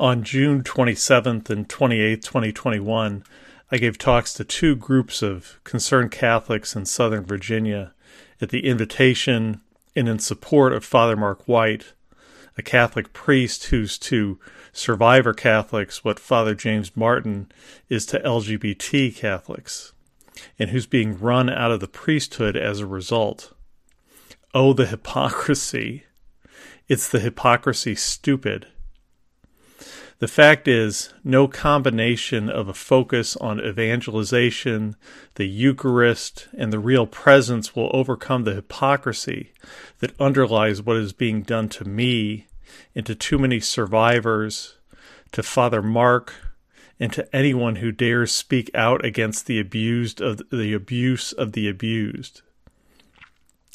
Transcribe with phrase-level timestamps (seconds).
[0.00, 3.22] On June 27th and 28th, 2021,
[3.70, 7.92] I gave talks to two groups of concerned Catholics in Southern Virginia
[8.40, 9.60] at the invitation
[9.94, 11.92] and in support of Father Mark White,
[12.58, 14.40] a Catholic priest who's to
[14.72, 17.52] survivor Catholics what Father James Martin
[17.88, 19.92] is to LGBT Catholics,
[20.58, 23.54] and who's being run out of the priesthood as a result.
[24.52, 26.02] Oh, the hypocrisy!
[26.88, 28.66] It's the hypocrisy stupid.
[30.20, 34.94] The fact is, no combination of a focus on evangelization,
[35.34, 39.52] the Eucharist, and the real presence will overcome the hypocrisy
[39.98, 42.46] that underlies what is being done to me
[42.94, 44.76] and to too many survivors,
[45.32, 46.32] to Father Mark,
[47.00, 51.68] and to anyone who dares speak out against the abused of the abuse of the
[51.68, 52.42] abused.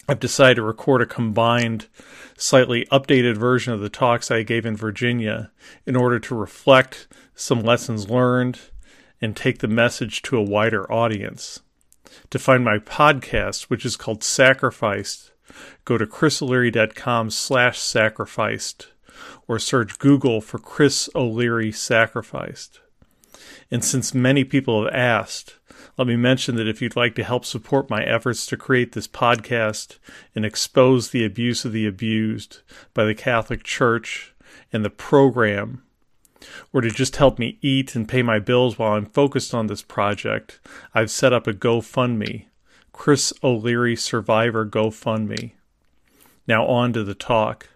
[0.09, 1.87] I've decided to record a combined,
[2.35, 5.51] slightly updated version of the talks I gave in Virginia
[5.85, 8.59] in order to reflect some lessons learned
[9.21, 11.59] and take the message to a wider audience.
[12.31, 15.31] To find my podcast, which is called Sacrificed,
[15.85, 18.87] go to chrisoleary.com slash sacrificed
[19.47, 22.79] or search Google for Chris O'Leary Sacrificed.
[23.69, 25.58] And since many people have asked,
[25.99, 29.05] let me mention that if you'd like to help support my efforts to create this
[29.05, 29.97] podcast
[30.33, 32.61] and expose the abuse of the abused
[32.93, 34.33] by the Catholic Church
[34.71, 35.83] and the program,
[36.71, 39.81] or to just help me eat and pay my bills while I'm focused on this
[39.81, 40.61] project,
[40.93, 42.45] I've set up a GoFundMe,
[42.93, 45.51] Chris O'Leary Survivor GoFundMe.
[46.47, 47.67] Now on to the talk.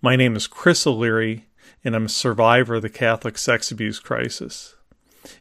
[0.00, 1.46] My name is Chris O'Leary,
[1.82, 4.76] and I'm a survivor of the Catholic sex abuse crisis.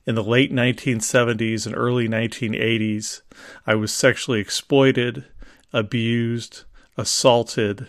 [0.05, 3.21] In the late 1970s and early 1980s,
[3.65, 5.25] I was sexually exploited,
[5.71, 6.63] abused,
[6.97, 7.87] assaulted,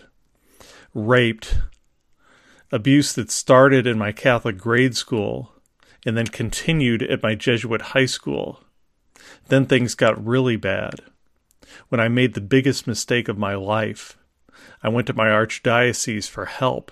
[0.93, 1.57] raped,
[2.71, 5.53] abuse that started in my Catholic grade school
[6.05, 8.63] and then continued at my Jesuit high school.
[9.49, 11.01] Then things got really bad.
[11.89, 14.17] When I made the biggest mistake of my life,
[14.81, 16.91] I went to my archdiocese for help.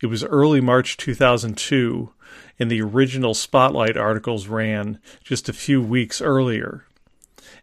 [0.00, 2.12] It was early March 2002
[2.58, 6.84] and the original Spotlight articles ran just a few weeks earlier.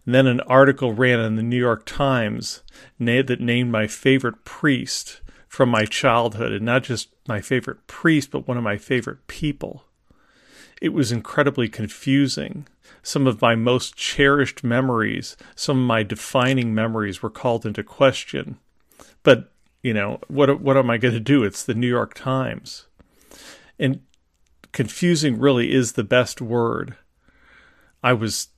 [0.05, 2.61] And then an article ran in the New York Times
[2.99, 8.47] that named my favorite priest from my childhood, and not just my favorite priest, but
[8.47, 9.83] one of my favorite people.
[10.81, 12.67] It was incredibly confusing.
[13.03, 18.57] Some of my most cherished memories, some of my defining memories were called into question.
[19.21, 19.51] But,
[19.81, 21.43] you know, what what am I going to do?
[21.43, 22.87] It's the New York Times.
[23.79, 24.01] And
[24.73, 26.97] confusing really is the best word.
[28.03, 28.49] I was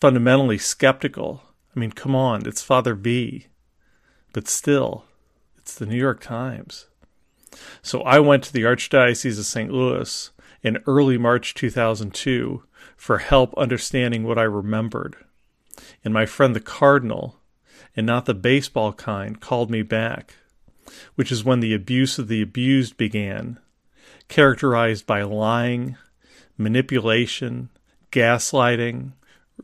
[0.00, 1.42] fundamentally skeptical.
[1.76, 3.48] I mean, come on, it's Father B.
[4.32, 5.04] But still,
[5.58, 6.86] it's the New York Times.
[7.82, 9.70] So I went to the Archdiocese of St.
[9.70, 10.30] Louis
[10.62, 12.62] in early March 2002
[12.96, 15.16] for help understanding what I remembered.
[16.04, 17.40] And my friend the Cardinal,
[17.96, 20.36] and not the baseball kind, called me back,
[21.16, 23.58] which is when the abuse of the abused began
[24.30, 25.96] characterized by lying,
[26.56, 27.68] manipulation,
[28.12, 29.12] gaslighting,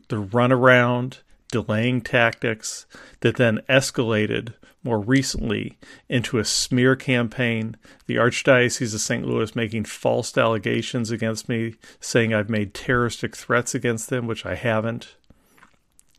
[0.09, 1.19] the runaround,
[1.51, 2.85] delaying tactics
[3.21, 5.77] that then escalated more recently
[6.09, 9.25] into a smear campaign, the Archdiocese of St.
[9.25, 14.55] Louis making false allegations against me, saying I've made terroristic threats against them, which I
[14.55, 15.15] haven't.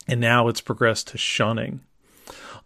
[0.09, 1.83] And now it's progressed to shunning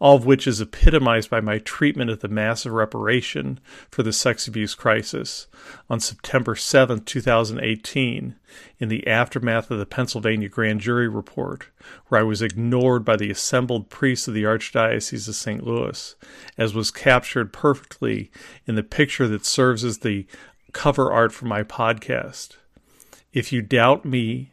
[0.03, 4.13] all of which is epitomized by my treatment of the Mass of Reparation for the
[4.13, 5.47] sex abuse crisis
[5.89, 8.35] on September 7, 2018,
[8.81, 11.69] in the aftermath of the Pennsylvania grand jury report,
[12.09, 15.65] where I was ignored by the assembled priests of the Archdiocese of St.
[15.65, 16.17] Louis,
[16.59, 18.33] as was captured perfectly
[18.67, 20.27] in the picture that serves as the
[20.73, 22.57] cover art for my podcast.
[23.33, 24.51] If you doubt me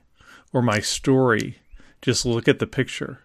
[0.54, 1.58] or my story,
[2.04, 3.22] just look at the picture.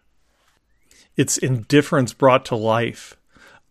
[1.17, 3.17] It's indifference brought to life,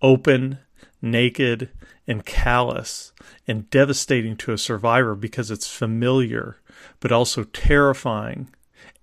[0.02, 0.60] open,
[1.02, 1.70] naked,
[2.08, 3.12] and callous,
[3.46, 6.62] and devastating to a survivor because it's familiar,
[7.02, 8.50] but also terrifying.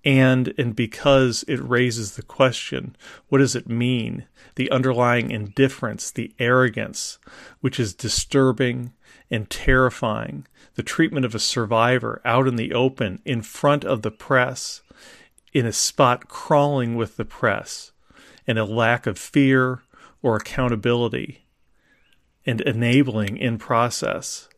[0.03, 2.95] And, and because it raises the question,
[3.29, 4.25] what does it mean?
[4.55, 7.19] The underlying indifference, the arrogance,
[7.59, 8.93] which is disturbing
[9.29, 10.47] and terrifying.
[10.73, 14.81] The treatment of a survivor out in the open, in front of the press,
[15.53, 17.91] in a spot crawling with the press
[18.47, 19.81] and a lack of fear
[20.21, 21.45] or accountability
[22.45, 24.49] and enabling in process.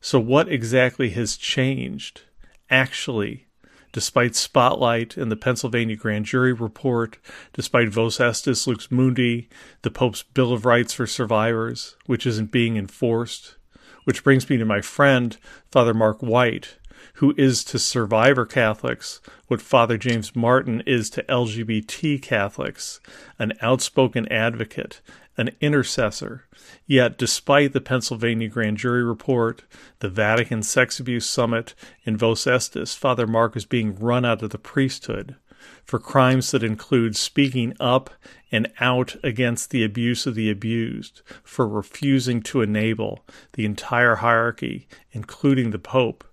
[0.00, 2.22] So, what exactly has changed
[2.70, 3.46] actually
[3.92, 7.18] despite Spotlight and the Pennsylvania grand jury report,
[7.52, 9.48] despite Vos Estis Lux Mundi,
[9.82, 13.56] the Pope's Bill of Rights for Survivors, which isn't being enforced.
[14.04, 15.36] Which brings me to my friend,
[15.70, 16.78] Father Mark White,
[17.14, 23.00] who is to survivor Catholics what Father James Martin is to LGBT Catholics,
[23.38, 25.00] an outspoken advocate,
[25.36, 26.44] an intercessor.
[26.86, 29.64] Yet, despite the Pennsylvania grand jury report,
[30.00, 34.50] the Vatican sex abuse summit, and Vos Estis, Father Mark is being run out of
[34.50, 35.36] the priesthood
[35.84, 38.10] for crimes that include speaking up
[38.50, 43.24] and out against the abuse of the abused, for refusing to enable
[43.54, 46.24] the entire hierarchy, including the Pope.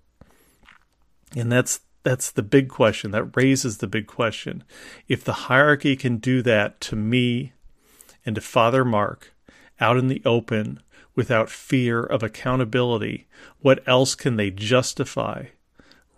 [1.36, 3.10] And that's that's the big question.
[3.10, 4.64] That raises the big question.
[5.06, 7.52] If the hierarchy can do that to me
[8.24, 9.34] and to Father Mark
[9.80, 10.80] out in the open
[11.14, 13.26] without fear of accountability,
[13.60, 15.46] what else can they justify,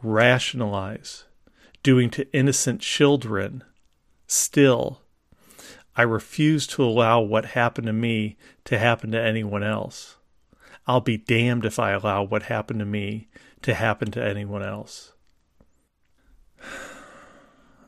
[0.02, 1.24] rationalize,
[1.82, 3.64] doing to innocent children?
[4.28, 5.00] Still,
[5.96, 10.16] I refuse to allow what happened to me to happen to anyone else.
[10.86, 13.28] I'll be damned if I allow what happened to me
[13.62, 15.12] to happen to anyone else.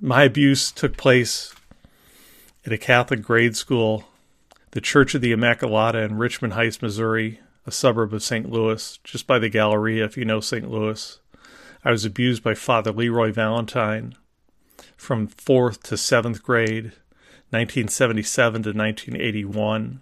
[0.00, 1.54] My abuse took place
[2.66, 4.04] at a Catholic grade school,
[4.72, 8.50] the Church of the Immaculata in Richmond Heights, Missouri, a suburb of St.
[8.50, 10.70] Louis, just by the Galleria, if you know St.
[10.70, 11.18] Louis.
[11.84, 14.14] I was abused by Father Leroy Valentine
[14.96, 16.92] from fourth to seventh grade,
[17.50, 20.00] 1977 to 1981.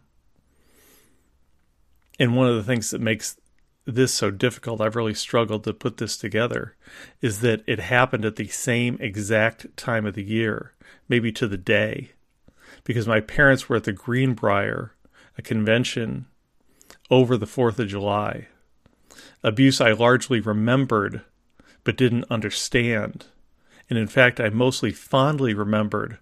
[2.18, 3.36] And one of the things that makes
[3.84, 6.76] this so difficult, I've really struggled to put this together,
[7.20, 10.72] is that it happened at the same exact time of the year,
[11.08, 12.12] maybe to the day,
[12.84, 14.92] because my parents were at the Greenbrier,
[15.36, 16.26] a convention
[17.10, 18.48] over the 4th of July.
[19.42, 21.22] Abuse I largely remembered
[21.84, 23.26] but didn't understand.
[23.90, 26.18] And in fact, I mostly fondly remembered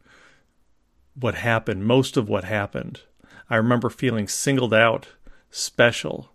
[1.15, 3.03] what happened, most of what happened.
[3.49, 5.09] I remember feeling singled out,
[5.51, 6.31] special,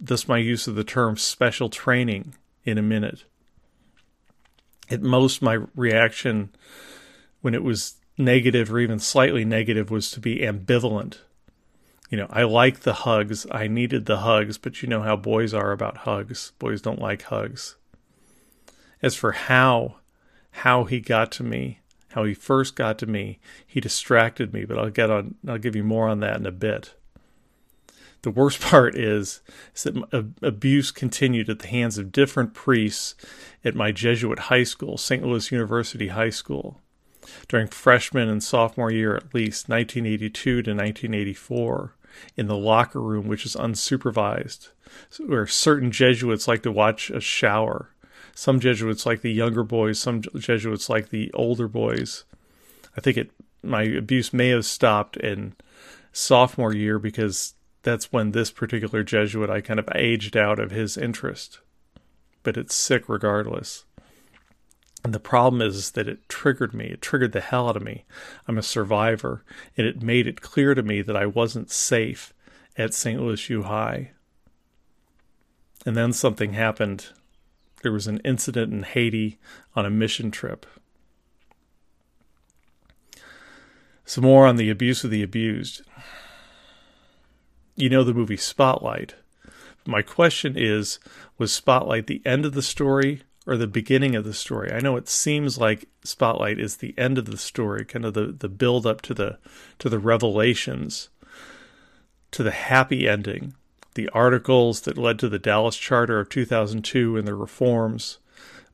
[0.00, 3.24] thus my use of the term special training in a minute.
[4.90, 6.50] At most, my reaction
[7.40, 11.18] when it was negative or even slightly negative was to be ambivalent.
[12.10, 15.52] You know, I like the hugs, I needed the hugs, but you know how boys
[15.52, 16.52] are about hugs.
[16.58, 17.76] Boys don't like hugs.
[19.02, 19.96] As for how,
[20.50, 21.80] how he got to me,
[22.10, 25.74] how he first got to me, he distracted me, but I'll get on I'll give
[25.74, 26.94] you more on that in a bit.
[28.24, 29.42] The worst part is,
[29.76, 33.14] is that abuse continued at the hands of different priests
[33.62, 35.22] at my Jesuit high school, St.
[35.22, 36.80] Louis University High School,
[37.48, 41.94] during freshman and sophomore year at least, 1982 to 1984,
[42.36, 44.70] in the locker room, which is unsupervised,
[45.26, 47.90] where certain Jesuits like to watch a shower.
[48.34, 52.24] Some Jesuits like the younger boys, some Jesuits like the older boys.
[52.96, 53.30] I think it
[53.62, 55.54] my abuse may have stopped in
[56.12, 60.96] sophomore year because that's when this particular Jesuit I kind of aged out of his
[60.96, 61.60] interest.
[62.42, 63.84] But it's sick regardless.
[65.04, 66.86] And the problem is that it triggered me.
[66.86, 68.04] It triggered the hell out of me.
[68.48, 69.44] I'm a survivor,
[69.76, 72.32] and it made it clear to me that I wasn't safe
[72.76, 73.20] at St.
[73.20, 74.12] Louis U High.
[75.84, 77.08] And then something happened.
[77.82, 79.38] There was an incident in Haiti
[79.76, 80.64] on a mission trip.
[84.06, 85.82] Some more on the abuse of the abused
[87.76, 89.16] you know the movie Spotlight.
[89.86, 90.98] My question is
[91.38, 94.72] was Spotlight the end of the story or the beginning of the story?
[94.72, 98.26] I know it seems like Spotlight is the end of the story, kind of the,
[98.26, 99.38] the build up to the
[99.80, 101.08] to the revelations,
[102.30, 103.54] to the happy ending,
[103.94, 108.18] the articles that led to the Dallas Charter of 2002 and the reforms.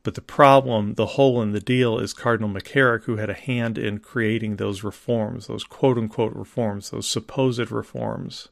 [0.03, 3.77] But the problem, the hole in the deal, is Cardinal McCarrick, who had a hand
[3.77, 8.49] in creating those reforms, those quote unquote reforms, those supposed reforms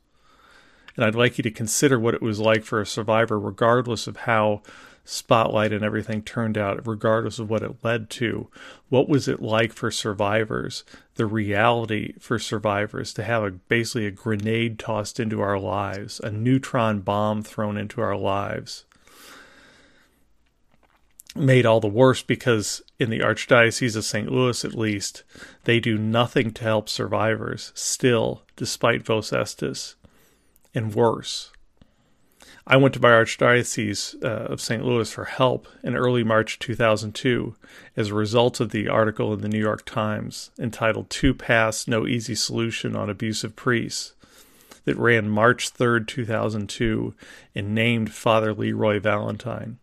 [1.00, 4.18] and I'd like you to consider what it was like for a survivor, regardless of
[4.18, 4.62] how
[5.06, 8.50] Spotlight and everything turned out, regardless of what it led to.
[8.89, 10.84] What was it like for survivors?
[11.15, 16.32] The reality for survivors to have a, basically a grenade tossed into our lives, a
[16.32, 18.84] neutron bomb thrown into our lives.
[21.34, 24.29] Made all the worse because in the Archdiocese of St.
[24.29, 25.24] Louis, at least,
[25.63, 29.96] they do nothing to help survivors, still, despite Vos Estis
[30.73, 31.51] and worse.
[32.71, 34.85] I went to my Archdiocese uh, of St.
[34.85, 37.55] Louis for help in early March 2002
[37.97, 42.05] as a result of the article in the New York Times entitled Two Paths No
[42.05, 44.13] Easy Solution on Abusive Priests
[44.85, 47.15] that ran March 3, 2002,
[47.55, 49.79] and named Father Leroy Valentine.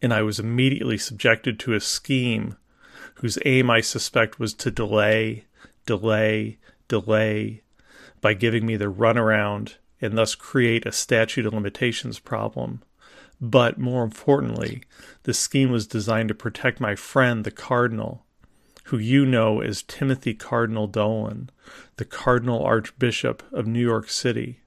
[0.00, 2.56] And I was immediately subjected to a scheme
[3.16, 5.46] whose aim, I suspect, was to delay,
[5.84, 7.62] delay, delay
[8.26, 12.82] by giving me the runaround and thus create a statute of limitations problem.
[13.40, 14.82] But more importantly,
[15.22, 18.26] the scheme was designed to protect my friend, the Cardinal,
[18.86, 21.50] who you know as Timothy Cardinal Dolan,
[21.98, 24.58] the Cardinal Archbishop of New York City.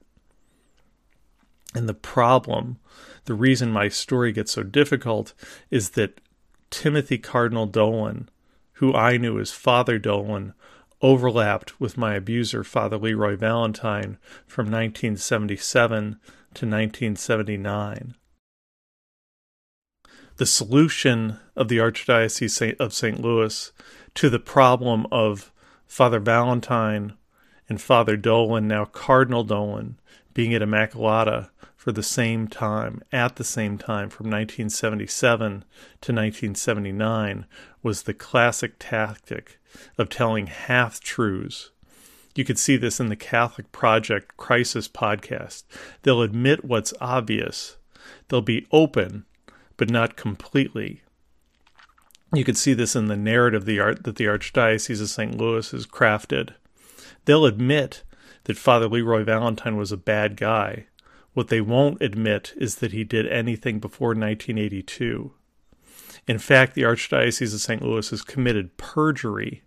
[1.74, 2.78] And the problem,
[3.26, 5.34] the reason my story gets so difficult,
[5.70, 6.22] is that
[6.70, 8.30] Timothy Cardinal Dolan,
[8.80, 10.54] who I knew as Father Dolan,
[11.02, 16.20] overlapped with my abuser, Father Leroy Valentine, from 1977
[16.54, 18.14] to 1979.
[20.36, 23.20] The solution of the Archdiocese of St.
[23.20, 23.72] Louis
[24.14, 25.52] to the problem of
[25.86, 27.14] Father Valentine
[27.68, 30.00] and Father Dolan, now Cardinal Dolan,
[30.34, 37.46] being at Immaculata for the same time, at the same time, from 1977 to 1979,
[37.82, 39.59] was the classic tactic
[39.98, 41.70] of telling half truths.
[42.34, 45.64] You could see this in the Catholic Project Crisis podcast.
[46.02, 47.76] They'll admit what's obvious,
[48.28, 49.24] they'll be open,
[49.76, 51.02] but not completely.
[52.32, 55.36] You could see this in the narrative the art that the Archdiocese of St.
[55.36, 56.54] Louis has crafted.
[57.24, 58.04] They'll admit
[58.44, 60.86] that Father Leroy Valentine was a bad guy.
[61.34, 65.32] What they won't admit is that he did anything before 1982.
[66.26, 67.82] In fact, the Archdiocese of St.
[67.82, 69.62] Louis has committed perjury.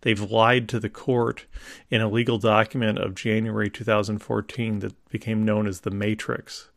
[0.00, 1.46] They've lied to the court
[1.90, 6.70] in a legal document of January 2014 that became known as the Matrix.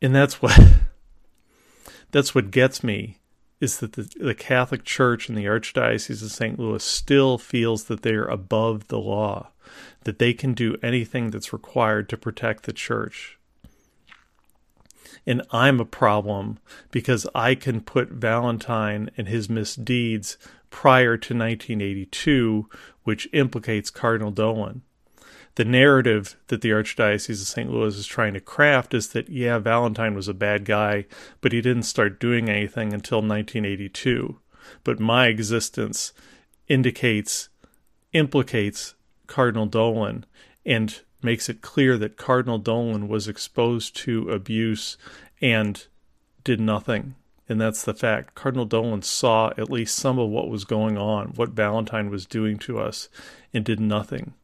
[0.00, 0.58] And that's what
[2.10, 3.18] that's what gets me
[3.60, 6.58] is that the, the Catholic Church and the Archdiocese of St.
[6.58, 9.50] Louis still feels that they're above the law,
[10.04, 13.35] that they can do anything that's required to protect the church.
[15.26, 16.58] And I'm a problem
[16.90, 20.36] because I can put Valentine and his misdeeds
[20.70, 22.68] prior to 1982,
[23.04, 24.82] which implicates Cardinal Dolan
[25.56, 27.70] the narrative that the Archdiocese of St.
[27.70, 31.06] Louis is trying to craft is that, yeah, Valentine was a bad guy,
[31.40, 34.38] but he didn't start doing anything until 1982.
[34.84, 36.12] But my existence
[36.68, 37.48] indicates,
[38.12, 38.94] implicates
[39.26, 40.26] Cardinal Dolan
[40.66, 44.96] and makes it clear that Cardinal Dolan was exposed to abuse
[45.40, 45.86] and
[46.44, 47.14] did nothing.
[47.48, 48.34] And that's the fact.
[48.34, 52.58] Cardinal Dolan saw at least some of what was going on, what Valentine was doing
[52.60, 53.08] to us,
[53.54, 54.34] and did nothing.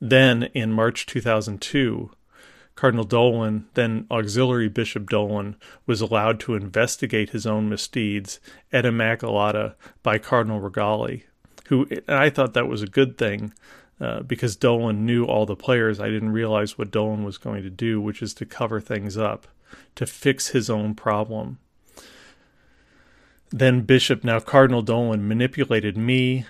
[0.00, 2.10] Then in March 2002,
[2.74, 8.40] Cardinal Dolan, then Auxiliary Bishop Dolan, was allowed to investigate his own misdeeds
[8.72, 11.24] at Immaculata by Cardinal Rigali,
[11.68, 13.52] who I thought that was a good thing
[14.00, 16.00] uh, because Dolan knew all the players.
[16.00, 19.46] I didn't realize what Dolan was going to do, which is to cover things up,
[19.96, 21.58] to fix his own problem.
[23.50, 26.46] Then Bishop, now Cardinal Dolan, manipulated me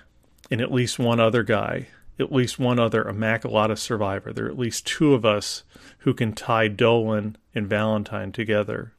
[0.49, 1.87] and at least one other guy
[2.21, 4.31] at least one other Immaculata survivor.
[4.31, 5.63] There are at least two of us
[5.99, 8.93] who can tie Dolan and Valentine together.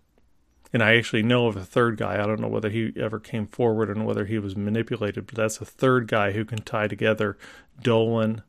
[0.73, 2.15] And I actually know of a third guy.
[2.15, 5.61] I don't know whether he ever came forward and whether he was manipulated, but that's
[5.61, 7.37] a third guy who can tie together
[7.83, 8.43] Dolan,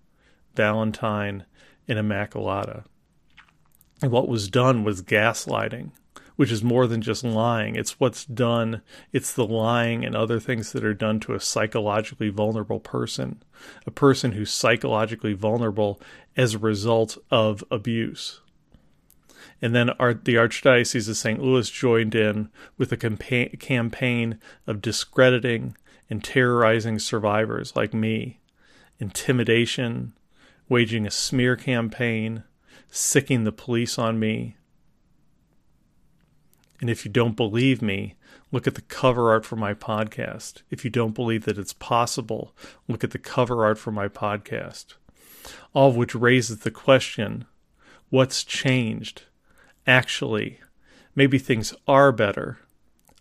[0.56, 1.46] Valentine,
[1.88, 2.86] and Immaculata.
[4.02, 5.92] And what was done was gaslighting
[6.36, 7.76] which is more than just lying.
[7.76, 12.30] It's what's done, it's the lying and other things that are done to a psychologically
[12.30, 13.44] vulnerable person,
[13.86, 16.02] a person who's psychologically vulnerable
[16.36, 18.42] as a result of abuse.
[19.64, 21.42] And then our, the Archdiocese of St.
[21.42, 25.78] Louis joined in with a campa- campaign of discrediting
[26.10, 28.42] and terrorizing survivors like me,
[29.00, 30.14] intimidation,
[30.68, 32.44] waging a smear campaign,
[32.92, 34.58] sicking the police on me,
[36.84, 38.16] and if you don't believe me,
[38.52, 40.64] look at the cover art for my podcast.
[40.70, 42.54] If you don't believe that it's possible,
[42.90, 44.96] look at the cover art for my podcast.
[45.74, 47.46] All of which raises the question
[48.10, 49.24] what's changed?
[49.86, 50.60] Actually,
[51.16, 52.60] maybe things are better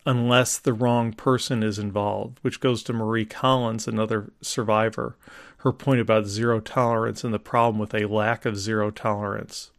[0.05, 5.17] unless the wrong person is involved, which goes to Marie Collins, another survivor,
[5.59, 9.71] her point about zero tolerance and the problem with a lack of zero tolerance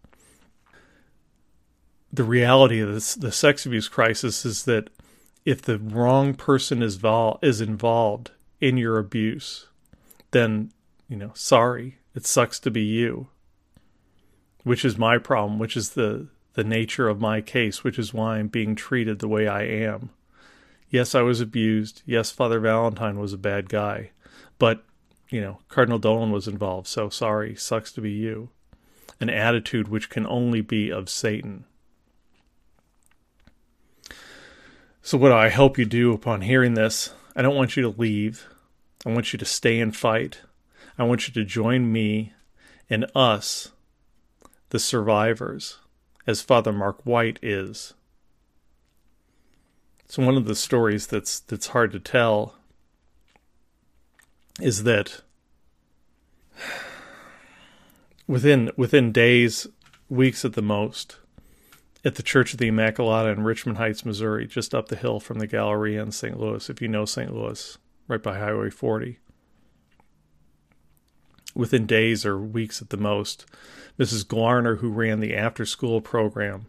[2.13, 4.91] the reality of this, the sex abuse crisis is that
[5.45, 8.29] if the wrong person is vol- is involved
[8.61, 9.67] in your abuse,
[10.29, 10.71] then
[11.09, 13.27] you know, sorry, it sucks to be you.
[14.63, 18.37] Which is my problem, which is the the nature of my case, which is why
[18.37, 20.11] I'm being treated the way I am.
[20.89, 22.03] Yes, I was abused.
[22.05, 24.11] Yes, Father Valentine was a bad guy.
[24.59, 24.83] But,
[25.29, 28.49] you know, Cardinal Dolan was involved, so sorry, sucks to be you.
[29.19, 31.65] An attitude which can only be of Satan.
[35.01, 38.47] So, what I hope you do upon hearing this, I don't want you to leave.
[39.05, 40.41] I want you to stay and fight.
[40.97, 42.33] I want you to join me
[42.89, 43.71] and us,
[44.69, 45.77] the survivors,
[46.25, 47.93] as Father Mark White is.
[50.07, 52.55] So one of the stories that's that's hard to tell
[54.61, 55.21] is that
[58.27, 59.67] within within days,
[60.09, 61.17] weeks at the most,
[62.05, 65.39] at the Church of the Immaculata in Richmond Heights, Missouri, just up the hill from
[65.39, 66.39] the Galleria in St.
[66.39, 67.33] Louis, if you know St.
[67.33, 67.77] Louis,
[68.07, 69.19] right by Highway 40.
[71.55, 73.45] Within days or weeks at the most,
[73.99, 74.25] Mrs.
[74.25, 76.65] Glarner, who ran the after school program,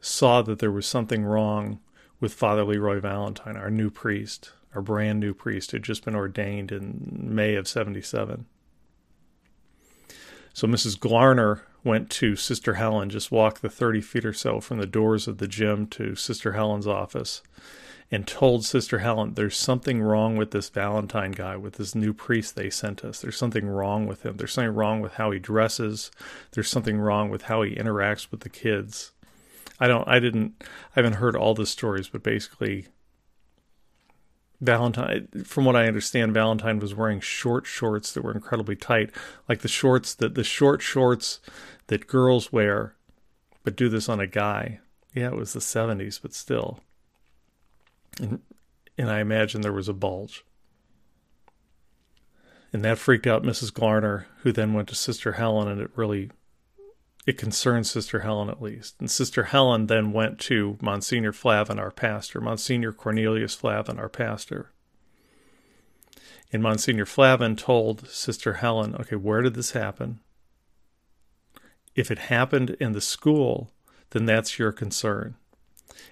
[0.00, 1.80] saw that there was something wrong
[2.18, 6.14] with Father Leroy Valentine, our new priest, our brand new priest, who had just been
[6.14, 8.46] ordained in May of 77.
[10.54, 10.98] So Mrs.
[10.98, 15.26] Glarner went to Sister Helen, just walked the 30 feet or so from the doors
[15.26, 17.42] of the gym to Sister Helen's office,
[18.12, 22.54] and told Sister Helen, There's something wrong with this Valentine guy, with this new priest
[22.54, 23.20] they sent us.
[23.20, 24.36] There's something wrong with him.
[24.36, 26.10] There's something wrong with how he dresses.
[26.52, 29.12] There's something wrong with how he interacts with the kids.
[29.80, 30.66] I don't I didn't I
[30.96, 32.86] haven't heard all the stories, but basically
[34.60, 39.10] Valentine from what I understand, Valentine was wearing short shorts that were incredibly tight,
[39.48, 41.40] like the shorts that the short shorts
[41.86, 42.94] that girls wear,
[43.64, 44.80] but do this on a guy.
[45.14, 46.80] Yeah, it was the seventies, but still.
[48.20, 48.40] And
[48.98, 50.44] and I imagine there was a bulge.
[52.72, 53.70] And that freaked out Mrs.
[53.70, 56.30] Glarner, who then went to Sister Helen, and it really
[57.26, 58.96] it concerned Sister Helen at least.
[58.98, 64.72] And Sister Helen then went to Monsignor Flavin, our pastor, Monsignor Cornelius Flavin, our pastor.
[66.52, 70.20] And Monsignor Flavin told Sister Helen, okay, where did this happen?
[71.94, 73.70] If it happened in the school,
[74.10, 75.36] then that's your concern.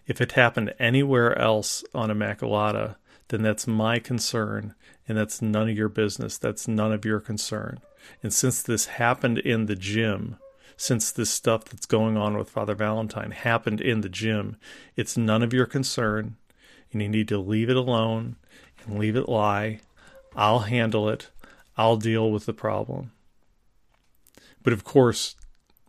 [0.06, 2.97] If it happened anywhere else on Immaculata,
[3.28, 4.75] then that's my concern,
[5.09, 6.38] and that's none of your business.
[6.38, 7.80] That's none of your concern.
[8.23, 10.37] And since this happened in the gym,
[10.80, 14.57] since this stuff that's going on with Father Valentine happened in the gym.
[14.96, 16.37] It's none of your concern,
[16.90, 18.37] and you need to leave it alone
[18.87, 19.81] and leave it lie.
[20.35, 21.29] I'll handle it.
[21.76, 23.12] I'll deal with the problem.
[24.62, 25.37] But of course,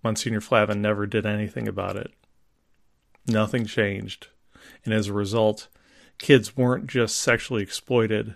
[0.04, 2.12] Monsignor Flavin never did anything about it.
[3.28, 4.28] Nothing changed.
[4.84, 5.68] And as a result,
[6.18, 8.36] kids weren't just sexually exploited,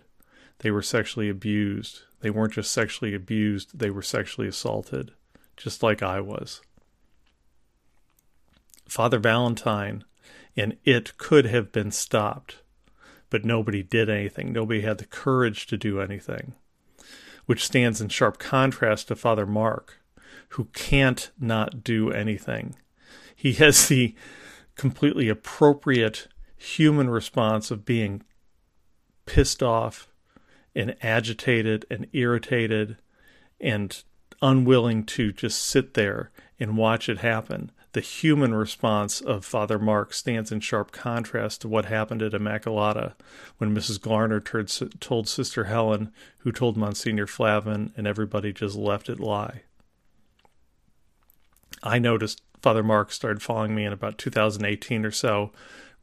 [0.60, 2.02] they were sexually abused.
[2.21, 5.12] They weren't just sexually abused, they were sexually assaulted
[5.58, 6.62] just like I was.
[8.88, 10.04] Father Valentine
[10.56, 12.58] and it could have been stopped,
[13.30, 14.54] but nobody did anything.
[14.54, 16.54] Nobody had the courage to do anything,
[17.45, 20.00] which stands in sharp contrast to Father Mark,
[20.50, 22.76] who can't not do anything.
[23.36, 24.15] He has the
[24.75, 28.23] completely appropriate human response of being
[29.25, 30.07] pissed off
[30.75, 32.97] and agitated and irritated
[33.59, 34.03] and
[34.41, 37.71] unwilling to just sit there and watch it happen.
[37.93, 43.13] The human response of Father Mark stands in sharp contrast to what happened at Immaculata
[43.57, 43.99] when Mrs.
[43.99, 44.43] Glarner
[44.99, 49.61] told Sister Helen, who told Monsignor Flavin, and everybody just left it lie.
[51.81, 55.52] I noticed Father Mark started following me in about 2018 or so,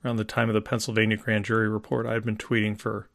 [0.04, 2.06] around the time of the Pennsylvania grand jury report.
[2.06, 3.08] I had been tweeting for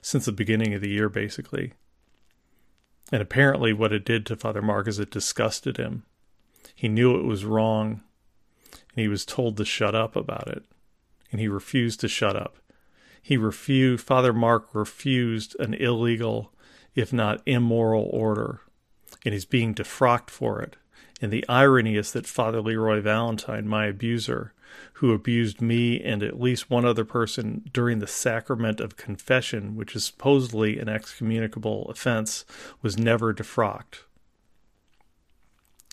[0.00, 1.72] since the beginning of the year, basically.
[3.10, 6.04] And apparently, what it did to Father Mark is it disgusted him.
[6.74, 8.02] He knew it was wrong,
[8.72, 10.64] and he was told to shut up about it.
[11.30, 12.58] And he refused to shut up.
[13.22, 16.52] He refused, Father Mark refused an illegal,
[16.94, 18.60] if not immoral, order,
[19.24, 20.76] and he's being defrocked for it.
[21.22, 24.52] And the irony is that Father Leroy Valentine, my abuser,
[24.94, 29.94] who abused me and at least one other person during the sacrament of confession, which
[29.94, 32.44] is supposedly an excommunicable offense,
[32.82, 34.00] was never defrocked.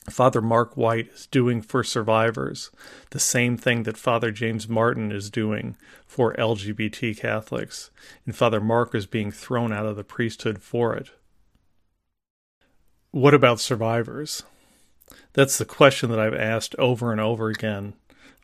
[0.10, 2.72] Father Mark White is doing for survivors
[3.12, 7.92] the same thing that Father James Martin is doing for LGBT Catholics,
[8.26, 11.12] and Father Mark is being thrown out of the priesthood for it.
[13.12, 14.42] What about survivors?
[15.34, 17.94] That's the question that I've asked over and over again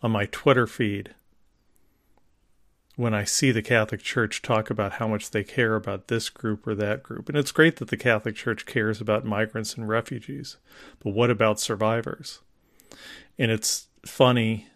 [0.01, 1.15] on my Twitter feed
[2.95, 6.65] when I see the Catholic Church talk about how much they care about this group
[6.65, 7.28] or that group.
[7.28, 10.58] And it's great that the Catholic Church cares about migrants and refugees,
[10.99, 12.39] but what about survivors?
[13.38, 14.69] And it's funny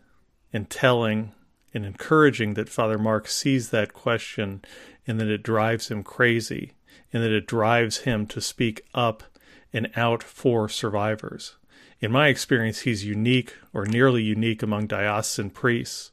[0.52, 1.32] and telling
[1.74, 4.64] and encouraging that Father Mark sees that question
[5.08, 6.74] and that it drives him crazy
[7.14, 9.24] and that it drives him to speak up
[9.72, 11.56] and out for survivors.
[12.02, 16.12] In my experience, he's unique or nearly unique among diocesan priests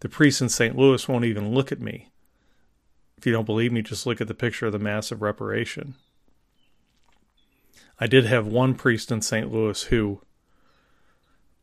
[0.00, 0.76] The priests in St.
[0.76, 2.08] Louis won't even look at me.
[3.16, 5.94] If you don't believe me, just look at the picture of the Mass of Reparation.
[8.00, 9.52] I did have one priest in St.
[9.52, 10.20] Louis who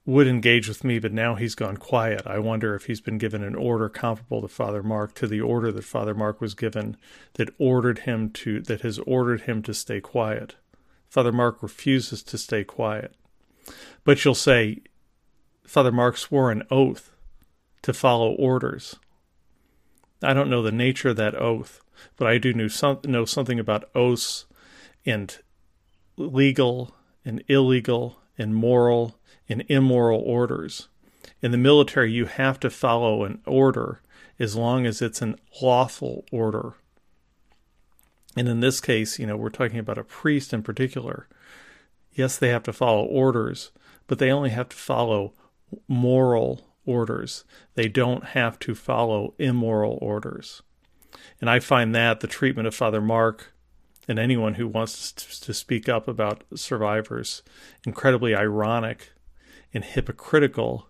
[0.06, 2.28] would engage with me, but now he's gone quiet.
[2.28, 5.72] I wonder if he's been given an order comparable to Father Mark, to the order
[5.72, 6.98] that Father Mark was given,
[7.34, 10.56] that ordered him to that has ordered him to stay quiet.
[11.10, 13.16] Father Mark refuses to stay quiet.
[14.04, 14.82] But you'll say,
[15.66, 17.12] Father Mark swore an oath
[17.82, 18.96] to follow orders.
[20.22, 21.82] I don't know the nature of that oath,
[22.18, 24.46] but I do know, some, know something about oaths
[25.06, 25.38] and
[26.18, 30.88] legal and illegal and moral and immoral orders.
[31.42, 34.02] In the military, you have to follow an order
[34.40, 36.74] as long as it's an lawful order.
[38.36, 41.28] And in this case, you know, we're talking about a priest in particular.
[42.16, 43.72] Yes, they have to follow orders,
[44.08, 45.34] but they only have to follow
[45.88, 47.44] moral orders.
[47.76, 50.62] They don't have to follow immoral orders.
[51.42, 53.54] And I find that the treatment of Father Mark
[54.08, 57.44] and anyone who wants to speak up about survivors
[57.86, 59.12] incredibly ironic
[59.74, 60.90] and hypocritical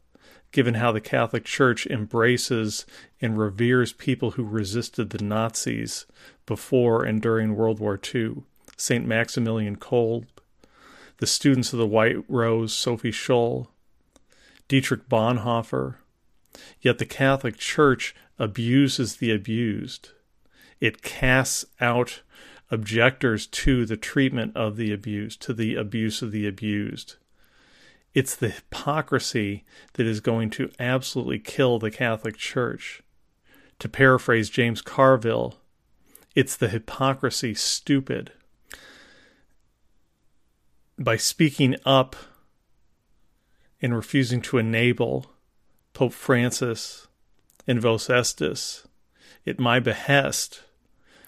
[0.52, 2.86] given how the Catholic Church embraces
[3.20, 6.06] and reveres people who resisted the Nazis
[6.46, 8.44] before and during World War II.
[8.78, 9.06] St.
[9.06, 10.28] Maximilian Kolbe,
[11.18, 13.68] the students of the White Rose, Sophie Scholl,
[14.68, 15.96] Dietrich Bonhoeffer.
[16.82, 20.10] Yet the Catholic Church abuses the abused.
[20.80, 22.22] It casts out
[22.72, 27.16] objectors to the treatment of the abused, to the abuse of the abused.
[28.14, 33.02] It's the hypocrisy that is going to absolutely kill the Catholic Church.
[33.80, 35.56] To paraphrase James Carville,
[36.34, 38.32] it's the hypocrisy stupid.
[40.98, 42.16] By speaking up
[43.82, 45.32] and refusing to enable
[45.94, 47.08] Pope Francis
[47.68, 48.86] and Vos Estis
[49.46, 50.64] at my behest,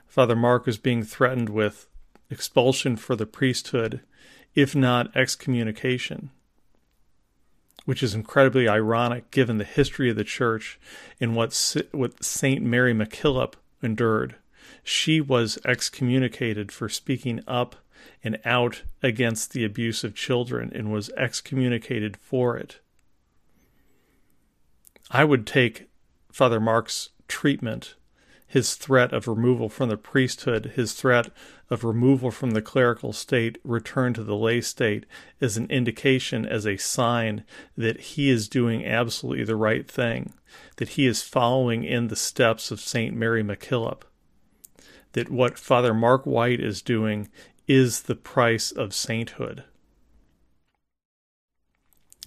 [0.08, 1.88] Father Mark is being threatened with
[2.30, 4.02] expulsion for the priesthood,
[4.56, 6.32] if not excommunication
[7.88, 10.78] which is incredibly ironic given the history of the church
[11.22, 14.36] and what what Saint Mary MacKillop endured.
[14.84, 17.78] She was excommunicated for speaking up
[18.24, 22.80] and out against the abuse of children and was excommunicated for it.
[25.10, 25.90] I would take
[26.32, 27.96] Father Mark's treatment
[28.48, 31.30] his threat of removal from the priesthood, his threat
[31.70, 35.06] of removal from the clerical state, return to the lay state,
[35.42, 37.44] as an indication, as a sign
[37.76, 40.34] that he is doing absolutely the right thing,
[40.78, 43.14] that he is following in the steps of St.
[43.14, 44.04] Mary MacKillop,
[45.12, 47.28] that what Father Mark White is doing
[47.68, 49.64] is the price of sainthood.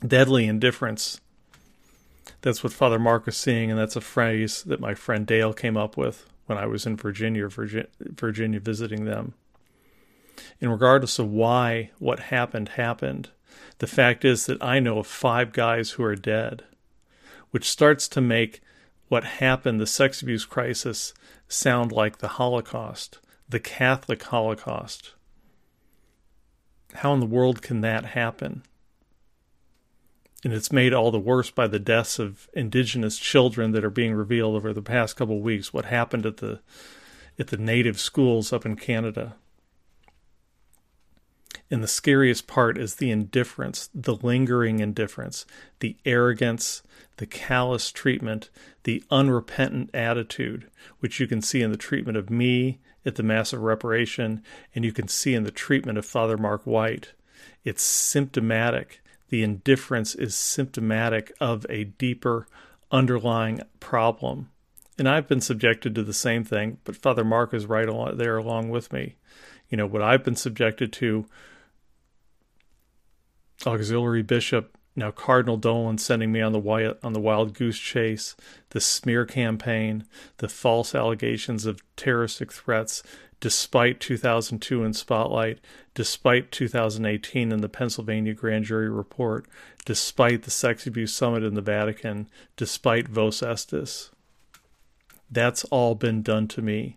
[0.07, 1.21] Deadly indifference
[2.43, 5.77] that's what Father Mark was seeing, and that's a phrase that my friend Dale came
[5.77, 9.35] up with when I was in Virginia, Virginia visiting them.
[10.61, 13.29] And regardless of why what happened happened,
[13.79, 16.65] the fact is that I know of five guys who are dead,
[17.51, 18.63] which starts to make
[19.09, 21.13] what happened, the sex abuse crisis,
[21.49, 25.13] sound like the Holocaust, the Catholic Holocaust.
[26.95, 28.63] How in the world can that happen?
[30.45, 34.15] and it's made all the worse by the deaths of indigenous children that are being
[34.15, 36.61] revealed over the past couple of weeks what happened at the
[37.39, 39.37] at the native schools up in Canada
[41.71, 45.45] and the scariest part is the indifference the lingering indifference
[45.81, 46.83] the arrogance
[47.19, 48.51] the callous treatment
[48.85, 50.69] the unrepentant attitude
[51.01, 54.43] which you can see in the treatment of me at the Mass of Reparation
[54.75, 57.13] and you can see in the treatment of Father Mark White
[57.65, 62.47] it's symptomatic the indifference is symptomatic of a deeper
[62.91, 64.51] underlying problem.
[64.99, 68.71] And I've been subjected to the same thing, but Father Mark is right there along
[68.71, 69.15] with me.
[69.71, 71.27] You know, what I've been subjected to,
[73.65, 78.37] auxiliary bishop, now Cardinal Dolan sending me on the wild, on the wild goose chase,
[78.71, 80.05] the smear campaign,
[80.39, 83.03] the false allegations of terroristic threats,
[83.41, 85.61] despite 2002 in Spotlight,
[85.95, 89.47] despite 2018 in the Pennsylvania grand jury report,
[89.85, 94.11] despite the sex abuse summit in the Vatican, despite Vos Estis.
[95.31, 96.97] That's all been done to me.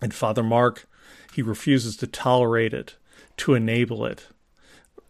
[0.00, 0.88] And Father Mark,
[1.34, 2.96] he refuses to tolerate it,
[3.38, 4.28] to enable it.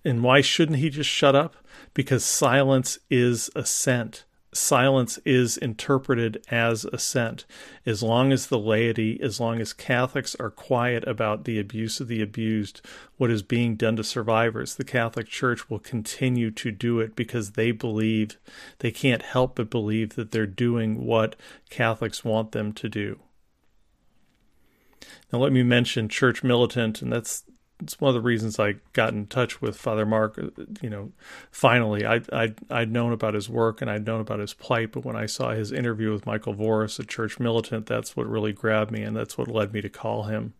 [0.07, 1.57] And why shouldn't he just shut up?
[1.93, 4.25] Because silence is assent.
[4.57, 7.45] silence is interpreted as assent.
[7.85, 12.09] As long as the laity, as long as Catholics are quiet about the abuse of
[12.09, 12.81] the abused,
[13.17, 17.53] what is being done to survivors, the Catholic Church will continue to do it because
[17.53, 18.39] they believe,
[18.79, 21.37] they can't help but believe that they're doing what
[21.71, 23.21] Catholics want them to do.
[25.33, 27.45] Now, let me mention Church Militant, and that's
[27.83, 30.39] it's one of the reasons I got in touch with Father Mark.
[30.39, 31.13] Uh, you know,
[31.51, 35.05] finally, I I I'd known about his work and I'd known about his plight, but
[35.05, 38.91] when I saw his interview with Michael Voris at Church Militant, that's what really grabbed
[38.91, 40.55] me, and that's what led me to call him.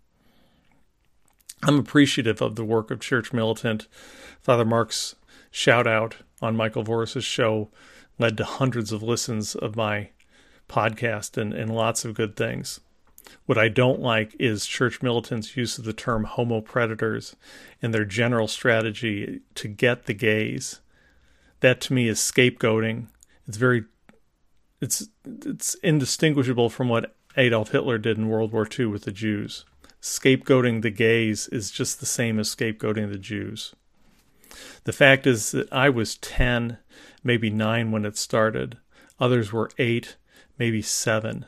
[1.63, 3.89] I'm appreciative of the work of Church Militant.
[4.41, 5.17] Father Mark's
[5.51, 7.71] shout out on Michael Voris's show
[8.19, 10.11] led to hundreds of listens of my
[10.69, 12.81] podcast and, and lots of good things.
[13.47, 17.37] What I don't like is church militants' use of the term homo predators
[17.83, 20.81] and their general strategy to get the gays.
[21.61, 23.07] That to me is scapegoating.
[23.47, 23.85] It's very
[24.81, 29.65] it's it's indistinguishable from what Adolf Hitler did in World War II with the Jews.
[30.01, 33.75] Scapegoating the gays is just the same as scapegoating the Jews.
[34.85, 36.79] The fact is that I was 10,
[37.25, 38.79] maybe 9 when it started.
[39.19, 40.17] Others were 8,
[40.59, 41.47] maybe 7.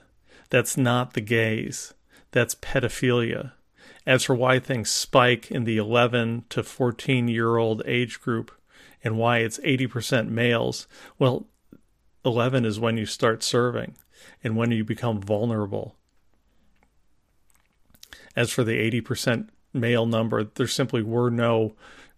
[0.50, 1.94] That's not the gays.
[2.30, 3.52] That's pedophilia.
[4.06, 8.50] As for why things spike in the 11 to 14 year old age group
[9.04, 10.86] and why it's 80% males,
[11.18, 11.46] well,
[12.24, 13.96] 11 is when you start serving
[14.42, 15.94] and when you become vulnerable.
[18.34, 21.74] As for the 80% male number, there simply were no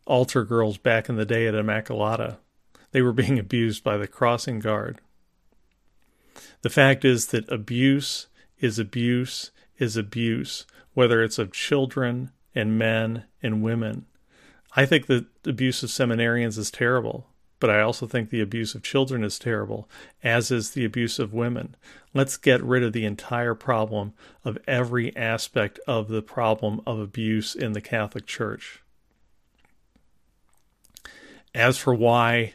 [0.07, 2.39] altar girls back in the day at Immaculata.
[2.93, 5.01] They were being abused by the crossing guard.
[6.63, 8.27] The fact is that abuse
[8.59, 14.07] is abuse is abuse, whether it's of children and men and women.
[14.77, 17.27] I think that the abuse of seminarians is terrible,
[17.59, 19.89] but I also think the abuse of children is terrible,
[20.23, 21.77] as is the abuse of women.
[22.15, 24.13] Let's get rid of the entire problem
[24.45, 28.83] of every aspect of the problem of abuse in the Catholic Church.
[31.55, 32.55] As for why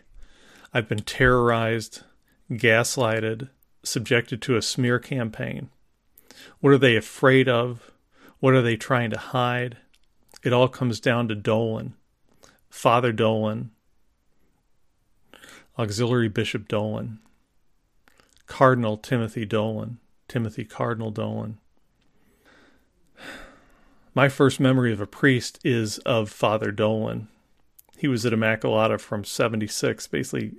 [0.74, 2.04] I've been terrorized,
[2.50, 3.50] gaslighted,
[3.86, 5.70] subjected to a smear campaign.
[6.60, 7.92] What are they afraid of?
[8.40, 9.78] What are they trying to hide?
[10.44, 11.96] It all comes down to Dolan,
[12.70, 13.72] Father Dolan,
[15.78, 17.20] Auxiliary Bishop Dolan,
[18.46, 21.58] Cardinal Timothy Dolan, Timothy Cardinal Dolan.
[24.14, 27.28] My first memory of a priest is of Father Dolan.
[27.98, 30.54] He was at Immaculata from 76, basically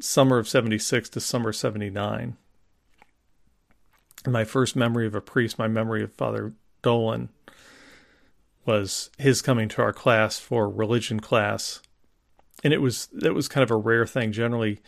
[0.00, 2.36] summer of 76 to summer 79
[4.28, 7.28] my first memory of a priest, my memory of Father Dolan,
[8.64, 11.80] was his coming to our class for religion class,
[12.62, 14.32] and it was that was kind of a rare thing.
[14.32, 14.80] Generally,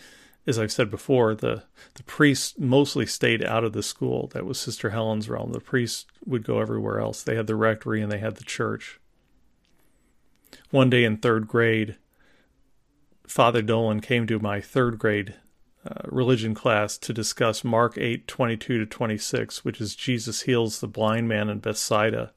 [0.46, 4.28] as I've said before, the the priests mostly stayed out of the school.
[4.28, 5.52] That was Sister Helen's realm.
[5.52, 7.22] The priests would go everywhere else.
[7.22, 9.00] They had the rectory and they had the church.
[10.70, 11.96] One day in third grade,
[13.26, 15.34] Father Dolan came to my third grade
[15.86, 20.88] uh, religion class to discuss Mark 8 22 to 26, which is Jesus heals the
[20.88, 22.32] blind man in Bethsaida,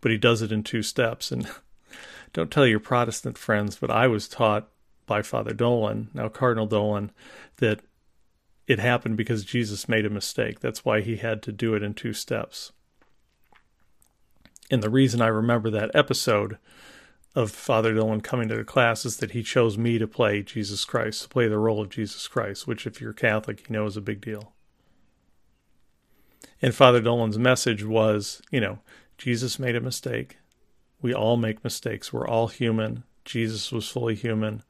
[0.00, 1.32] but he does it in two steps.
[1.32, 1.48] And
[2.32, 4.68] don't tell your Protestant friends, but I was taught
[5.06, 7.10] by Father Dolan, now Cardinal Dolan,
[7.56, 7.80] that
[8.66, 10.60] it happened because Jesus made a mistake.
[10.60, 12.72] That's why he had to do it in two steps.
[14.70, 16.58] And the reason I remember that episode
[17.34, 20.84] of Father Dolan coming to the class is that he chose me to play Jesus
[20.84, 23.96] Christ, to play the role of Jesus Christ, which, if you're Catholic, you know is
[23.96, 24.52] a big deal.
[26.62, 28.78] And Father Dolan's message was, you know,
[29.18, 30.38] Jesus made a mistake.
[31.02, 32.12] We all make mistakes.
[32.12, 33.04] We're all human.
[33.24, 34.62] Jesus was fully human.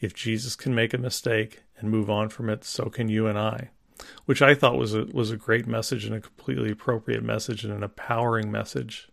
[0.00, 3.38] If Jesus can make a mistake and move on from it, so can you and
[3.38, 3.70] I.
[4.24, 7.72] Which I thought was a was a great message and a completely appropriate message and
[7.72, 9.08] an empowering message.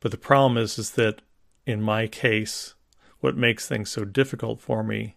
[0.00, 1.22] But the problem is, is that
[1.66, 2.74] in my case,
[3.20, 5.16] what makes things so difficult for me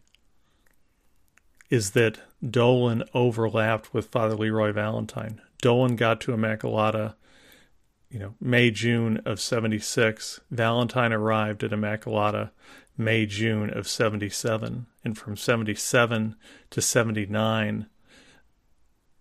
[1.69, 5.41] is that Dolan overlapped with Father Leroy Valentine.
[5.61, 7.15] Dolan got to Immaculata,
[8.09, 10.39] you know, May, June of 76.
[10.49, 12.51] Valentine arrived at Immaculata
[12.97, 14.85] May, June of 77.
[15.03, 16.35] And from 77
[16.69, 17.87] to 79,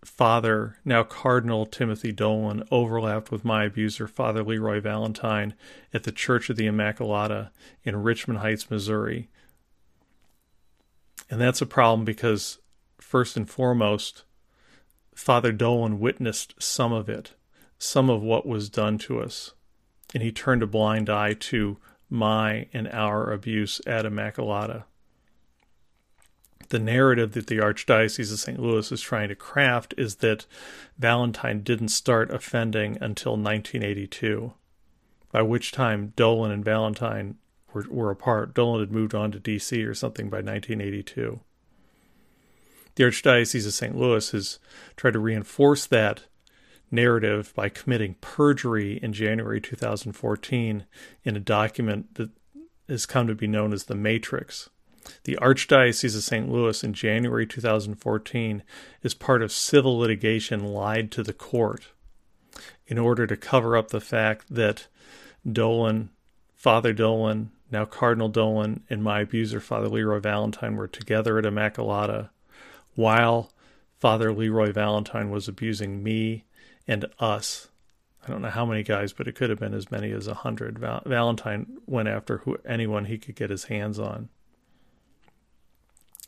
[0.07, 5.55] Father, now Cardinal Timothy Dolan, overlapped with my abuser, Father Leroy Valentine,
[5.93, 7.51] at the Church of the Immaculata
[7.83, 9.29] in Richmond Heights, Missouri.
[11.29, 12.59] And that's a problem because,
[12.99, 14.23] first and foremost,
[15.15, 17.33] Father Dolan witnessed some of it,
[17.77, 19.55] some of what was done to us.
[20.15, 24.85] And he turned a blind eye to my and our abuse at Immaculata.
[26.71, 28.59] The narrative that the Archdiocese of St.
[28.59, 30.47] Louis is trying to craft is that
[30.99, 34.53] Valentine didn't start offending until 1982,
[35.31, 37.37] by which time Dolan and Valentine
[37.73, 38.55] were, were apart.
[38.55, 39.83] Dolan had moved on to D.C.
[39.85, 41.41] or something by 1982.
[42.95, 43.97] The Archdiocese of St.
[43.97, 44.59] Louis has
[44.97, 46.25] tried to reinforce that
[46.91, 50.87] narrative by committing perjury in January 2014
[51.25, 52.31] in a document that
[52.89, 54.71] has come to be known as the Matrix
[55.25, 56.51] the Archdiocese of St.
[56.51, 58.63] Louis in January 2014,
[59.05, 61.89] as part of civil litigation, lied to the court
[62.87, 64.87] in order to cover up the fact that
[65.51, 66.11] Dolan,
[66.55, 72.31] Father Dolan, now Cardinal Dolan, and my abuser, Father Leroy Valentine, were together at Immaculata
[72.95, 73.51] while
[73.99, 76.45] Father Leroy Valentine was abusing me
[76.87, 77.69] and us.
[78.27, 80.35] I don't know how many guys, but it could have been as many as a
[80.35, 80.79] hundred.
[80.79, 84.29] Val- Valentine went after who, anyone he could get his hands on.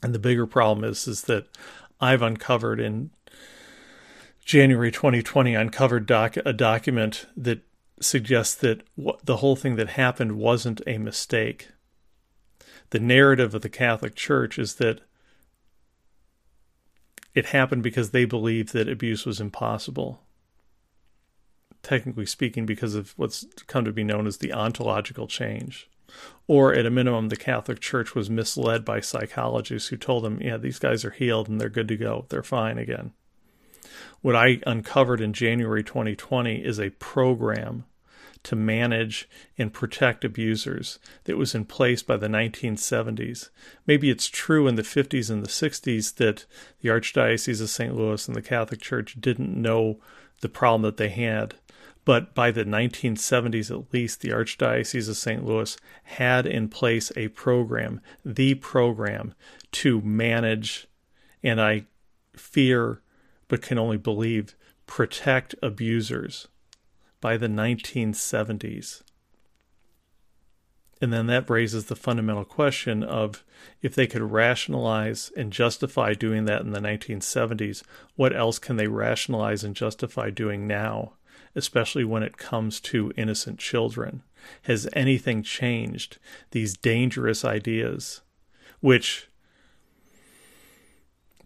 [0.02, 1.46] And the bigger problem is is that
[2.00, 3.10] I've uncovered in
[4.44, 7.60] January 2020 uncovered doc, a document that
[8.00, 8.82] suggests that
[9.24, 11.68] the whole thing that happened wasn't a mistake.
[12.90, 15.00] The narrative of the Catholic Church is that
[17.34, 20.22] it happened because they believed that abuse was impossible.
[21.82, 25.88] Technically speaking, because of what's come to be known as the ontological change
[26.46, 30.56] or at a minimum, the Catholic Church was misled by psychologists who told them, yeah,
[30.56, 32.26] these guys are healed and they're good to go.
[32.28, 33.12] They're fine again.
[34.20, 37.84] What I uncovered in January 2020 is a program
[38.44, 43.50] to manage and protect abusers that was in place by the 1970s.
[43.86, 46.46] Maybe it's true in the 50s and the 60s that
[46.80, 47.94] the Archdiocese of St.
[47.94, 49.98] Louis and the Catholic Church didn't know
[50.40, 51.56] the problem that they had
[52.08, 55.44] but by the 1970s at least, the Archdiocese of St.
[55.44, 59.34] Louis had in place a program, the program
[59.72, 60.88] to manage,
[61.42, 61.84] and I
[62.32, 63.02] fear
[63.46, 66.48] but can only believe, protect abusers
[67.20, 69.02] by the 1970s.
[71.02, 73.44] And then that raises the fundamental question of
[73.82, 77.82] if they could rationalize and justify doing that in the 1970s,
[78.16, 81.12] what else can they rationalize and justify doing now?
[81.58, 84.22] Especially when it comes to innocent children?
[84.62, 86.18] Has anything changed?
[86.52, 88.22] These dangerous ideas,
[88.80, 89.28] which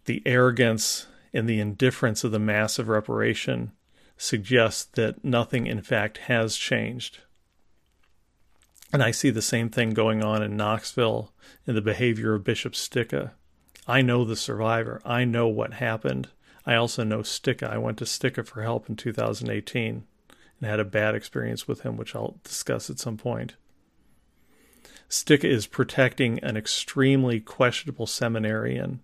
[0.04, 3.72] the arrogance and the indifference of the mass of reparation
[4.16, 7.18] suggest that nothing, in fact, has changed.
[8.92, 11.32] And I see the same thing going on in Knoxville
[11.66, 13.32] in the behavior of Bishop Stika.
[13.86, 15.00] I know the survivor.
[15.04, 16.28] I know what happened.
[16.64, 17.68] I also know Stika.
[17.68, 20.04] I went to Stika for help in 2018
[20.60, 23.54] and had a bad experience with him, which I'll discuss at some point.
[25.08, 29.00] Stika is protecting an extremely questionable seminarian,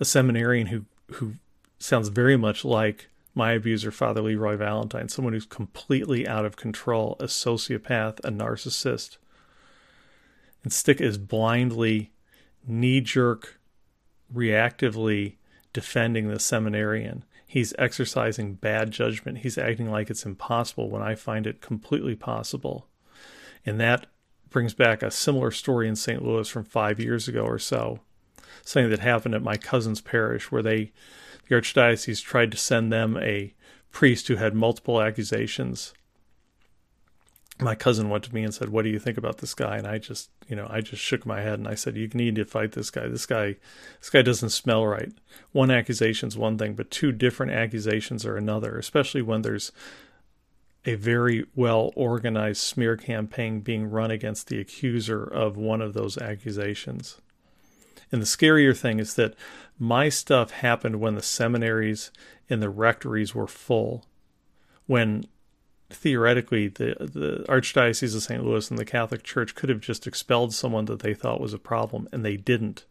[0.00, 1.34] a seminarian who, who
[1.78, 7.16] sounds very much like my abuser, Father Leroy Valentine, someone who's completely out of control,
[7.18, 9.16] a sociopath, a narcissist.
[10.62, 12.12] And Stika is blindly,
[12.66, 13.58] knee jerk,
[14.32, 15.36] reactively
[15.72, 17.24] defending the seminarian.
[17.46, 19.38] He's exercising bad judgment.
[19.38, 22.86] He's acting like it's impossible when I find it completely possible.
[23.64, 24.06] And that
[24.50, 26.24] brings back a similar story in St.
[26.24, 28.00] Louis from five years ago or so.
[28.64, 30.92] Something that happened at my cousin's parish where they,
[31.48, 33.54] the archdiocese tried to send them a
[33.90, 35.92] priest who had multiple accusations
[37.60, 39.86] my cousin went to me and said, "What do you think about this guy?" And
[39.86, 42.44] I just, you know, I just shook my head and I said, "You need to
[42.44, 43.08] fight this guy.
[43.08, 43.56] This guy,
[44.00, 45.12] this guy doesn't smell right.
[45.52, 48.78] One accusation's one thing, but two different accusations are another.
[48.78, 49.70] Especially when there's
[50.84, 56.18] a very well organized smear campaign being run against the accuser of one of those
[56.18, 57.20] accusations."
[58.10, 59.34] And the scarier thing is that
[59.78, 62.10] my stuff happened when the seminaries
[62.50, 64.04] and the rectories were full.
[64.86, 65.24] When
[65.92, 68.44] theoretically the the archdiocese of St.
[68.44, 71.58] Louis and the Catholic Church could have just expelled someone that they thought was a
[71.58, 72.84] problem and they didn't.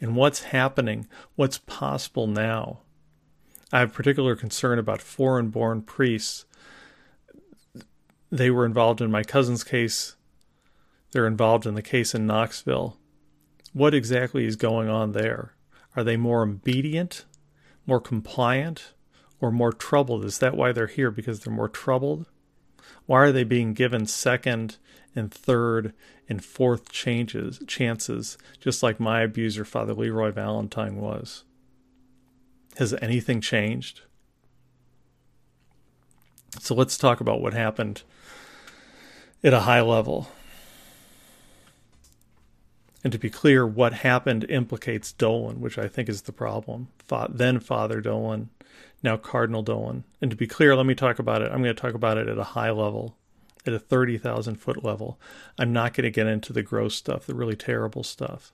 [0.00, 2.80] And what's happening, what's possible now?
[3.72, 6.44] I have particular concern about foreign born priests.
[8.30, 10.16] They were involved in my cousin's case.
[11.12, 12.96] They're involved in the case in Knoxville.
[13.72, 15.54] What exactly is going on there?
[15.96, 17.24] Are they more obedient,
[17.86, 18.92] more compliant,
[19.40, 20.24] or more troubled?
[20.24, 21.10] Is that why they're here?
[21.10, 22.26] Because they're more troubled?
[23.06, 24.76] Why are they being given second
[25.14, 25.92] and third
[26.28, 31.44] and fourth changes chances, just like my abuser, Father Leroy Valentine, was?
[32.78, 34.02] Has anything changed?
[36.60, 38.02] So let's talk about what happened
[39.44, 40.28] at a high level.
[43.06, 46.88] And to be clear, what happened implicates Dolan, which I think is the problem.
[47.28, 48.50] Then Father Dolan,
[49.00, 50.02] now Cardinal Dolan.
[50.20, 51.52] And to be clear, let me talk about it.
[51.52, 53.16] I'm going to talk about it at a high level,
[53.64, 55.20] at a 30,000 foot level.
[55.56, 58.52] I'm not going to get into the gross stuff, the really terrible stuff.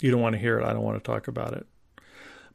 [0.00, 0.64] You don't want to hear it.
[0.64, 1.64] I don't want to talk about it.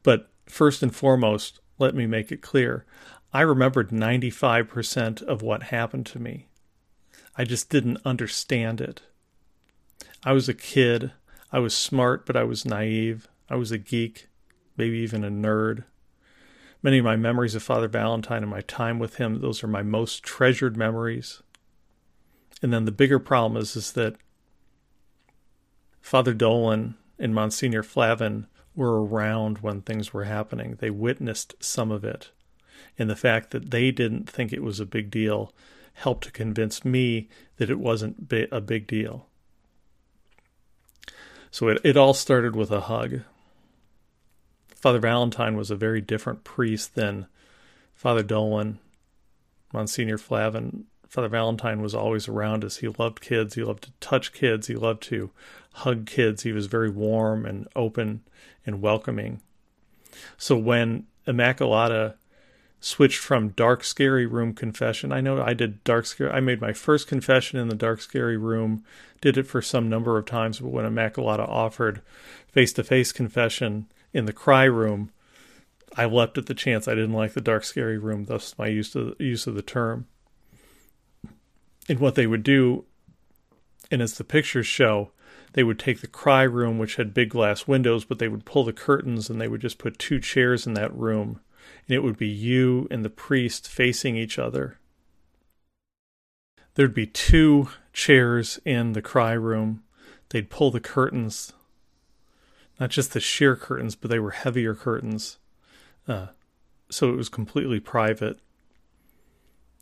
[0.02, 2.84] But first and foremost, let me make it clear.
[3.32, 6.48] I remembered 95% of what happened to me.
[7.38, 9.00] I just didn't understand it.
[10.24, 11.12] I was a kid.
[11.52, 13.28] I was smart, but I was naive.
[13.48, 14.28] I was a geek,
[14.76, 15.84] maybe even a nerd.
[16.82, 19.82] Many of my memories of Father Valentine and my time with him, those are my
[19.82, 21.42] most treasured memories.
[22.62, 24.16] And then the bigger problem is, is that
[26.00, 30.76] Father Dolan and Monsignor Flavin were around when things were happening.
[30.78, 32.30] They witnessed some of it.
[32.98, 35.52] And the fact that they didn't think it was a big deal
[35.94, 39.27] helped to convince me that it wasn't a big deal.
[41.50, 43.20] So it, it all started with a hug.
[44.74, 47.26] Father Valentine was a very different priest than
[47.94, 48.78] Father Dolan,
[49.72, 50.84] Monsignor Flavin.
[51.08, 52.76] Father Valentine was always around us.
[52.76, 53.54] He loved kids.
[53.54, 54.66] He loved to touch kids.
[54.66, 55.30] He loved to
[55.72, 56.42] hug kids.
[56.42, 58.22] He was very warm and open
[58.64, 59.40] and welcoming.
[60.36, 62.14] So when Immaculata
[62.80, 65.12] switched from dark scary room confession.
[65.12, 66.30] I know I did dark scary.
[66.30, 68.84] I made my first confession in the dark scary room.
[69.20, 72.02] Did it for some number of times, but when Immaculata offered
[72.46, 75.10] face to face confession in the cry room,
[75.96, 76.86] I leapt at the chance.
[76.86, 78.26] I didn't like the dark scary room.
[78.26, 80.06] Thus my use of use of the term.
[81.88, 82.84] And what they would do,
[83.90, 85.10] and as the pictures show,
[85.54, 88.64] they would take the cry room, which had big glass windows, but they would pull
[88.64, 91.40] the curtains and they would just put two chairs in that room
[91.88, 94.78] and it would be you and the priest facing each other.
[96.74, 99.82] There'd be two chairs in the cry room.
[100.28, 101.54] They'd pull the curtains,
[102.78, 105.38] not just the sheer curtains, but they were heavier curtains.
[106.06, 106.28] Uh,
[106.90, 108.38] so it was completely private.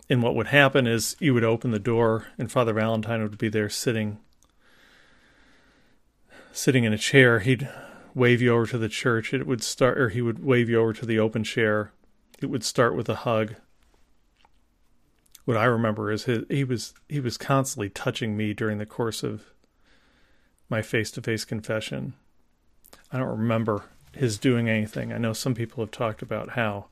[0.09, 3.49] And what would happen is you would open the door, and Father Valentine would be
[3.49, 4.19] there sitting,
[6.53, 7.41] sitting in a chair.
[7.41, 7.69] He'd
[8.15, 9.35] wave you over to the church.
[9.35, 11.93] It would start, or he would wave you over to the open chair.
[12.41, 13.55] It would start with a hug.
[15.45, 19.23] What I remember is his, he was he was constantly touching me during the course
[19.23, 19.45] of
[20.69, 22.15] my face-to-face confession.
[23.13, 25.13] I don't remember his doing anything.
[25.13, 26.87] I know some people have talked about how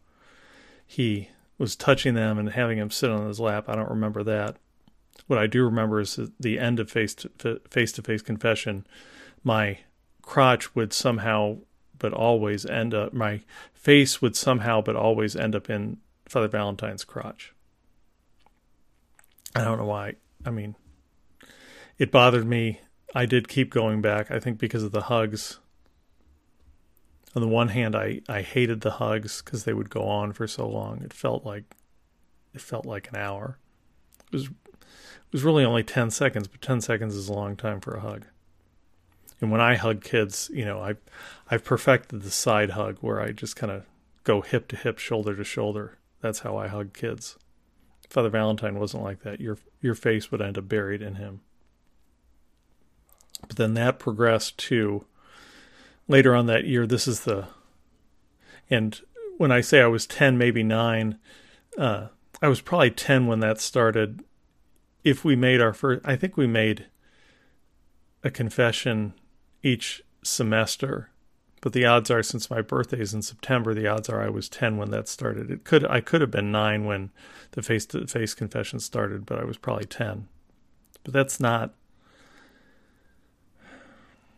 [0.87, 3.69] he was touching them and having him sit on his lap.
[3.69, 4.57] I don't remember that.
[5.27, 8.87] What I do remember is the end of face to face to face confession.
[9.43, 9.79] My
[10.23, 11.59] crotch would somehow
[12.05, 13.41] but always end up my
[13.73, 15.97] face would somehow but always end up in
[16.27, 17.55] Father Valentine's crotch.
[19.57, 20.17] I don't know why.
[20.45, 20.77] I mean,
[21.97, 22.83] it bothered me.
[23.15, 25.61] I did keep going back, I think because of the hugs.
[27.35, 30.47] On the one hand, I, I hated the hugs because they would go on for
[30.47, 31.01] so long.
[31.01, 31.75] It felt like
[32.53, 33.57] it felt like an hour.
[34.27, 37.81] It was it was really only 10 seconds, but 10 seconds is a long time
[37.81, 38.27] for a hug.
[39.41, 41.01] And when I hug kids, you know, I've
[41.51, 43.85] I've perfected the side hug where I just kind of
[44.23, 45.99] go hip to hip, shoulder to shoulder.
[46.21, 47.37] That's how I hug kids.
[48.09, 49.41] Father Valentine wasn't like that.
[49.41, 51.41] Your your face would end up buried in him.
[53.47, 55.05] But then that progressed to
[56.09, 56.87] later on that year.
[56.87, 57.49] This is the
[58.71, 59.01] and
[59.37, 61.19] when I say I was ten, maybe nine,
[61.77, 62.09] uh,
[62.41, 64.25] I was probably ten when that started.
[65.03, 66.87] If we made our first, I think we made
[68.23, 69.13] a confession
[69.65, 71.11] each semester.
[71.61, 74.49] But the odds are, since my birthday is in September, the odds are I was
[74.49, 75.51] ten when that started.
[75.51, 77.11] It could I could have been nine when
[77.53, 80.29] the face to face confession started, but I was probably ten.
[81.03, 81.75] But that's not.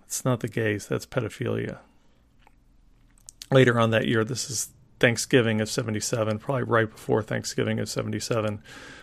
[0.04, 0.86] It's not the gays.
[0.86, 1.78] That's pedophilia.
[3.50, 8.62] Later on that year, this is Thanksgiving of 77, probably right before Thanksgiving of 77,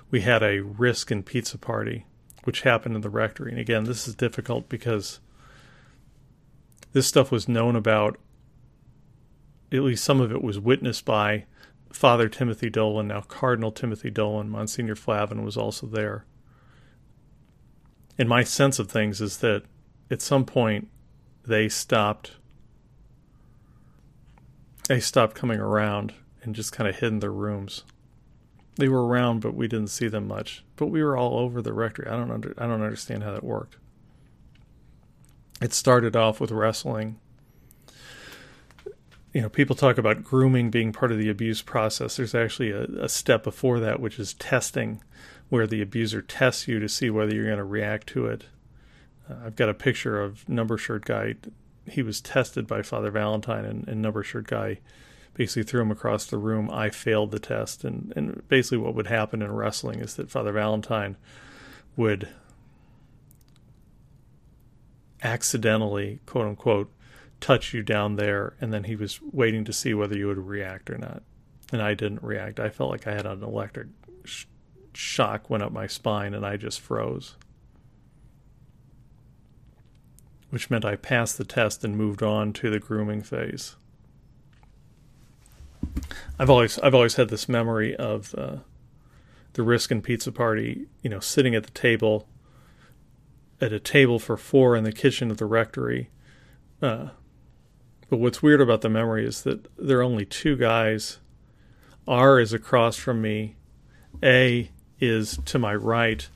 [0.10, 2.06] we had a risk and pizza party,
[2.46, 3.52] which happened in the rectory.
[3.52, 5.20] And again, this is difficult because
[6.94, 8.18] this stuff was known about,
[9.72, 11.46] at least some of it was witnessed by
[11.92, 14.50] Father Timothy Dolan, now Cardinal Timothy Dolan.
[14.50, 16.26] Monsignor Flavin was also there.
[18.18, 19.64] And my sense of things is that
[20.10, 20.88] at some point
[21.46, 22.38] they stopped
[24.88, 27.84] they stopped coming around and just kind of hid in their rooms.
[28.76, 30.64] They were around, but we didn't see them much.
[30.76, 32.08] But we were all over the rectory.
[32.08, 33.78] I don't under, I don't understand how that worked.
[35.62, 37.20] It started off with wrestling.
[39.34, 42.18] You know, people talk about grooming being part of the abuse process.
[42.18, 45.02] There's actually a, a step before that, which is testing,
[45.50, 48.46] where the abuser tests you to see whether you're going to react to it.
[49.30, 51.36] Uh, I've got a picture of number shirt guy.
[51.88, 54.80] He was tested by Father Valentine, and, and number shirt guy
[55.34, 56.70] basically threw him across the room.
[56.72, 60.52] I failed the test, and and basically what would happen in wrestling is that Father
[60.52, 61.18] Valentine
[61.96, 62.30] would
[65.24, 66.92] accidentally, quote unquote,
[67.40, 70.90] touch you down there, and then he was waiting to see whether you would react
[70.90, 71.24] or not.
[71.72, 72.60] And I didn't react.
[72.60, 73.88] I felt like I had an electric
[74.24, 74.46] sh-
[74.94, 77.36] shock went up my spine, and I just froze.
[80.50, 83.76] Which meant I passed the test and moved on to the grooming phase.
[86.40, 88.58] I've always I've always had this memory of uh,
[89.54, 92.28] the and Pizza Party, you know, sitting at the table
[93.64, 96.10] at a table for four in the kitchen of the rectory.
[96.82, 97.10] Uh,
[98.10, 101.20] but what's weird about the memory is that there are only two guys.
[102.08, 103.56] R is across from me.
[104.22, 106.28] A is to my right.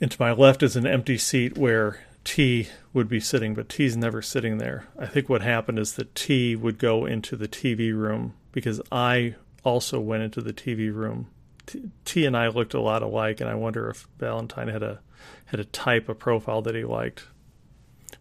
[0.00, 3.96] And to my left is an empty seat where T would be sitting, but T's
[3.96, 4.86] never sitting there.
[4.98, 9.36] I think what happened is that T would go into the TV room because I
[9.64, 11.28] also went into the TV room.
[11.64, 15.00] T, T and I looked a lot alike, and I wonder if Valentine had a
[15.50, 17.24] had a type, of profile that he liked.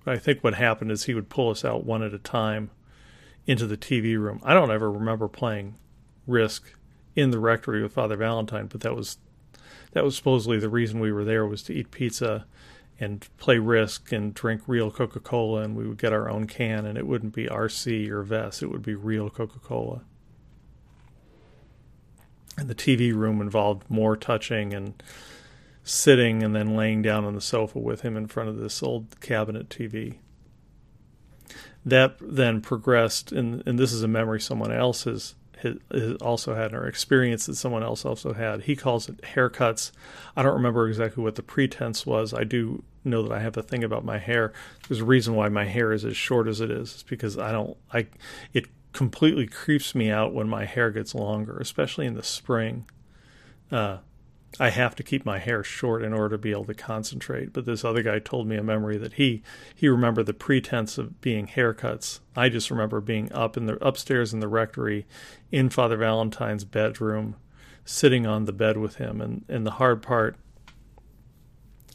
[0.04, 2.72] But I think what happened is he would pull us out one at a time
[3.46, 4.42] into the TV room.
[4.44, 5.76] I don't ever remember playing
[6.26, 6.74] Risk
[7.16, 9.18] in the rectory with Father Valentine, but that was
[9.92, 12.46] that was supposedly the reason we were there was to eat pizza
[13.00, 16.86] and play Risk and drink real Coca Cola, and we would get our own can,
[16.86, 20.02] and it wouldn't be RC or Vess, it would be real Coca Cola.
[22.58, 25.02] And the TV room involved more touching and
[25.90, 29.20] sitting and then laying down on the sofa with him in front of this old
[29.20, 30.18] cabinet TV.
[31.86, 35.78] That then progressed, and, and this is a memory someone else has, has,
[36.22, 38.64] also had, or experience that someone else also had.
[38.64, 39.92] He calls it haircuts.
[40.36, 42.34] I don't remember exactly what the pretense was.
[42.34, 44.54] I do know that I have a thing about my hair.
[44.88, 46.94] There's a reason why my hair is as short as it is.
[46.94, 48.08] It's because I don't, I,
[48.54, 52.86] it completely creeps me out when my hair gets longer, especially in the spring.
[53.72, 54.00] Uh,
[54.58, 57.54] I have to keep my hair short in order to be able to concentrate.
[57.54, 59.43] But this other guy told me a memory that he
[59.76, 62.20] he remembered the pretense of being haircuts.
[62.36, 65.06] I just remember being up in the upstairs in the rectory,
[65.52, 67.36] in Father Valentine's bedroom,
[67.86, 69.22] sitting on the bed with him.
[69.22, 70.36] And and the hard part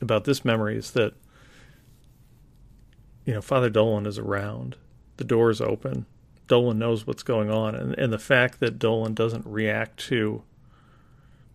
[0.01, 1.15] about this memory is that
[3.25, 4.77] you know Father Dolan is around.
[5.17, 6.07] The door is open.
[6.47, 10.45] Dolan knows what's going on, and and the fact that Dolan doesn't react to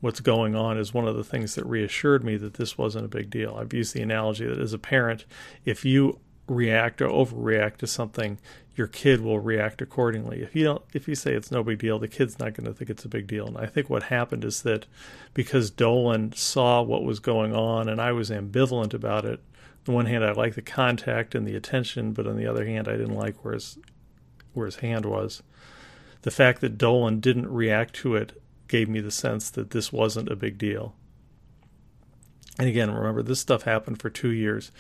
[0.02, 3.10] what's going on is one of the things that reassured me that this wasn't a
[3.10, 3.58] big deal.
[3.60, 5.26] I've used the analogy that as a parent,
[5.66, 8.40] if you react or overreact to something,
[8.76, 10.42] your kid will react accordingly.
[10.42, 12.74] If you don't if you say it's no big deal, the kid's not going to
[12.74, 13.46] think it's a big deal.
[13.46, 14.86] And I think what happened is that
[15.34, 19.92] because Dolan saw what was going on and I was ambivalent about it, on the
[19.92, 22.94] one hand I liked the contact and the attention, but on the other hand I
[22.94, 23.78] didn't like where his
[24.54, 25.44] where his hand was.
[26.22, 30.32] The fact that Dolan didn't react to it gave me the sense that this wasn't
[30.32, 30.96] a big deal.
[32.58, 34.72] And again, remember, this stuff happened for two years.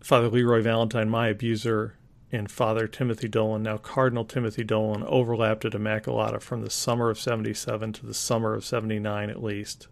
[0.00, 1.96] Father Leroy Valentine, my abuser,
[2.32, 7.18] and Father Timothy Dolan, now Cardinal Timothy Dolan, overlapped at Immaculata from the summer of
[7.18, 9.88] 77 to the summer of 79 at least.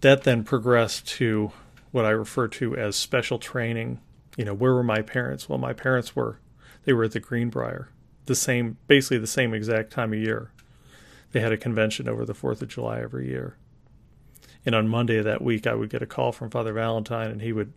[0.00, 1.52] That then progressed to
[1.90, 4.00] what I refer to as special training.
[4.36, 5.48] You know, where were my parents?
[5.48, 6.40] Well, my parents were,
[6.84, 7.88] they were at the Greenbrier,
[8.26, 10.50] the same, basically the same exact time of year
[11.36, 13.58] they had a convention over the 4th of July every year.
[14.64, 17.42] And on Monday of that week, I would get a call from Father Valentine, and
[17.42, 17.74] he would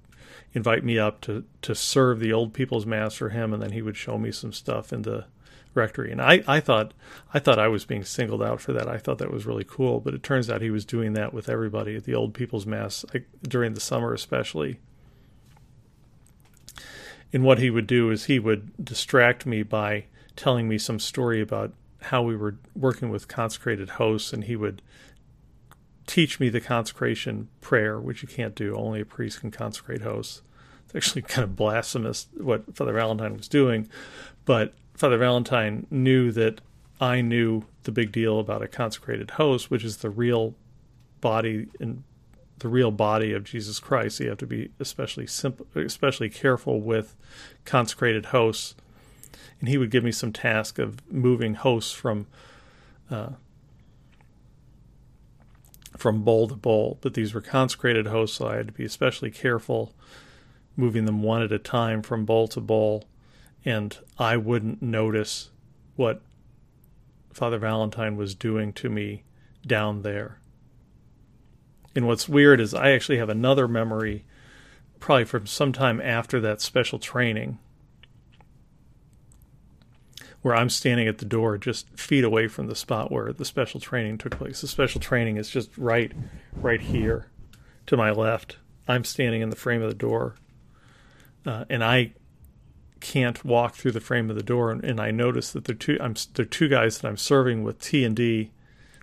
[0.53, 3.81] invite me up to, to serve the old people's mass for him, and then he
[3.81, 5.25] would show me some stuff in the
[5.73, 6.09] rectory.
[6.09, 6.93] And I, I thought
[7.33, 8.87] I thought I was being singled out for that.
[8.87, 11.49] I thought that was really cool, but it turns out he was doing that with
[11.49, 13.03] everybody at the old people's mass
[13.43, 14.79] during the summer, especially.
[17.33, 20.05] And what he would do is he would distract me by
[20.37, 24.81] telling me some story about how we were working with consecrated hosts, and he would
[26.07, 28.75] teach me the consecration prayer, which you can't do.
[28.75, 30.41] Only a priest can consecrate hosts.
[30.85, 33.87] It's actually kind of blasphemous what Father Valentine was doing,
[34.45, 36.61] but Father Valentine knew that
[36.99, 40.55] I knew the big deal about a consecrated host, which is the real
[41.21, 42.03] body and
[42.59, 44.17] the real body of Jesus Christ.
[44.17, 47.15] So you have to be especially simple, especially careful with
[47.65, 48.75] consecrated hosts
[49.59, 52.27] and he would give me some task of moving hosts from
[53.09, 53.31] uh,
[55.97, 56.97] from bowl to bowl.
[57.01, 59.93] But these were consecrated hosts, so I had to be especially careful
[60.77, 63.03] moving them one at a time from bowl to bowl,
[63.65, 65.49] and I wouldn't notice
[65.97, 66.21] what
[67.33, 69.23] Father Valentine was doing to me
[69.67, 70.39] down there.
[71.95, 74.23] And what's weird is I actually have another memory,
[74.99, 77.59] probably from some time after that special training,
[80.41, 83.79] where I'm standing at the door just feet away from the spot where the special
[83.79, 84.61] training took place.
[84.61, 86.11] The special training is just right
[86.55, 87.27] right here
[87.87, 88.57] to my left.
[88.87, 90.35] I'm standing in the frame of the door.
[91.45, 92.13] Uh, and I
[92.99, 95.77] can't walk through the frame of the door and, and I notice that there are
[95.77, 98.51] two I'm there are two guys that I'm serving with T and D.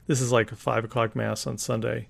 [0.07, 2.09] This is like a five o'clock mass on Sunday.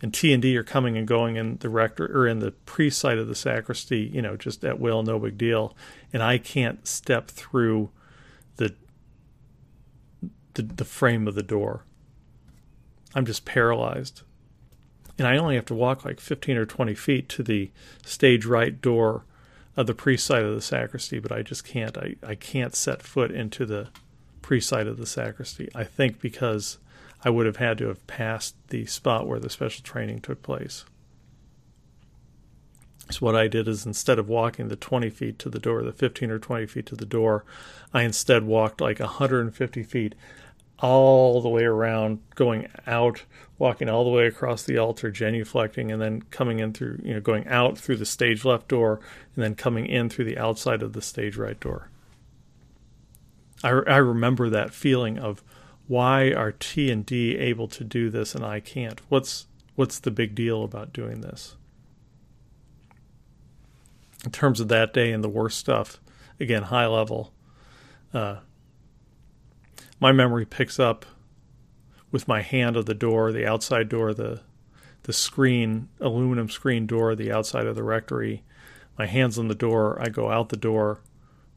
[0.00, 2.98] And T and D are coming and going in the rector or in the priest
[3.00, 5.76] side of the sacristy, you know, just at will, no big deal.
[6.12, 7.90] And I can't step through
[10.58, 11.84] the the frame of the door.
[13.14, 14.22] I'm just paralyzed.
[15.16, 17.70] And I only have to walk like 15 or 20 feet to the
[18.04, 19.24] stage right door
[19.76, 21.96] of the priest side of the sacristy, but I just can't.
[21.96, 23.88] I, I can't set foot into the
[24.42, 25.68] priest side of the sacristy.
[25.74, 26.78] I think because
[27.24, 30.84] I would have had to have passed the spot where the special training took place.
[33.10, 35.92] So what I did is instead of walking the 20 feet to the door, the
[35.92, 37.44] 15 or 20 feet to the door,
[37.92, 40.14] I instead walked like 150 feet
[40.80, 43.24] all the way around, going out,
[43.58, 47.20] walking all the way across the altar, genuflecting, and then coming in through, you know,
[47.20, 49.00] going out through the stage left door,
[49.34, 51.90] and then coming in through the outside of the stage right door.
[53.64, 55.42] I, I remember that feeling of
[55.88, 59.00] why are T and D able to do this and I can't?
[59.08, 61.56] What's what's the big deal about doing this?
[64.24, 66.00] in terms of that day and the worst stuff,
[66.40, 67.32] again, high level,
[68.12, 68.36] uh,
[70.00, 71.06] my memory picks up
[72.10, 74.40] with my hand of the door, the outside door, the
[75.04, 78.42] the screen, aluminum screen door, the outside of the rectory.
[78.98, 79.96] My hands on the door.
[80.02, 81.00] I go out the door,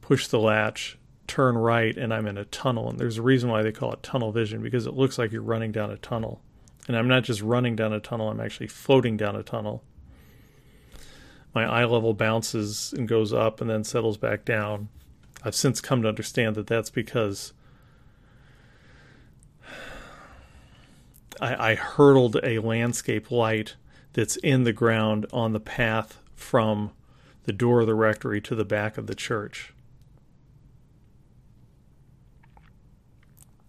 [0.00, 2.88] push the latch, turn right, and I'm in a tunnel.
[2.88, 5.42] And there's a reason why they call it tunnel vision because it looks like you're
[5.42, 6.40] running down a tunnel.
[6.86, 9.82] And I'm not just running down a tunnel; I'm actually floating down a tunnel
[11.54, 14.88] my eye level bounces and goes up and then settles back down.
[15.44, 17.52] I've since come to understand that that's because
[21.42, 23.74] I, I hurdled a landscape light
[24.12, 26.92] that's in the ground on the path from
[27.44, 29.74] the door of the rectory to the back of the church.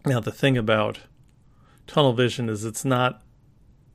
[0.06, 1.00] Now, the thing about
[1.88, 3.24] tunnel vision is it's not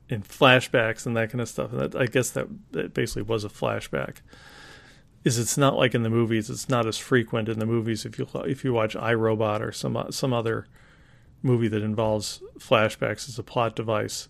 [0.09, 1.71] in flashbacks and that kind of stuff.
[1.71, 4.17] And that, I guess that, that basically was a flashback.
[5.23, 6.49] Is it's not like in the movies.
[6.49, 8.05] It's not as frequent in the movies.
[8.05, 10.65] If you if you watch iRobot or some some other
[11.41, 14.27] movie that involves flashbacks as a plot device,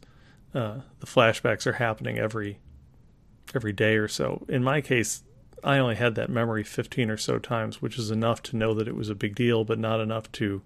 [0.54, 2.60] uh, the flashbacks are happening every
[3.56, 4.46] every day or so.
[4.48, 5.24] In my case,
[5.64, 8.88] I only had that memory 15 or so times, which is enough to know that
[8.88, 10.62] it was a big deal, but not enough to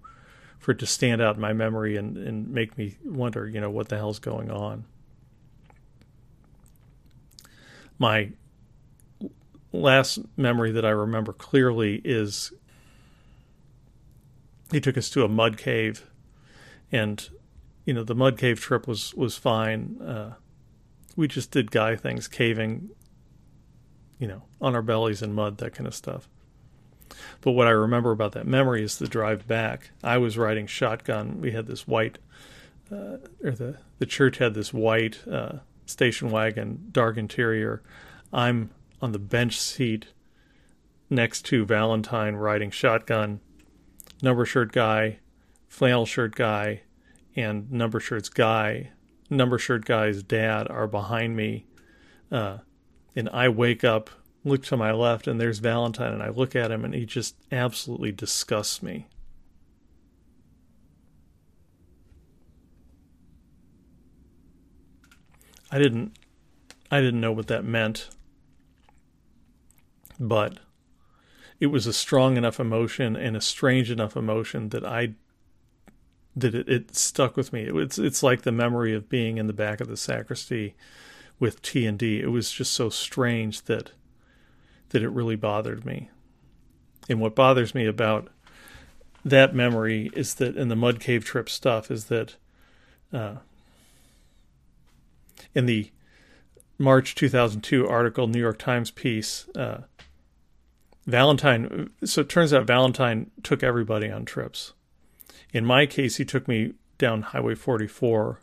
[0.58, 3.70] for it to stand out in my memory and, and make me wonder, you know,
[3.70, 4.84] what the hell's going on.
[7.98, 8.30] my
[9.72, 12.52] last memory that I remember clearly is
[14.70, 16.06] he took us to a mud cave,
[16.94, 17.28] and
[17.84, 20.00] you know the mud cave trip was was fine.
[20.00, 20.34] Uh,
[21.16, 22.90] we just did guy things, caving,
[24.18, 26.28] you know, on our bellies in mud, that kind of stuff.
[27.40, 29.90] But what I remember about that memory is the drive back.
[30.02, 31.40] I was riding shotgun.
[31.40, 32.18] We had this white,
[32.90, 37.82] uh, or the the church had this white uh, station wagon, dark interior.
[38.32, 38.70] I'm
[39.02, 40.06] on the bench seat
[41.10, 43.40] next to Valentine riding shotgun,
[44.22, 45.18] number shirt guy,
[45.74, 46.82] flannel shirt guy,
[47.34, 48.90] and number shirts guy.
[49.28, 51.66] Number shirt guy's dad are behind me.
[52.30, 52.58] Uh,
[53.16, 54.08] and I wake up,
[54.44, 57.34] look to my left, and there's Valentine, and I look at him, and he just
[57.50, 59.08] absolutely disgusts me.
[65.72, 66.16] I didn't
[66.88, 68.10] I didn't know what that meant.
[70.20, 70.60] But
[71.58, 75.14] it was a strong enough emotion and a strange enough emotion that I
[76.36, 77.62] that it, it stuck with me.
[77.62, 80.74] It, it's it's like the memory of being in the back of the sacristy
[81.38, 82.20] with T and D.
[82.20, 83.92] It was just so strange that
[84.90, 86.10] that it really bothered me.
[87.08, 88.28] And what bothers me about
[89.24, 92.36] that memory is that in the mud cave trip stuff is that
[93.12, 93.36] uh,
[95.54, 95.90] in the
[96.78, 99.82] March 2002 article, New York Times piece, uh,
[101.06, 101.90] Valentine.
[102.04, 104.72] So it turns out Valentine took everybody on trips.
[105.54, 108.40] In my case, he took me down Highway 44.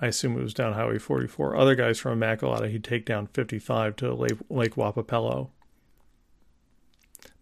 [0.00, 1.56] I assume it was down Highway 44.
[1.56, 5.48] Other guys from Immaculata, he'd take down 55 to Lake, Lake Wappapello.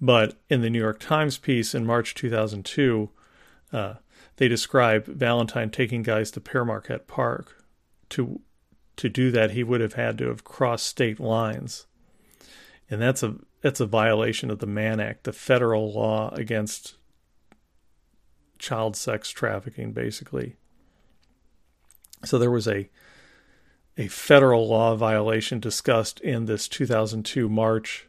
[0.00, 3.10] But in the New York Times piece in March 2002,
[3.72, 3.94] uh,
[4.36, 7.64] they describe Valentine taking guys to Pere Marquette Park
[8.10, 8.40] to
[8.96, 11.86] to do that, he would have had to have crossed state lines.
[12.88, 16.96] And that's a that's a violation of the Mann Act, the federal law against
[18.58, 20.56] child sex trafficking, basically.
[22.24, 22.88] So there was a
[23.98, 28.06] a federal law violation discussed in this 2002 March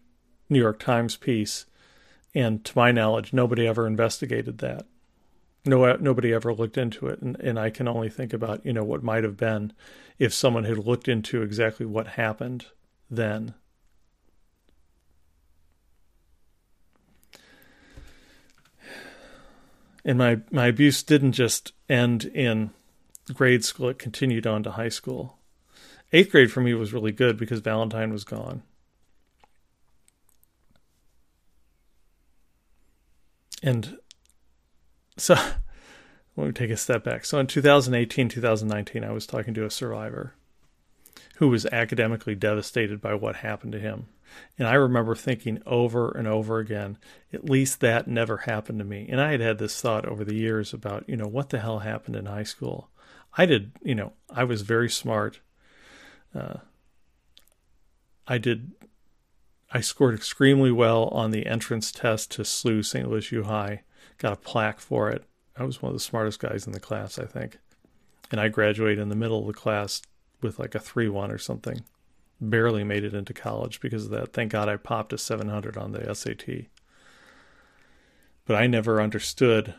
[0.50, 1.66] New York Times piece,
[2.36, 4.86] and to my knowledge, nobody ever investigated that.
[5.66, 8.84] No, nobody ever looked into it, and, and I can only think about you know
[8.84, 9.74] what might have been
[10.20, 12.68] if someone had looked into exactly what happened
[13.10, 13.54] then.
[20.08, 22.72] And my my abuse didn't just end in
[23.34, 25.38] grade school; it continued on to high school.
[26.14, 28.64] Eighth grade for me was really good because Valentine was gone.
[33.62, 33.98] And
[35.18, 35.34] so
[36.38, 37.26] let me take a step back.
[37.26, 40.36] So in 2018, 2019, I was talking to a survivor
[41.38, 44.08] who was academically devastated by what happened to him.
[44.58, 46.98] And I remember thinking over and over again,
[47.32, 49.08] at least that never happened to me.
[49.10, 51.80] And I had had this thought over the years about, you know, what the hell
[51.80, 52.90] happened in high school?
[53.38, 55.40] I did, you know, I was very smart.
[56.34, 56.58] Uh,
[58.28, 58.72] I did,
[59.72, 63.08] I scored extremely well on the entrance test to SLU St.
[63.08, 63.84] Louis U High,
[64.18, 65.24] got a plaque for it.
[65.56, 67.60] I was one of the smartest guys in the class, I think.
[68.32, 70.02] And I graduated in the middle of the class
[70.42, 71.84] with like a 3 1 or something.
[72.40, 74.34] Barely made it into college because of that.
[74.34, 76.68] Thank God I popped a 700 on the SAT.
[78.46, 79.74] But I never understood,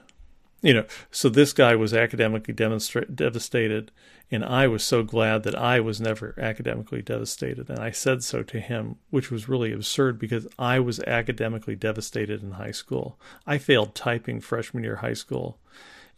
[0.61, 0.85] you know.
[1.11, 3.93] So this guy was academically demonstra- devastated,
[4.31, 7.71] and I was so glad that I was never academically devastated.
[7.71, 12.43] And I said so to him, which was really absurd because I was academically devastated
[12.43, 13.19] in high school.
[13.47, 15.61] I failed typing freshman year high school,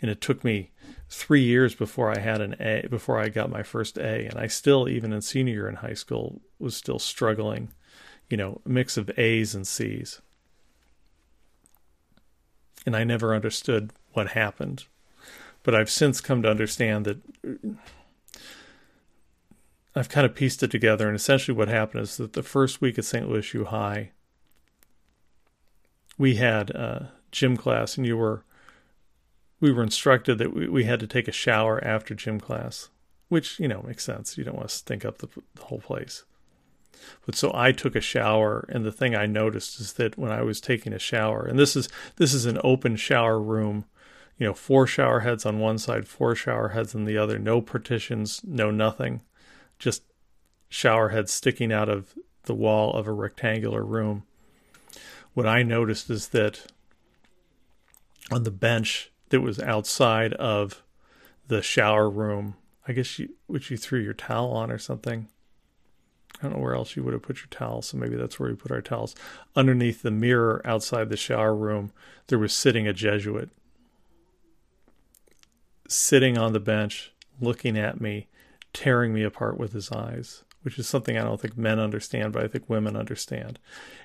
[0.01, 0.71] and it took me
[1.09, 4.27] three years before I had an A, before I got my first A.
[4.27, 7.71] And I still, even in senior year in high school, was still struggling,
[8.29, 10.21] you know, a mix of A's and C's.
[12.87, 14.85] And I never understood what happened.
[15.63, 17.19] But I've since come to understand that
[19.95, 22.99] I've kind of pieced it together, and essentially what happened is that the first week
[22.99, 23.29] at St.
[23.29, 24.13] Louis U High,
[26.17, 28.45] we had a gym class, and you were
[29.61, 32.89] we were instructed that we, we had to take a shower after gym class,
[33.29, 34.37] which you know makes sense.
[34.37, 36.25] You don't want to stink up the, the whole place.
[37.25, 40.43] But so I took a shower, and the thing I noticed is that when I
[40.43, 43.85] was taking a shower, and this is this is an open shower room,
[44.39, 47.61] you know, four shower heads on one side, four shower heads on the other, no
[47.61, 49.23] partitions, no nothing
[49.81, 50.05] just
[50.69, 54.23] shower heads sticking out of the wall of a rectangular room.
[55.35, 56.67] What I noticed is that
[58.31, 60.83] on the bench that was outside of
[61.49, 62.55] the shower room,
[62.87, 65.29] I guess you which you threw your towel on or something.
[66.39, 68.49] I don't know where else you would have put your towel, so maybe that's where
[68.49, 69.15] we put our towels.
[69.57, 71.93] Underneath the mirror outside the shower room,
[72.29, 73.51] there was sitting a Jesuit.
[75.89, 78.29] Sitting on the bench, looking at me,
[78.73, 82.45] tearing me apart with his eyes, which is something I don't think men understand, but
[82.45, 83.59] I think women understand.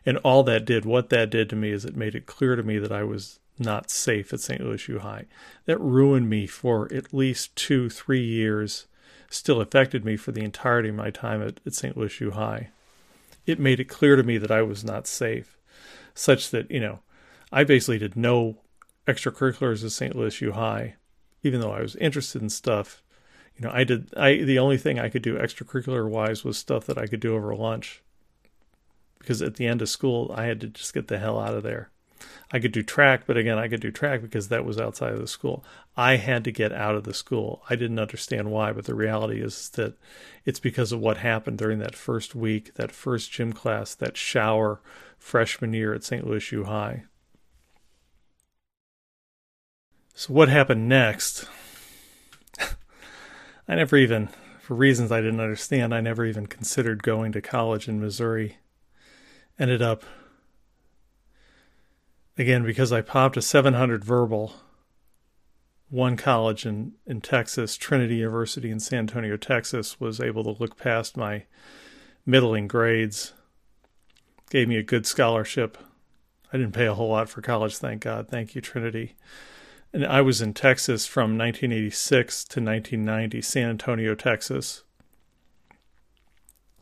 [0.05, 2.63] And all that did, what that did to me is it made it clear to
[2.63, 4.61] me that I was not safe at St.
[4.61, 5.25] Louis U High.
[5.65, 8.87] That ruined me for at least two, three years,
[9.29, 11.95] still affected me for the entirety of my time at, at St.
[11.97, 12.69] Louis U High.
[13.45, 15.57] It made it clear to me that I was not safe,
[16.13, 16.99] such that, you know,
[17.51, 18.57] I basically did no
[19.07, 20.15] extracurriculars at St.
[20.15, 20.95] Louis U High,
[21.43, 23.03] even though I was interested in stuff
[23.57, 26.85] you know, I did I the only thing I could do extracurricular wise was stuff
[26.85, 28.01] that I could do over lunch.
[29.19, 31.63] Because at the end of school, I had to just get the hell out of
[31.63, 31.89] there.
[32.51, 35.19] I could do track, but again, I could do track because that was outside of
[35.19, 35.63] the school.
[35.97, 37.63] I had to get out of the school.
[37.69, 39.97] I didn't understand why, but the reality is that
[40.45, 44.81] it's because of what happened during that first week, that first gym class, that shower
[45.17, 46.25] freshman year at St.
[46.25, 47.03] Louis U High.
[50.13, 51.45] So, what happened next?
[53.67, 54.29] I never even,
[54.61, 58.57] for reasons I didn't understand, I never even considered going to college in Missouri.
[59.59, 60.03] Ended up,
[62.37, 64.53] again, because I popped a 700 verbal,
[65.89, 70.77] one college in, in Texas, Trinity University in San Antonio, Texas, was able to look
[70.77, 71.45] past my
[72.25, 73.33] middling grades,
[74.49, 75.77] gave me a good scholarship.
[76.51, 78.27] I didn't pay a whole lot for college, thank God.
[78.29, 79.15] Thank you, Trinity
[79.95, 84.83] and I was in Texas from 1986 to 1990, San Antonio, Texas.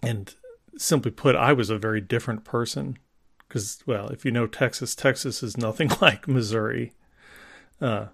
[0.02, 0.34] And
[0.80, 2.98] simply put, I was a very different person.
[3.54, 6.92] Because, well, if you know Texas, Texas is nothing like Missouri.
[7.80, 8.08] Uh,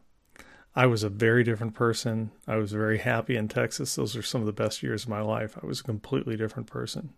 [0.75, 2.31] I was a very different person.
[2.45, 3.95] I was very happy in Texas.
[3.95, 5.57] Those are some of the best years of my life.
[5.63, 7.13] I was a completely different person.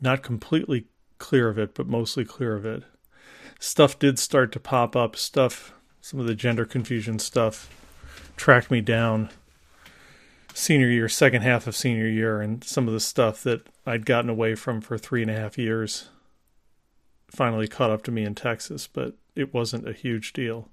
[0.00, 0.86] Not completely
[1.18, 2.84] clear of it, but mostly clear of it.
[3.58, 5.16] Stuff did start to pop up.
[5.16, 7.68] Stuff, some of the gender confusion stuff,
[8.36, 9.30] tracked me down
[10.54, 14.30] senior year, second half of senior year, and some of the stuff that I'd gotten
[14.30, 16.08] away from for three and a half years
[17.32, 20.68] finally caught up to me in Texas, but it wasn't a huge deal.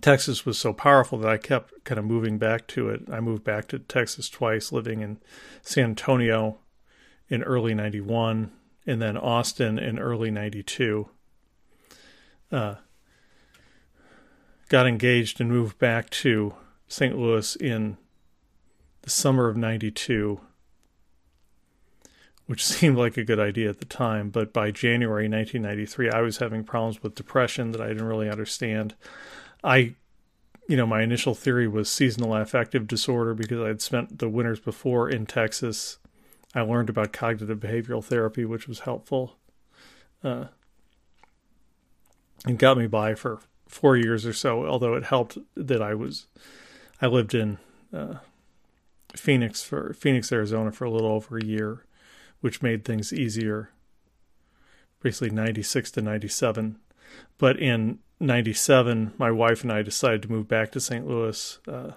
[0.00, 3.02] Texas was so powerful that I kept kind of moving back to it.
[3.12, 5.18] I moved back to Texas twice, living in
[5.62, 6.58] San Antonio
[7.28, 8.52] in early 91
[8.86, 11.08] and then Austin in early 92.
[12.50, 12.76] Uh,
[14.68, 16.54] got engaged and moved back to
[16.88, 17.18] St.
[17.18, 17.98] Louis in
[19.02, 20.40] the summer of 92
[22.50, 24.28] which seemed like a good idea at the time.
[24.28, 28.96] But by January 1993, I was having problems with depression that I didn't really understand.
[29.62, 29.94] I,
[30.66, 34.58] you know, my initial theory was seasonal affective disorder because I had spent the winters
[34.58, 35.98] before in Texas.
[36.52, 39.36] I learned about cognitive behavioral therapy, which was helpful.
[40.24, 40.46] Uh,
[42.44, 43.38] and got me by for
[43.68, 46.26] four years or so, although it helped that I was,
[47.00, 47.58] I lived in
[47.92, 48.14] uh,
[49.14, 51.84] Phoenix for Phoenix, Arizona for a little over a year
[52.40, 53.70] which made things easier,
[55.02, 56.78] basically 96 to 97.
[57.38, 61.06] But in 97, my wife and I decided to move back to St.
[61.06, 61.92] Louis, uh,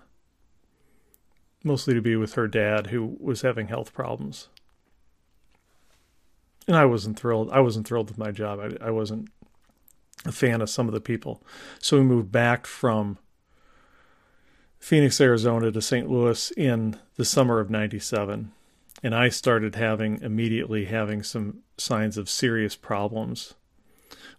[1.64, 4.50] mostly to be with her dad, who was having health problems.
[6.68, 7.50] And I wasn't thrilled.
[7.52, 8.60] I wasn't thrilled with my job.
[8.60, 9.30] I, I wasn't
[10.26, 11.44] a fan of some of the people.
[11.80, 13.18] So we moved back from
[14.80, 16.10] Phoenix, Arizona to St.
[16.10, 18.52] Louis in the summer of 97
[19.04, 23.54] and I started having immediately having some signs of serious problems.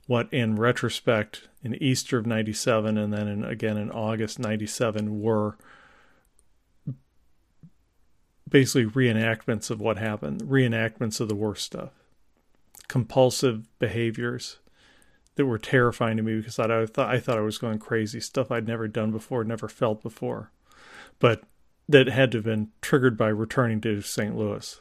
[0.07, 5.57] What, in retrospect, in Easter of '97 and then in, again in August '97 were
[8.49, 11.91] basically reenactments of what happened, reenactments of the worst stuff,
[12.89, 14.59] compulsive behaviors
[15.37, 18.51] that were terrifying to me because I thought I thought I was going crazy, stuff
[18.51, 20.53] I'd never done before, never felt before,
[21.19, 21.45] but
[21.89, 24.37] that had to have been triggered by returning to St.
[24.37, 24.81] Louis.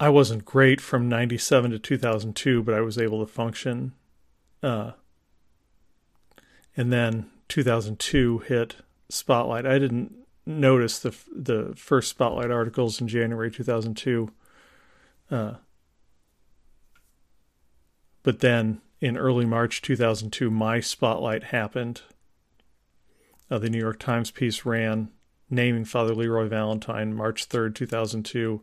[0.00, 3.94] I wasn't great from 97 to 2002, but I was able to function.
[4.62, 4.92] Uh,
[6.76, 8.76] and then 2002 hit
[9.08, 9.66] Spotlight.
[9.66, 10.14] I didn't
[10.46, 14.30] notice the the first Spotlight articles in January 2002.
[15.30, 15.54] Uh,
[18.22, 22.02] but then in early March 2002, my Spotlight happened
[23.50, 25.10] uh, the New York Times piece ran
[25.50, 28.62] naming Father Leroy Valentine March 3rd, 2002.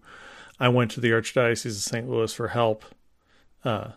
[0.60, 2.10] I went to the Archdiocese of St.
[2.10, 2.86] Louis for help.
[3.64, 3.92] Uh,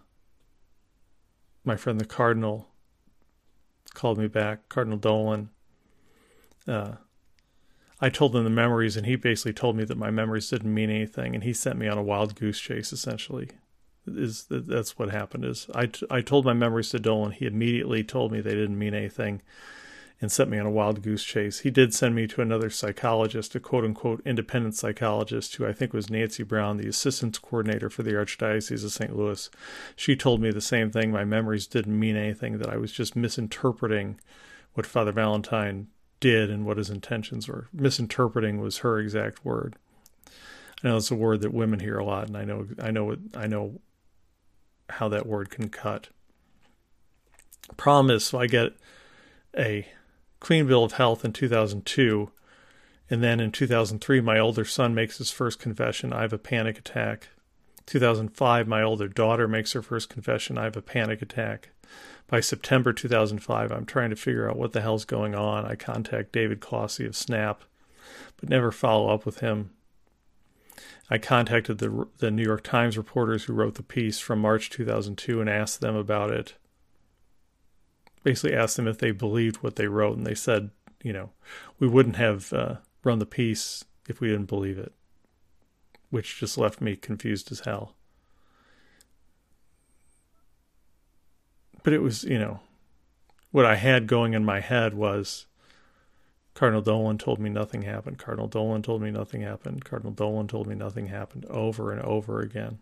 [1.64, 2.68] my friend the Cardinal
[3.94, 5.50] called me back, Cardinal Dolan.
[6.66, 6.92] Uh,
[8.00, 10.90] I told him the memories, and he basically told me that my memories didn't mean
[10.90, 12.92] anything, and he sent me on a wild goose chase.
[12.92, 13.48] Essentially,
[14.06, 15.44] is that's what happened.
[15.44, 17.32] Is I, I told my memories to Dolan.
[17.32, 19.42] He immediately told me they didn't mean anything,
[20.20, 21.60] and sent me on a wild goose chase.
[21.60, 25.92] He did send me to another psychologist, a quote unquote independent psychologist, who I think
[25.92, 29.16] was Nancy Brown, the assistance coordinator for the Archdiocese of St.
[29.16, 29.48] Louis.
[29.94, 31.12] She told me the same thing.
[31.12, 34.20] My memories didn't mean anything, that I was just misinterpreting
[34.74, 35.88] what Father Valentine
[36.20, 37.68] did and what his intentions were.
[37.72, 39.76] Misinterpreting was her exact word.
[40.82, 43.16] I know it's a word that women hear a lot, and I know I know
[43.36, 43.80] I know
[44.90, 46.08] how that word can cut.
[47.76, 48.72] Problem is, so I get
[49.56, 49.86] a
[50.40, 52.30] clean bill of health in 2002.
[53.10, 56.78] And then in 2003, my older son makes his first confession I have a panic
[56.78, 57.28] attack.
[57.86, 61.70] 2005, my older daughter makes her first confession I have a panic attack.
[62.26, 65.64] By September 2005, I'm trying to figure out what the hell's going on.
[65.64, 67.62] I contact David Clohessy of SNAP,
[68.38, 69.70] but never follow up with him.
[71.10, 75.40] I contacted the the New York Times reporters who wrote the piece from March 2002
[75.40, 76.54] and asked them about it
[78.22, 80.70] basically asked them if they believed what they wrote, and they said,
[81.02, 81.30] you know,
[81.78, 84.92] we wouldn't have uh, run the piece if we didn't believe it,
[86.10, 87.94] which just left me confused as hell.
[91.82, 92.60] But it was, you know,
[93.50, 95.46] what I had going in my head was
[96.54, 98.18] Cardinal Dolan told me nothing happened.
[98.18, 99.84] Cardinal Dolan told me nothing happened.
[99.84, 102.80] Cardinal Dolan told me nothing happened over and over again.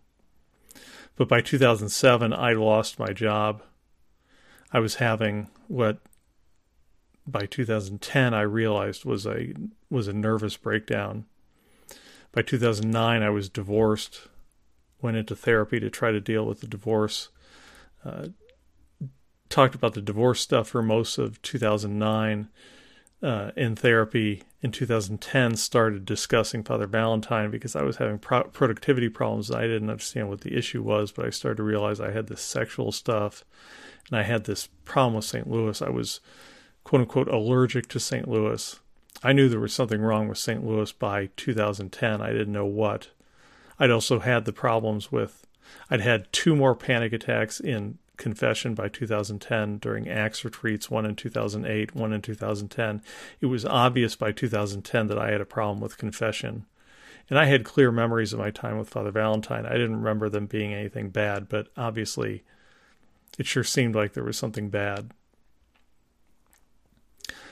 [1.14, 3.62] But by 2007, I lost my job
[4.76, 6.00] I was having what
[7.26, 9.54] by 2010 I realized was a
[9.88, 11.24] was a nervous breakdown.
[12.30, 14.28] By 2009 I was divorced,
[15.00, 17.30] went into therapy to try to deal with the divorce.
[18.04, 18.26] uh,
[19.48, 22.50] talked about the divorce stuff for most of 2009
[23.22, 29.08] uh, in therapy in 2010 started discussing Father Valentine because I was having pro- productivity
[29.08, 29.50] problems.
[29.50, 32.42] I didn't understand what the issue was, but I started to realize I had this
[32.42, 33.42] sexual stuff
[34.10, 35.48] and I had this problem with St.
[35.48, 35.80] Louis.
[35.82, 36.20] I was
[36.84, 38.28] quote unquote allergic to St.
[38.28, 38.78] Louis.
[39.22, 40.64] I knew there was something wrong with St.
[40.64, 42.20] Louis by 2010.
[42.20, 43.08] I didn't know what.
[43.78, 45.46] I'd also had the problems with,
[45.90, 51.16] I'd had two more panic attacks in confession by 2010 during Acts retreats, one in
[51.16, 53.02] 2008, one in 2010.
[53.40, 56.66] It was obvious by 2010 that I had a problem with confession.
[57.28, 59.66] And I had clear memories of my time with Father Valentine.
[59.66, 62.44] I didn't remember them being anything bad, but obviously
[63.38, 65.12] it sure seemed like there was something bad.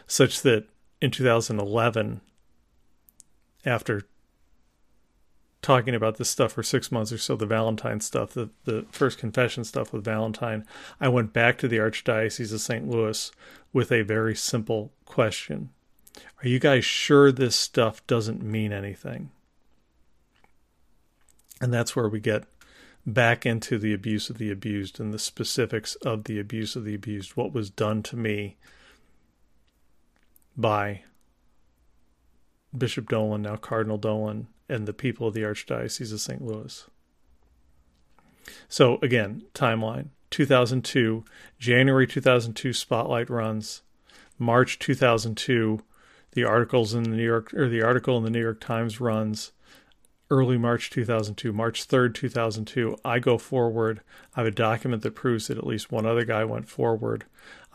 [0.07, 0.67] Such that
[1.01, 2.21] in 2011,
[3.65, 4.03] after
[5.65, 9.19] talking about this stuff for six months or so, the Valentine stuff, the, the first
[9.19, 10.67] confession stuff with Valentine,
[11.01, 12.89] I went back to the Archdiocese of St.
[12.89, 13.33] Louis
[13.73, 15.71] with a very simple question
[16.43, 19.31] Are you guys sure this stuff doesn't mean anything?
[21.61, 22.45] And that's where we get
[23.07, 26.95] back into the abuse of the abused and the specifics of the abuse of the
[26.95, 28.57] abused, what was done to me
[30.57, 31.03] by
[32.77, 36.43] Bishop Dolan, now Cardinal Dolan, and the people of the Archdiocese of St.
[36.43, 36.87] Louis.
[38.69, 41.25] So, again, timeline 2002,
[41.59, 43.83] January 2002, Spotlight runs.
[44.39, 45.81] March 2002,
[46.33, 49.53] the articles in the New York or the article in the New York Times runs.
[50.31, 54.01] Early March 2002, March 3rd, 2002, I go forward.
[54.35, 57.25] I have a document that proves that at least one other guy went forward.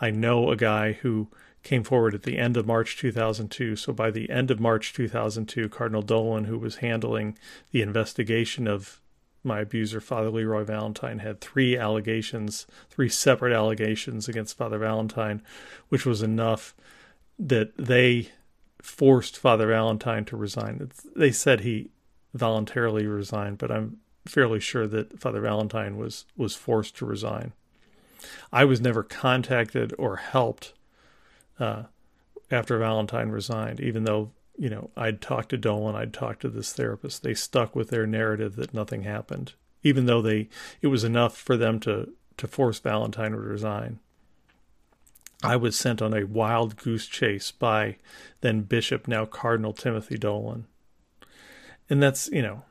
[0.01, 1.29] I know a guy who
[1.63, 3.75] came forward at the end of March 2002.
[3.75, 7.37] So by the end of March 2002, Cardinal Dolan, who was handling
[7.71, 9.01] the investigation of
[9.43, 15.41] my abuser, Father Leroy Valentine, had three allegations, three separate allegations against Father Valentine,
[15.89, 16.75] which was enough
[17.37, 18.29] that they
[18.81, 20.91] forced Father Valentine to resign.
[21.15, 21.89] They said he
[22.33, 27.53] voluntarily resigned, but I'm fairly sure that Father Valentine was was forced to resign.
[28.51, 30.73] I was never contacted or helped
[31.59, 31.83] uh,
[32.51, 36.73] after Valentine resigned, even though you know I'd talked to Dolan, I'd talked to this
[36.73, 37.23] therapist.
[37.23, 39.53] They stuck with their narrative that nothing happened,
[39.83, 40.49] even though they
[40.81, 43.99] it was enough for them to to force Valentine to resign.
[45.41, 47.95] I was sent on a wild goose chase by
[48.41, 50.65] then Bishop, now Cardinal Timothy Dolan.
[51.89, 52.63] And that's, you know,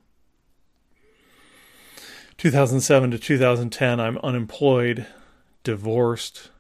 [2.36, 5.06] 2007 to 2010, I'm unemployed,
[5.64, 6.50] divorced,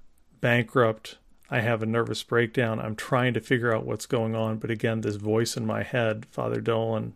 [0.40, 1.18] bankrupt,
[1.50, 2.78] I have a nervous breakdown.
[2.78, 4.58] I'm trying to figure out what's going on.
[4.58, 7.14] But again, this voice in my head, Father Dolan,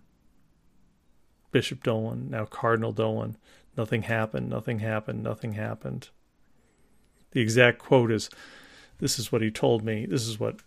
[1.51, 3.37] Bishop Dolan, now Cardinal Dolan,
[3.77, 6.09] nothing happened, nothing happened, nothing happened.
[7.33, 8.31] The exact quote is
[8.99, 10.07] this is what he told me.
[10.07, 10.61] This is what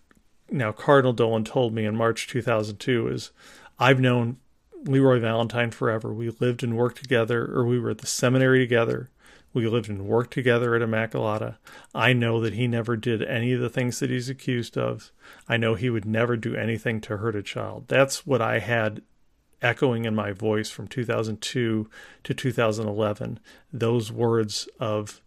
[0.51, 3.31] now Cardinal Dolan told me in March 2002 is
[3.79, 4.37] I've known
[4.85, 6.13] Leroy Valentine forever.
[6.13, 9.09] We lived and worked together, or we were at the seminary together.
[9.53, 11.55] We lived and worked together at Immaculata.
[11.93, 15.11] I know that he never did any of the things that he's accused of.
[15.47, 17.85] I know he would never do anything to hurt a child.
[17.87, 19.01] That's what I had
[19.61, 21.89] echoing in my voice from 2002
[22.23, 23.39] to 2011.
[23.71, 25.21] Those words of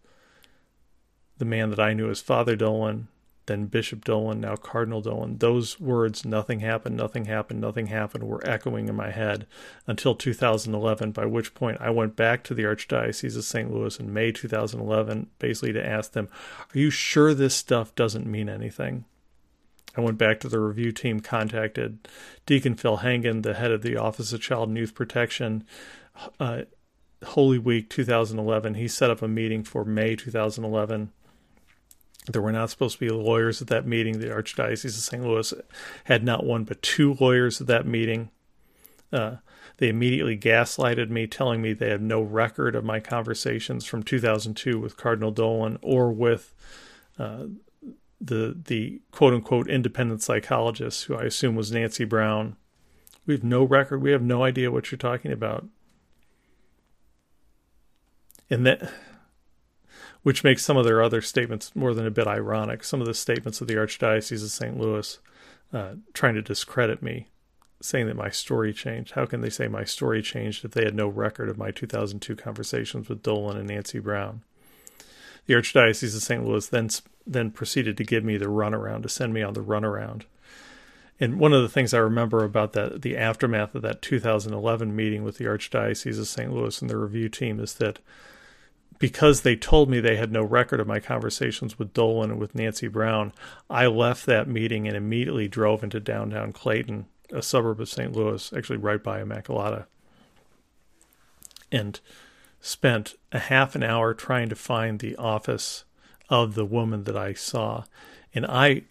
[1.39, 3.07] the man that I knew as Father Dolan,
[3.49, 5.39] then Bishop Dolan, now Cardinal Dolan.
[5.39, 9.47] Those words, nothing happened, nothing happened, nothing happened, were echoing in my head
[9.87, 13.73] until 2011, by which point I went back to the Archdiocese of St.
[13.73, 16.29] Louis in May 2011, basically to ask them,
[16.73, 19.05] Are you sure this stuff doesn't mean anything?
[19.97, 22.07] I went back to the review team, contacted
[22.45, 25.63] Deacon Phil Hengen, the head of the Office of Child and Youth Protection.
[26.39, 26.61] Uh,
[27.25, 31.11] Holy Week 2011, he set up a meeting for May 2011
[32.33, 34.19] there were not supposed to be lawyers at that meeting.
[34.19, 35.23] The Archdiocese of St.
[35.23, 35.53] Louis
[36.05, 38.29] had not one but two lawyers at that meeting.
[39.11, 39.37] Uh,
[39.77, 44.77] they immediately gaslighted me, telling me they had no record of my conversations from 2002
[44.77, 46.53] with Cardinal Dolan or with
[47.17, 47.45] uh,
[48.21, 52.57] the the quote unquote independent psychologist, who I assume was Nancy Brown.
[53.25, 54.01] We have no record.
[54.01, 55.65] We have no idea what you're talking about.
[58.49, 58.91] And that
[60.23, 62.83] which makes some of their other statements more than a bit ironic.
[62.83, 64.77] Some of the statements of the Archdiocese of St.
[64.77, 65.19] Louis
[65.73, 67.27] uh, trying to discredit me,
[67.81, 69.11] saying that my story changed.
[69.11, 72.35] How can they say my story changed if they had no record of my 2002
[72.35, 74.43] conversations with Dolan and Nancy Brown?
[75.45, 76.45] The Archdiocese of St.
[76.45, 76.89] Louis then
[77.25, 80.23] then proceeded to give me the runaround, to send me on the runaround.
[81.19, 85.23] And one of the things I remember about that, the aftermath of that 2011 meeting
[85.23, 86.51] with the Archdiocese of St.
[86.51, 87.99] Louis and the review team, is that
[88.99, 92.53] because they told me they had no record of my conversations with Dolan and with
[92.53, 93.33] Nancy Brown,
[93.69, 98.11] I left that meeting and immediately drove into downtown Clayton, a suburb of St.
[98.13, 99.85] Louis, actually right by Immaculata,
[101.71, 102.01] and
[102.59, 105.85] spent a half an hour trying to find the office
[106.29, 107.85] of the woman that I saw.
[108.33, 108.83] And I,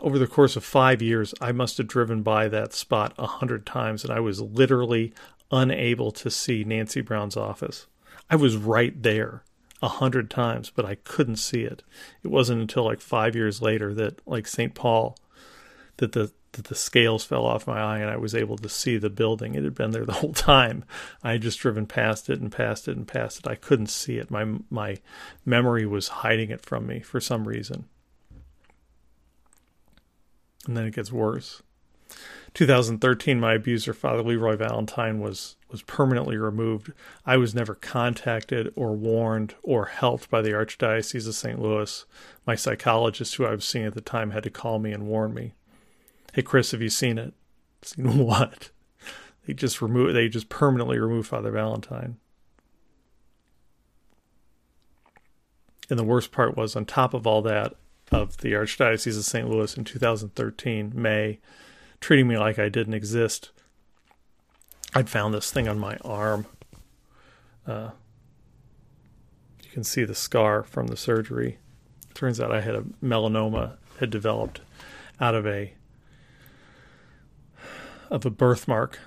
[0.00, 3.64] over the course of five years, I must have driven by that spot a hundred
[3.64, 5.14] times, and I was literally
[5.52, 7.86] unable to see Nancy Brown's office.
[8.28, 9.42] I was right there
[9.82, 11.82] a hundred times, but I couldn't see it.
[12.22, 14.74] It wasn't until like five years later that, like St.
[14.74, 15.16] Paul,
[15.98, 18.96] that the that the scales fell off my eye and I was able to see
[18.96, 19.54] the building.
[19.54, 20.84] It had been there the whole time.
[21.22, 23.46] I had just driven past it and past it and past it.
[23.46, 24.30] I couldn't see it.
[24.30, 24.96] My my
[25.44, 27.84] memory was hiding it from me for some reason.
[30.66, 31.62] And then it gets worse.
[32.54, 36.90] 2013, my abuser, Father Leroy Valentine, was was permanently removed.
[37.26, 41.60] I was never contacted or warned or helped by the Archdiocese of St.
[41.60, 42.06] Louis.
[42.46, 45.34] My psychologist, who I was seeing at the time, had to call me and warn
[45.34, 45.52] me.
[46.32, 47.34] Hey, Chris, have you seen it?
[47.82, 48.70] Seen what?
[49.46, 50.14] They just remove.
[50.14, 52.16] They just permanently removed Father Valentine.
[55.90, 57.74] And the worst part was, on top of all that,
[58.10, 59.48] of the Archdiocese of St.
[59.48, 61.38] Louis in 2013, May,
[62.00, 63.50] treating me like I didn't exist.
[64.96, 66.46] I'd found this thing on my arm.
[67.66, 67.90] Uh,
[69.62, 71.58] you can see the scar from the surgery.
[72.14, 74.62] Turns out I had a melanoma had developed
[75.20, 75.74] out of a
[78.08, 78.98] of a birthmark.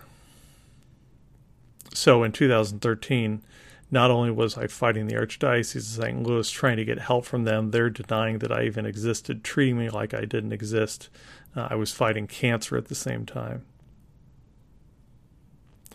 [1.96, 3.42] So in 2013,
[3.90, 6.22] not only was I fighting the Archdiocese of St.
[6.22, 9.90] Louis, trying to get help from them, they're denying that I even existed, treating me
[9.90, 11.10] like I didn't exist.
[11.56, 13.66] Uh, I was fighting cancer at the same time.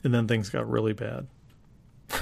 [0.05, 1.27] And then things got really bad.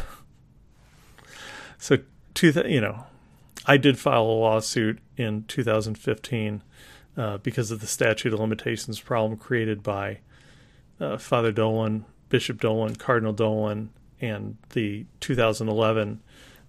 [1.78, 1.98] so,
[2.32, 3.04] two th- you know,
[3.66, 6.62] I did file a lawsuit in 2015
[7.16, 10.20] uh, because of the statute of limitations problem created by
[11.00, 16.22] uh, Father Dolan, Bishop Dolan, Cardinal Dolan, and the 2011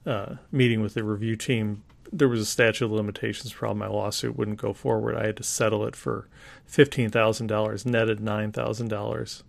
[0.05, 3.79] uh, meeting with the review team, there was a statute of limitations problem.
[3.79, 5.15] My lawsuit wouldn't go forward.
[5.15, 6.27] I had to settle it for
[6.69, 9.43] $15,000, netted $9,000.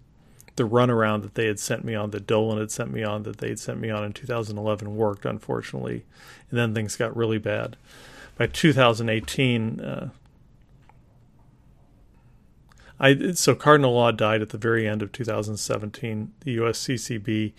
[0.56, 3.38] The runaround that they had sent me on, that Dolan had sent me on, that
[3.38, 6.04] they had sent me on in 2011 worked, unfortunately.
[6.50, 7.76] And then things got really bad.
[8.36, 10.10] By 2018, uh,
[13.00, 16.32] I so Cardinal Law died at the very end of 2017.
[16.40, 17.52] The USCCB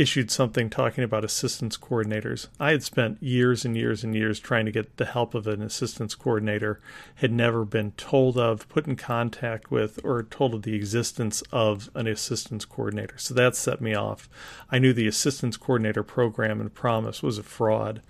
[0.00, 2.48] issued something talking about assistance coordinators.
[2.58, 5.60] I had spent years and years and years trying to get the help of an
[5.60, 6.80] assistance coordinator,
[7.16, 11.90] had never been told of, put in contact with, or told of the existence of
[11.94, 13.18] an assistance coordinator.
[13.18, 14.26] So that set me off.
[14.70, 18.00] I knew the assistance coordinator program and promise was a fraud.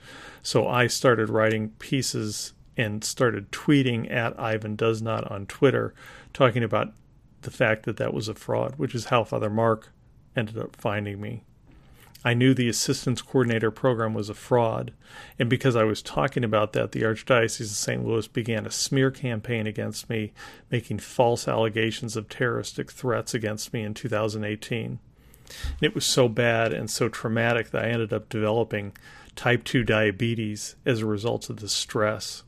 [0.42, 5.92] So I started writing pieces and started tweeting at Ivan Does Not on Twitter,
[6.32, 6.92] talking about
[7.42, 9.92] the fact that that was a fraud, which is how Father Mark
[10.36, 11.42] ended up finding me.
[12.24, 14.92] I knew the assistance coordinator program was a fraud,
[15.38, 18.04] and because I was talking about that, the Archdiocese of St.
[18.04, 20.32] Louis began a smear campaign against me,
[20.70, 24.98] making false allegations of terroristic threats against me in 2018.
[25.46, 28.92] And it was so bad and so traumatic that I ended up developing
[29.34, 32.42] type 2 diabetes as a result of the stress.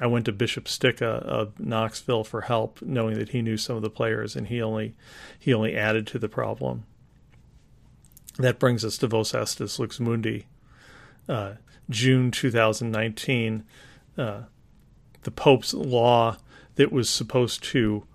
[0.00, 3.82] I went to Bishop Stika of Knoxville for help, knowing that he knew some of
[3.82, 4.94] the players, and he only
[5.38, 6.84] he only added to the problem.
[8.38, 10.46] That brings us to Vos Estis Lux Mundi,
[11.28, 11.54] uh,
[11.88, 13.64] June 2019.
[14.18, 14.42] Uh,
[15.22, 16.36] the Pope's law
[16.74, 18.06] that was supposed to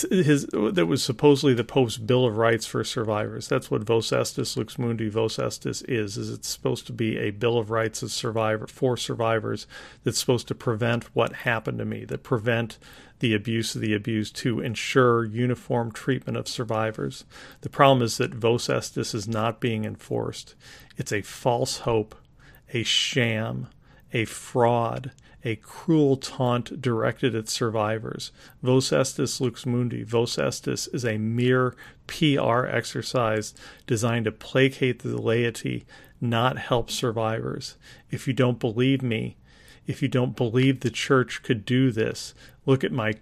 [0.00, 3.48] his that was supposedly the Pope's Bill of Rights for survivors.
[3.48, 6.16] That's what Vos Estis Lux Mundi Vos Estis is.
[6.16, 9.66] Is it's supposed to be a Bill of Rights survivor for survivors
[10.04, 12.78] that's supposed to prevent what happened to me, that prevent
[13.18, 17.24] the abuse of the abused, to ensure uniform treatment of survivors.
[17.60, 20.54] The problem is that Vos Estis is not being enforced.
[20.96, 22.14] It's a false hope,
[22.72, 23.68] a sham,
[24.12, 25.12] a fraud
[25.44, 28.30] a cruel taunt directed at survivors.
[28.62, 30.02] Vos estis lux mundi.
[30.02, 31.74] Vos estis is a mere
[32.06, 33.54] PR exercise
[33.86, 35.84] designed to placate the laity,
[36.20, 37.76] not help survivors.
[38.10, 39.36] If you don't believe me,
[39.86, 42.34] if you don't believe the church could do this,
[42.64, 43.14] look at my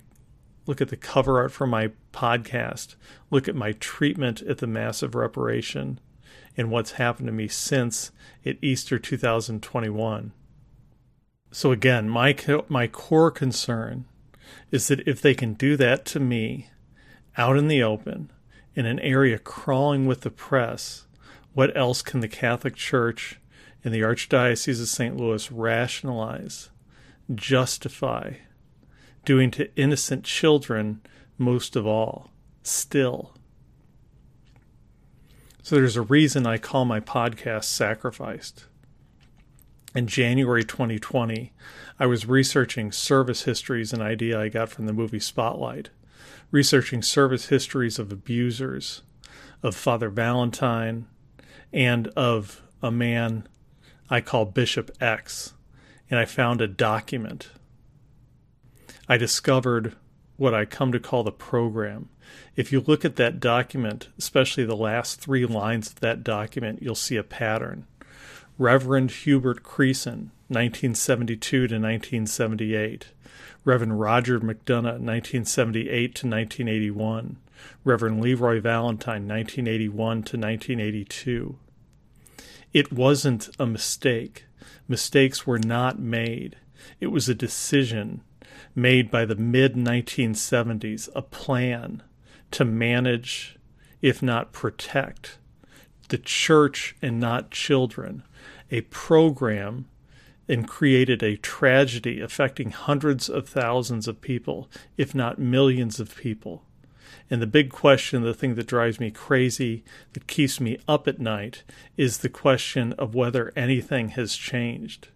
[0.66, 2.96] look at the cover art for my podcast.
[3.30, 5.98] Look at my treatment at the Mass of Reparation
[6.54, 8.12] and what's happened to me since
[8.44, 10.32] at Easter 2021
[11.51, 12.36] so again, my
[12.68, 14.05] my core concern
[14.70, 16.70] is that if they can do that to me
[17.36, 18.31] out in the open
[18.74, 21.06] in an area crawling with the press,
[21.52, 23.40] what else can the Catholic Church
[23.82, 25.16] in the Archdiocese of St.
[25.16, 26.70] Louis rationalize,
[27.35, 28.35] justify
[29.24, 31.01] doing to innocent children
[31.36, 32.31] most of all,
[32.62, 33.35] still.
[35.62, 38.66] So there's a reason I call my podcast Sacrificed.
[39.92, 41.52] In January 2020,
[41.98, 45.90] I was researching service histories, an idea I got from the movie Spotlight,
[46.52, 49.02] researching service histories of abusers,
[49.64, 51.08] of Father Valentine,
[51.72, 53.48] and of a man
[54.08, 55.54] I call Bishop X.
[56.08, 57.50] And I found a document.
[59.08, 59.96] I discovered
[60.36, 62.10] what I come to call the program.
[62.54, 66.94] If you look at that document, especially the last three lines of that document, you'll
[66.94, 67.86] see a pattern.
[68.60, 73.06] Reverend Hubert Creason, 1972 to 1978.
[73.64, 77.38] Reverend Roger McDonough, 1978 to 1981.
[77.84, 81.56] Reverend Leroy Valentine, 1981 to 1982.
[82.74, 84.44] It wasn't a mistake.
[84.86, 86.56] Mistakes were not made.
[87.00, 88.20] It was a decision
[88.74, 92.02] made by the mid 1970s, a plan
[92.50, 93.56] to manage,
[94.02, 95.38] if not protect,
[96.10, 98.22] the church and not children,
[98.70, 99.86] a program
[100.48, 106.64] and created a tragedy affecting hundreds of thousands of people, if not millions of people.
[107.30, 109.84] And the big question, the thing that drives me crazy,
[110.14, 111.62] that keeps me up at night,
[111.97, 115.09] is the question of whether anything has changed.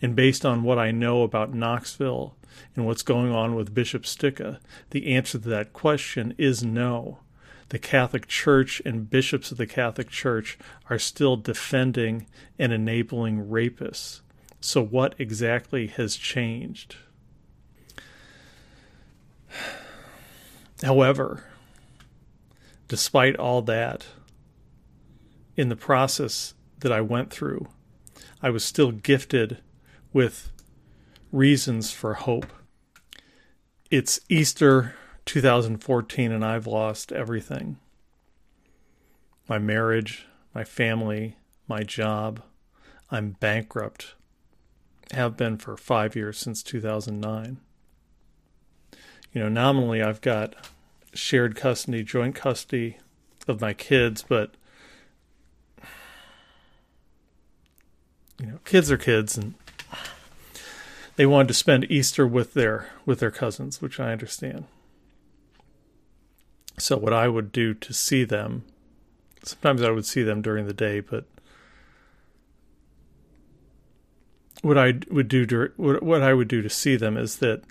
[0.00, 2.34] And based on what I know about Knoxville
[2.74, 4.58] and what's going on with Bishop Stika,
[4.90, 7.18] the answer to that question is no.
[7.70, 10.58] The Catholic Church and bishops of the Catholic Church
[10.88, 12.26] are still defending
[12.58, 14.20] and enabling rapists.
[14.60, 16.96] So, what exactly has changed?
[20.82, 21.44] However,
[22.86, 24.06] despite all that,
[25.56, 27.66] in the process that I went through,
[28.40, 29.58] I was still gifted
[30.12, 30.52] with
[31.32, 32.46] reasons for hope.
[33.90, 34.94] It's Easter
[35.28, 37.76] 2014, and I've lost everything
[39.46, 41.36] my marriage, my family,
[41.68, 42.42] my job.
[43.10, 44.14] I'm bankrupt.
[45.12, 47.58] Have been for five years since 2009.
[49.32, 50.54] You know, nominally I've got
[51.12, 52.96] shared custody, joint custody
[53.46, 54.54] of my kids, but
[58.40, 59.54] you know, kids are kids and
[61.16, 64.64] they wanted to spend Easter with their with their cousins, which I understand.
[66.78, 68.64] So what I would do to see them,
[69.42, 71.24] sometimes I would see them during the day, but
[74.62, 77.62] what I would do what I would do to see them is that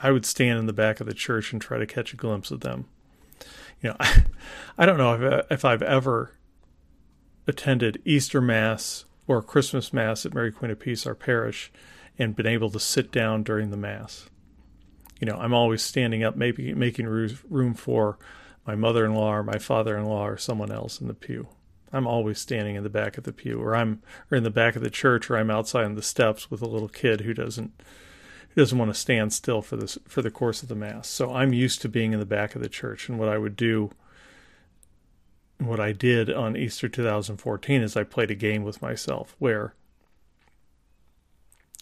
[0.00, 2.50] I would stand in the back of the church and try to catch a glimpse
[2.50, 2.86] of them.
[3.80, 4.24] You know, I,
[4.78, 6.36] I don't know if uh, if I've ever
[7.46, 11.72] attended Easter Mass or Christmas Mass at Mary Queen of Peace, our parish,
[12.18, 14.28] and been able to sit down during the mass.
[15.22, 18.18] You know, I'm always standing up, maybe making room for
[18.66, 21.46] my mother-in-law or my father-in-law or someone else in the pew.
[21.92, 24.74] I'm always standing in the back of the pew, or I'm or in the back
[24.74, 27.70] of the church, or I'm outside on the steps with a little kid who doesn't
[28.48, 31.06] who doesn't want to stand still for this for the course of the mass.
[31.06, 33.54] So I'm used to being in the back of the church, and what I would
[33.54, 33.92] do,
[35.58, 39.76] what I did on Easter 2014 is I played a game with myself where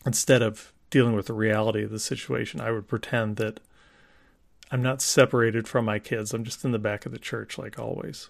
[0.04, 3.60] instead of dealing with the reality of the situation, I would pretend that
[4.70, 6.32] I'm not separated from my kids.
[6.32, 8.28] I'm just in the back of the church, like always.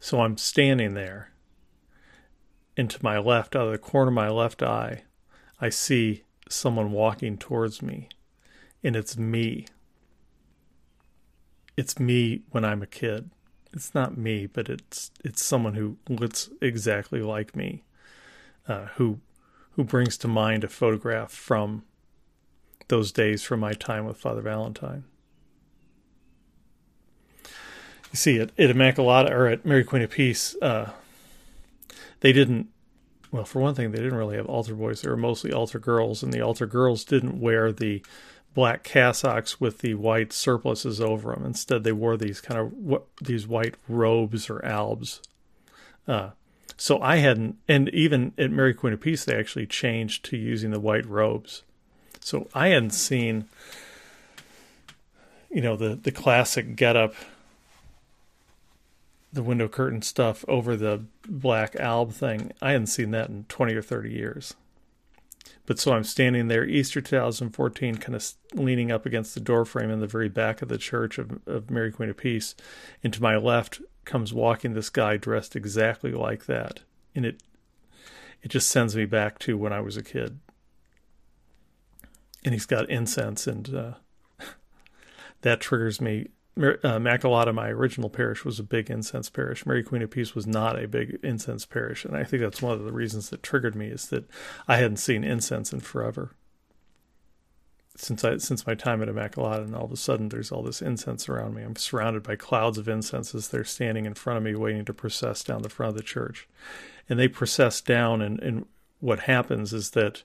[0.00, 1.30] So I'm standing there.
[2.76, 5.02] And to my left, out of the corner of my left eye,
[5.60, 8.08] I see someone walking towards me.
[8.84, 9.66] And it's me.
[11.76, 13.30] It's me when I'm a kid.
[13.72, 17.84] It's not me, but it's it's someone who looks exactly like me
[18.68, 19.18] uh, who
[19.78, 21.84] who brings to mind a photograph from
[22.88, 25.04] those days from my time with Father Valentine.
[27.44, 30.90] You see, at, at Immaculata or at Mary Queen of Peace, uh,
[32.18, 32.66] they didn't.
[33.30, 35.02] Well, for one thing, they didn't really have altar boys.
[35.02, 38.04] They were mostly altar girls, and the altar girls didn't wear the
[38.54, 41.46] black cassocks with the white surplices over them.
[41.46, 45.22] Instead, they wore these kind of these white robes or albs.
[46.08, 46.30] Uh,
[46.80, 50.70] so I hadn't, and even at Mary Queen of Peace, they actually changed to using
[50.70, 51.64] the white robes.
[52.20, 53.46] So I hadn't seen,
[55.50, 57.14] you know, the the classic getup,
[59.32, 62.52] the window curtain stuff over the black alb thing.
[62.62, 64.54] I hadn't seen that in twenty or thirty years.
[65.66, 70.00] But so I'm standing there, Easter 2014, kind of leaning up against the doorframe in
[70.00, 72.54] the very back of the church of, of Mary Queen of Peace.
[73.04, 76.80] And to my left, comes walking this guy dressed exactly like that,
[77.14, 77.42] and it
[78.42, 80.40] it just sends me back to when I was a kid.
[82.44, 83.92] And he's got incense, and uh,
[85.42, 86.28] that triggers me.
[86.82, 89.64] Uh, my original parish, was a big incense parish.
[89.64, 92.72] Mary Queen of Peace was not a big incense parish, and I think that's one
[92.72, 94.28] of the reasons that triggered me is that
[94.66, 96.32] I hadn't seen incense in forever
[98.00, 100.82] since I since my time at Immaculata, and all of a sudden there's all this
[100.82, 101.62] incense around me.
[101.62, 104.94] I'm surrounded by clouds of incense as they're standing in front of me, waiting to
[104.94, 106.48] process down the front of the church,
[107.08, 108.22] and they process down.
[108.22, 108.66] And, and
[109.00, 110.22] what happens is that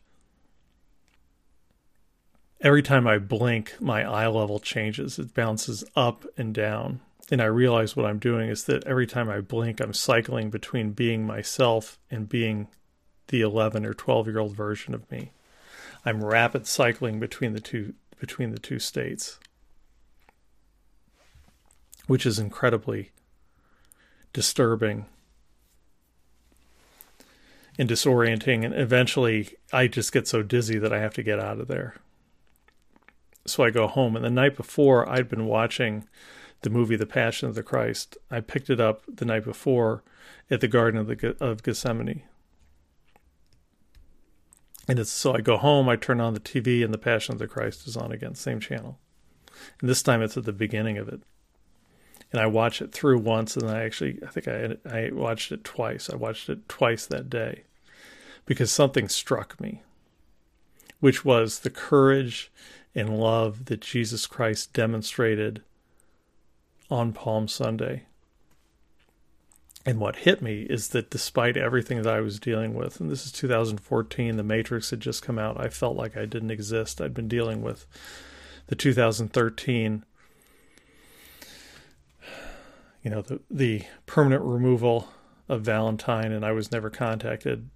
[2.63, 5.19] every time I blink, my eye level changes.
[5.19, 7.01] It bounces up and down.
[7.29, 10.91] And I realize what I'm doing is that every time I blink, I'm cycling between
[10.91, 12.67] being myself and being
[13.27, 15.31] the 11 or 12 year old version of me.
[16.05, 19.39] I'm rapid cycling between the two between the two states,
[22.07, 23.11] which is incredibly
[24.31, 25.05] disturbing
[27.77, 28.65] and disorienting.
[28.65, 31.95] And eventually, I just get so dizzy that I have to get out of there.
[33.45, 34.15] So I go home.
[34.15, 36.07] And the night before, I'd been watching
[36.61, 38.17] the movie The Passion of the Christ.
[38.31, 40.03] I picked it up the night before
[40.49, 42.23] at the Garden of, the, of Gethsemane,
[44.87, 47.39] and it's so I go home, I turn on the TV, and the Passion of
[47.39, 48.99] the Christ is on again, same channel.
[49.79, 51.21] And this time it's at the beginning of it.
[52.31, 55.63] And I watch it through once, and I actually, I think I I watched it
[55.63, 56.09] twice.
[56.09, 57.63] I watched it twice that day
[58.45, 59.83] because something struck me,
[60.99, 62.51] which was the courage
[62.95, 65.63] and love that Jesus Christ demonstrated
[66.89, 68.03] on Palm Sunday
[69.85, 73.25] and what hit me is that despite everything that I was dealing with, and this
[73.25, 77.01] is 2014, The Matrix had just come out, I felt like I didn't exist.
[77.01, 77.85] I'd been dealing with
[78.67, 80.05] the 2013,
[83.03, 85.09] you know, the, the permanent removal
[85.49, 87.69] of Valentine, and I was never contacted,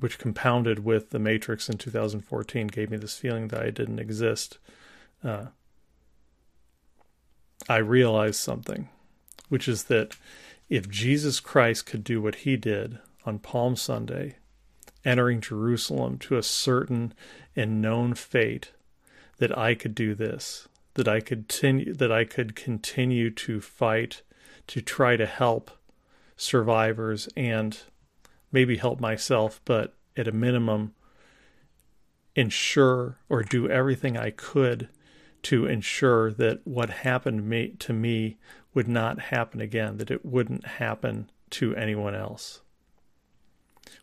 [0.00, 4.58] which compounded with The Matrix in 2014 gave me this feeling that I didn't exist.
[5.24, 5.46] Uh,
[7.70, 8.90] I realized something,
[9.48, 10.16] which is that
[10.70, 14.36] if Jesus Christ could do what he did on Palm Sunday,
[15.04, 17.12] entering Jerusalem to a certain
[17.56, 18.70] and known fate,
[19.38, 24.22] that I could do this, that I could continue, that I could continue to fight
[24.68, 25.72] to try to help
[26.36, 27.76] survivors and
[28.52, 30.94] maybe help myself, but at a minimum,
[32.36, 34.88] ensure or do everything I could
[35.42, 38.38] to ensure that what happened to me
[38.74, 42.60] would not happen again, that it wouldn't happen to anyone else.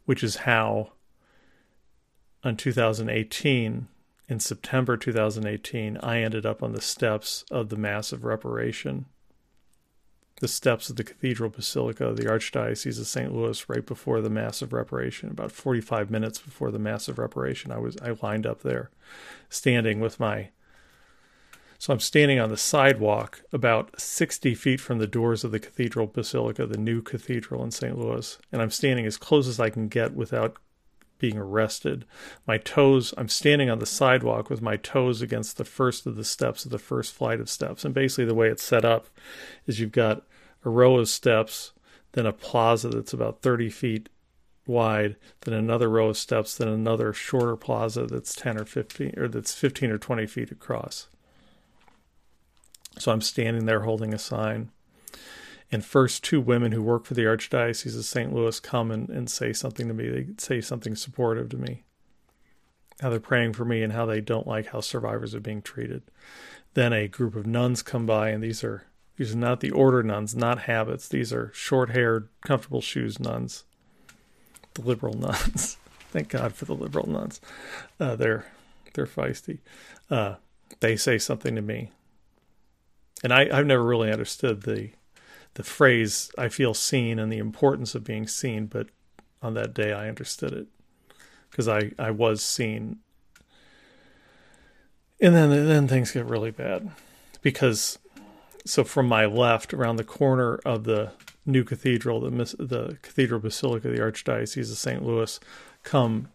[0.06, 0.91] Which is how,
[2.44, 3.88] on 2018,
[4.30, 9.06] in September 2018, I ended up on the steps of the Mass of Reparation,
[10.41, 13.34] the steps of the Cathedral Basilica of the Archdiocese of St.
[13.34, 15.30] Louis, right before the Mass of Reparation.
[15.30, 18.91] About 45 minutes before the Mass of Reparation, I was I lined up there,
[19.49, 20.49] standing with my
[21.80, 26.08] so I'm standing on the sidewalk about 60 feet from the doors of the Cathedral
[26.08, 27.98] Basilica, the new cathedral in St.
[27.98, 30.58] Louis, and I'm standing as close as I can get without
[31.20, 32.06] being arrested.
[32.45, 36.24] My toes, I'm standing on the sidewalk with my toes against the first of the
[36.24, 37.86] steps of the first flight of steps.
[37.86, 39.08] And basically, the way it's set up
[39.66, 40.24] is you've got
[40.64, 41.74] a row of steps,
[42.14, 44.10] then a plaza that's about 30 feet
[44.66, 49.28] wide, then another row of steps, then another shorter plaza that's 10 or 15 or
[49.28, 51.08] that's 15 or 20 feet across.
[52.99, 54.72] So I'm standing there holding a sign.
[55.72, 58.34] And first, two women who work for the Archdiocese of St.
[58.34, 60.07] Louis come and, and say something to me.
[60.07, 61.84] They say something supportive to me.
[63.02, 66.03] How they're praying for me and how they don't like how survivors are being treated.
[66.74, 68.86] Then a group of nuns come by, and these are
[69.18, 71.07] these are not the order nuns, not habits.
[71.07, 73.64] These are short-haired, comfortable shoes nuns.
[74.76, 75.78] The liberal nuns.
[76.11, 77.41] Thank God for the liberal nuns.
[77.99, 78.45] Uh, they're
[78.94, 79.60] they're feisty.
[80.10, 80.36] Uh,
[80.80, 81.91] they say something to me
[83.23, 84.91] and I, I've never really understood the
[85.56, 88.88] the phrase "I feel seen" and the importance of being seen, but
[89.41, 90.68] on that day I understood it
[91.49, 92.98] because I I was seen,
[95.19, 96.91] and then then things get really bad
[97.41, 97.98] because
[98.65, 101.11] so from my left around the corner of the
[101.45, 102.30] new cathedral, the
[102.60, 105.03] the Cathedral Basilica the Archdiocese of St.
[105.03, 105.39] Louis,
[105.84, 106.27] come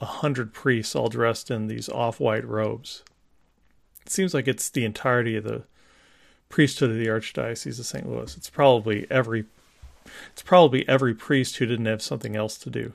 [0.00, 3.02] a hundred priests all dressed in these off-white robes
[4.06, 5.64] it seems like it's the entirety of the
[6.48, 8.08] priesthood of the Archdiocese of St.
[8.08, 8.36] Louis.
[8.36, 9.46] It's probably every
[10.30, 12.92] it's probably every priest who didn't have something else to do.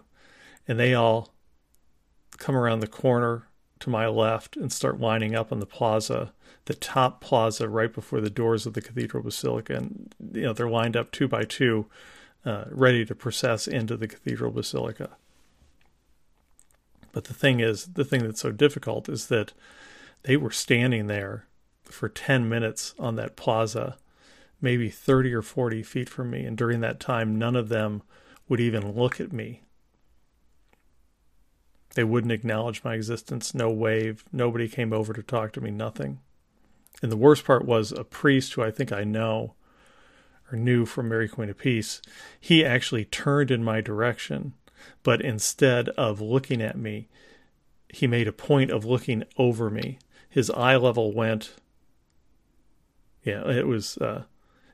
[0.65, 1.33] And they all
[2.37, 3.47] come around the corner
[3.81, 6.31] to my left and start lining up on the plaza,
[6.65, 9.75] the top plaza right before the doors of the Cathedral Basilica.
[9.75, 11.87] And, you know, they're lined up two by two,
[12.45, 15.09] uh, ready to process into the Cathedral Basilica.
[17.11, 19.51] But the thing is, the thing that's so difficult is that
[20.23, 21.47] they were standing there
[21.83, 23.97] for 10 minutes on that plaza,
[24.61, 26.45] maybe 30 or 40 feet from me.
[26.45, 28.03] And during that time, none of them
[28.47, 29.61] would even look at me.
[31.95, 36.19] They wouldn't acknowledge my existence, no wave, nobody came over to talk to me, nothing.
[37.01, 39.55] And the worst part was a priest who I think I know
[40.51, 42.01] or knew from Mary Queen of Peace,
[42.39, 44.53] he actually turned in my direction,
[45.03, 47.07] but instead of looking at me,
[47.89, 49.99] he made a point of looking over me.
[50.31, 51.53] His eye level went,
[53.23, 54.23] yeah, it was, uh,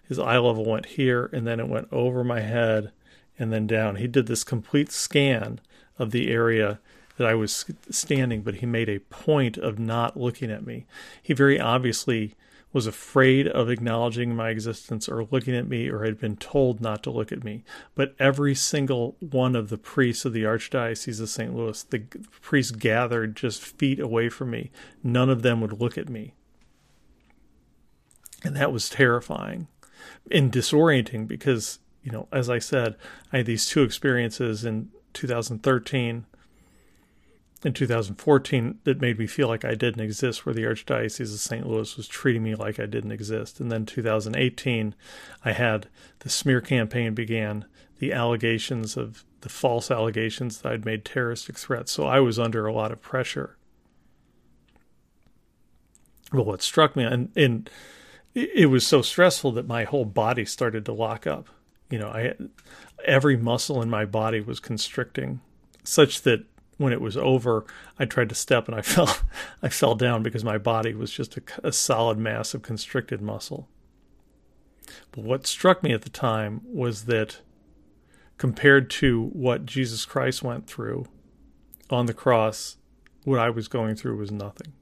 [0.07, 2.91] his eye level went here and then it went over my head
[3.37, 3.97] and then down.
[3.97, 5.59] He did this complete scan
[5.97, 6.79] of the area
[7.17, 10.85] that I was standing, but he made a point of not looking at me.
[11.21, 12.35] He very obviously
[12.73, 17.01] was afraid of acknowledging my existence or looking at me or had been told not
[17.03, 17.63] to look at me.
[17.95, 21.55] But every single one of the priests of the Archdiocese of St.
[21.55, 21.99] Louis, the
[22.41, 24.71] priests gathered just feet away from me.
[25.01, 26.33] None of them would look at me.
[28.43, 29.67] And that was terrifying
[30.29, 32.95] and disorienting because, you know, as I said,
[33.31, 36.25] I had these two experiences in 2013
[37.65, 41.67] in 2014 that made me feel like I didn't exist, where the Archdiocese of St.
[41.67, 43.59] Louis was treating me like I didn't exist.
[43.59, 44.95] And then 2018,
[45.43, 45.87] I had
[46.19, 47.65] the smear campaign began,
[47.99, 51.91] the allegations of the false allegations that I'd made terroristic threats.
[51.91, 53.57] So I was under a lot of pressure.
[56.31, 57.69] Well, what struck me, and, and
[58.35, 61.47] it was so stressful that my whole body started to lock up.
[61.89, 62.33] You know, I
[63.05, 65.39] every muscle in my body was constricting,
[65.83, 66.45] such that
[66.77, 67.65] when it was over,
[67.99, 69.17] I tried to step and I fell,
[69.61, 73.67] I fell down because my body was just a, a solid mass of constricted muscle.
[75.11, 77.41] But what struck me at the time was that
[78.37, 81.07] compared to what Jesus Christ went through
[81.89, 82.77] on the cross,
[83.23, 84.73] what I was going through was nothing.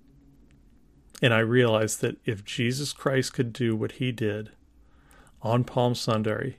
[1.22, 4.51] And I realized that if Jesus Christ could do what he did
[5.41, 6.57] on Palm Sunday,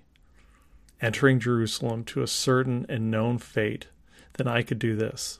[1.01, 3.89] entering Jerusalem to a certain and known fate,
[4.37, 5.39] then I could do this.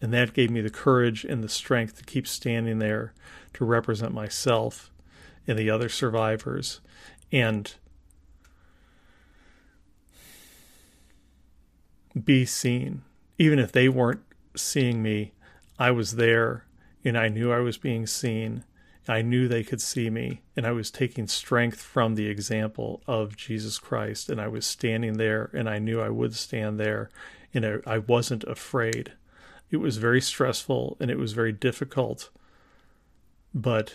[0.00, 3.14] And that gave me the courage and the strength to keep standing there
[3.54, 4.90] to represent myself
[5.46, 6.80] and the other survivors
[7.30, 7.74] and
[12.24, 13.02] be seen.
[13.38, 14.22] Even if they weren't
[14.56, 15.32] seeing me,
[15.78, 16.64] I was there
[17.04, 18.64] and I knew I was being seen.
[19.08, 23.36] I knew they could see me, and I was taking strength from the example of
[23.36, 27.10] Jesus Christ, and I was standing there, and I knew I would stand there,
[27.54, 29.12] and know, I wasn't afraid.
[29.70, 32.30] It was very stressful and it was very difficult,
[33.54, 33.94] but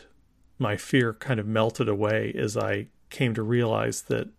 [0.59, 4.29] my fear kind of melted away as I came to realize that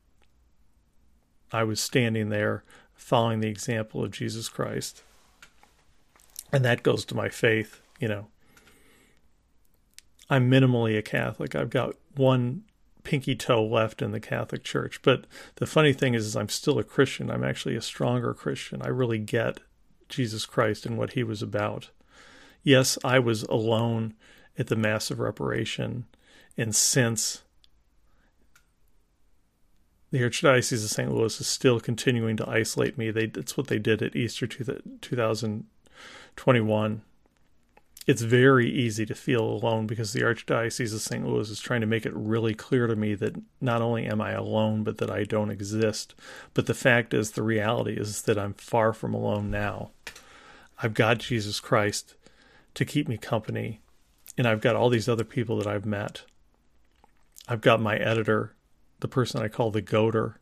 [1.52, 2.64] I was standing there
[2.94, 5.02] following the example of Jesus Christ.
[6.52, 8.28] And that goes to my faith, you know.
[10.30, 11.54] I'm minimally a Catholic.
[11.54, 12.64] I've got one
[13.08, 15.00] pinky toe left in the Catholic Church.
[15.00, 17.30] But the funny thing is, is I'm still a Christian.
[17.30, 18.82] I'm actually a stronger Christian.
[18.82, 19.60] I really get
[20.10, 21.88] Jesus Christ and what he was about.
[22.62, 24.12] Yes, I was alone
[24.58, 26.04] at the Mass of Reparation,
[26.58, 27.44] and since
[30.10, 31.10] the Archdiocese of St.
[31.10, 37.02] Louis is still continuing to isolate me, they, that's what they did at Easter 2021
[38.08, 41.28] it's very easy to feel alone because the Archdiocese of St.
[41.28, 44.32] Louis is trying to make it really clear to me that not only am I
[44.32, 46.14] alone, but that I don't exist.
[46.54, 49.90] But the fact is, the reality is that I'm far from alone now.
[50.82, 52.14] I've got Jesus Christ
[52.72, 53.82] to keep me company,
[54.38, 56.22] and I've got all these other people that I've met.
[57.46, 58.54] I've got my editor,
[59.00, 60.36] the person I call the goater,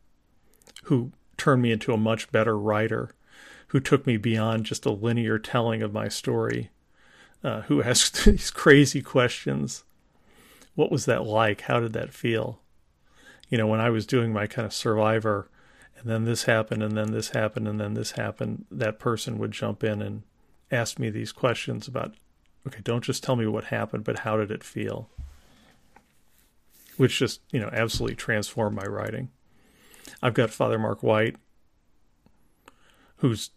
[0.84, 3.10] who turned me into a much better writer,
[3.68, 6.70] who took me beyond just a linear telling of my story
[7.46, 9.84] uh, who asked these crazy questions.
[10.74, 11.62] What was that like?
[11.62, 12.60] How did that feel?
[13.48, 15.48] You know, when I was doing my kind of survivor,
[15.96, 19.52] and then this happened, and then this happened, and then this happened, that person would
[19.52, 20.24] jump in and
[20.72, 22.14] ask me these questions about,
[22.66, 25.08] okay, don't just tell me what happened, but how did it feel?
[26.96, 29.30] Which just, you know, absolutely transformed my writing.
[30.20, 31.36] I've got Father Mark White,
[33.18, 33.50] who's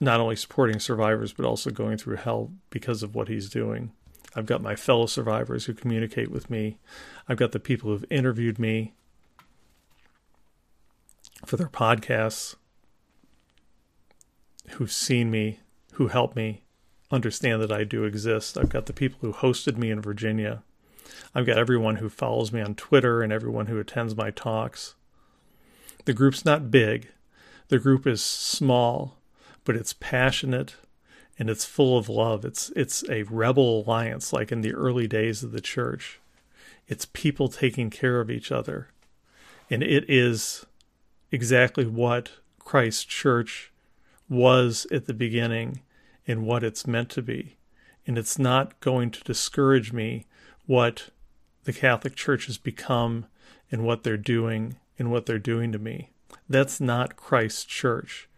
[0.00, 3.92] not only supporting survivors but also going through hell because of what he's doing.
[4.34, 6.78] I've got my fellow survivors who communicate with me.
[7.28, 8.92] I've got the people who've interviewed me
[11.46, 12.54] for their podcasts,
[14.70, 15.60] who've seen me,
[15.92, 16.62] who help me.
[17.10, 18.58] understand that I do exist.
[18.58, 20.62] I've got the people who hosted me in Virginia.
[21.34, 24.96] I've got everyone who follows me on Twitter and everyone who attends my talks.
[26.04, 27.08] The group's not big.
[27.68, 29.15] The group is small,
[29.66, 30.76] but it's passionate
[31.38, 32.46] and it's full of love.
[32.46, 36.18] It's it's a rebel alliance like in the early days of the church.
[36.88, 38.88] It's people taking care of each other.
[39.68, 40.64] And it is
[41.30, 42.30] exactly what
[42.60, 43.72] Christ Church
[44.28, 45.82] was at the beginning
[46.26, 47.56] and what it's meant to be.
[48.06, 50.26] And it's not going to discourage me
[50.66, 51.10] what
[51.64, 53.26] the Catholic Church has become
[53.70, 56.10] and what they're doing and what they're doing to me.
[56.48, 58.28] That's not Christ's church.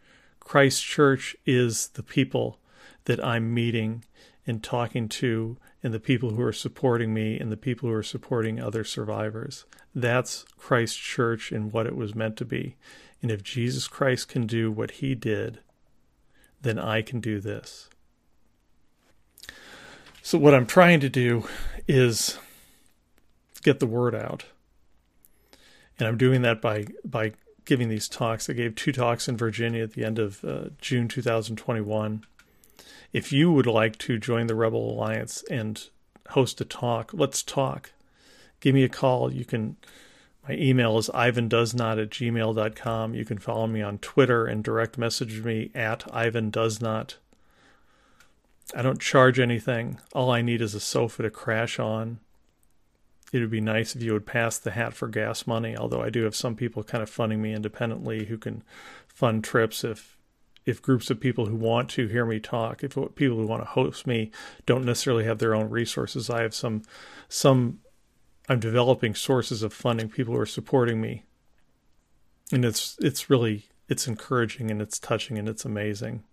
[0.48, 2.58] Christ's church is the people
[3.04, 4.06] that I'm meeting
[4.46, 8.02] and talking to, and the people who are supporting me, and the people who are
[8.02, 9.66] supporting other survivors.
[9.94, 12.76] That's Christ church and what it was meant to be.
[13.20, 15.58] And if Jesus Christ can do what he did,
[16.62, 17.90] then I can do this.
[20.22, 21.46] So, what I'm trying to do
[21.86, 22.38] is
[23.62, 24.46] get the word out.
[25.98, 27.32] And I'm doing that by, by
[27.68, 28.48] giving these talks.
[28.48, 32.24] I gave two talks in Virginia at the end of uh, June 2021.
[33.12, 35.86] If you would like to join the Rebel Alliance and
[36.30, 37.92] host a talk, let's talk.
[38.60, 39.30] Give me a call.
[39.30, 39.76] You can
[40.48, 43.14] my email is ivandoesnot at gmail.com.
[43.14, 47.16] You can follow me on Twitter and direct message me at ivandoesnot.
[48.74, 49.98] I don't charge anything.
[50.14, 52.20] All I need is a sofa to crash on.
[53.32, 56.10] It would be nice if you would pass the hat for gas money, although I
[56.10, 58.62] do have some people kind of funding me independently who can
[59.06, 60.16] fund trips if
[60.64, 63.68] if groups of people who want to hear me talk, if people who want to
[63.68, 64.30] host me
[64.66, 66.28] don't necessarily have their own resources.
[66.28, 66.82] I have some
[67.28, 67.80] some
[68.48, 71.24] I'm developing sources of funding, people who are supporting me.
[72.52, 76.24] And it's it's really it's encouraging and it's touching and it's amazing.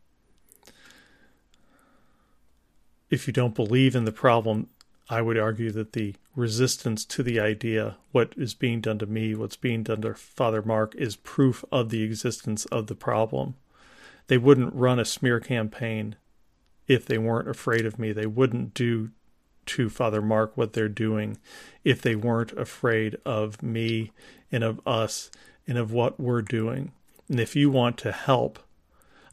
[3.10, 4.68] If you don't believe in the problem,
[5.10, 9.36] I would argue that the resistance to the idea, what is being done to me,
[9.36, 13.56] what's being done to Father Mark, is proof of the existence of the problem.
[14.28, 16.16] They wouldn't run a smear campaign
[16.88, 18.12] if they weren't afraid of me.
[18.12, 19.12] They wouldn't do
[19.68, 21.38] to Father Mark what they're doing
[21.84, 24.12] if they weren't afraid of me
[24.52, 25.30] and of us
[25.68, 26.92] and of what we're doing.
[27.30, 28.60] And if you want to help,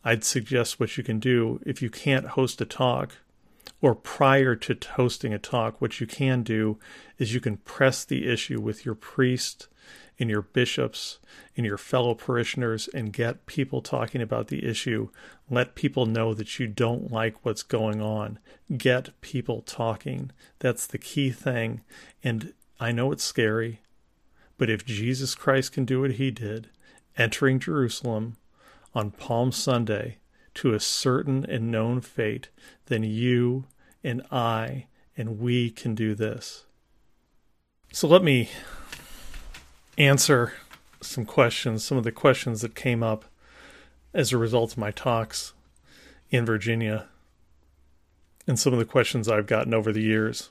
[0.04, 3.18] I'd suggest what you can do if you can't host a talk
[3.80, 6.78] or prior to hosting a talk, what you can do
[7.18, 9.68] is you can press the issue with your priest
[10.18, 11.18] and your bishops
[11.56, 15.08] and your fellow parishioners and get people talking about the issue.
[15.50, 18.38] Let people know that you don't like what's going on.
[18.76, 20.30] Get people talking.
[20.60, 21.82] That's the key thing.
[22.22, 23.80] And I know it's scary,
[24.58, 26.68] but if Jesus Christ can do what he did,
[27.16, 28.36] entering Jerusalem
[28.94, 30.18] on Palm Sunday
[30.54, 32.48] to a certain and known fate,
[32.92, 33.64] then you
[34.04, 34.86] and I
[35.16, 36.64] and we can do this.
[37.92, 38.50] So let me
[39.96, 40.54] answer
[41.00, 43.24] some questions, some of the questions that came up
[44.14, 45.52] as a result of my talks
[46.30, 47.08] in Virginia,
[48.46, 50.50] and some of the questions I've gotten over the years.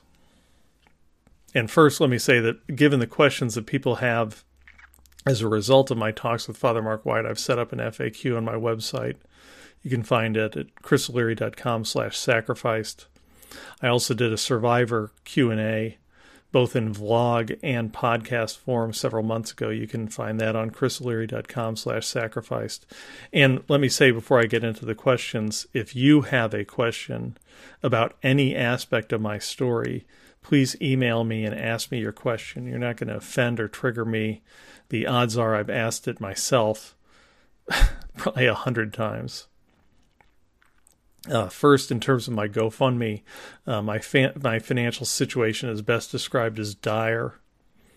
[1.54, 4.44] And first, let me say that given the questions that people have
[5.26, 8.36] as a result of my talks with Father Mark White, I've set up an FAQ
[8.36, 9.16] on my website.
[9.82, 13.06] You can find it at chrisoleary.com slash sacrificed.
[13.82, 15.98] I also did a survivor Q&A
[16.52, 19.70] both in vlog and podcast form several months ago.
[19.70, 22.86] You can find that on chrisoleary.com slash sacrificed.
[23.32, 27.38] And let me say before I get into the questions, if you have a question
[27.82, 30.06] about any aspect of my story,
[30.42, 32.66] please email me and ask me your question.
[32.66, 34.42] You're not going to offend or trigger me.
[34.90, 36.94] The odds are I've asked it myself
[38.16, 39.46] probably a hundred times.
[41.30, 43.22] Uh, first, in terms of my GoFundMe,
[43.66, 44.00] uh, my
[44.42, 47.38] my financial situation is best described as dire.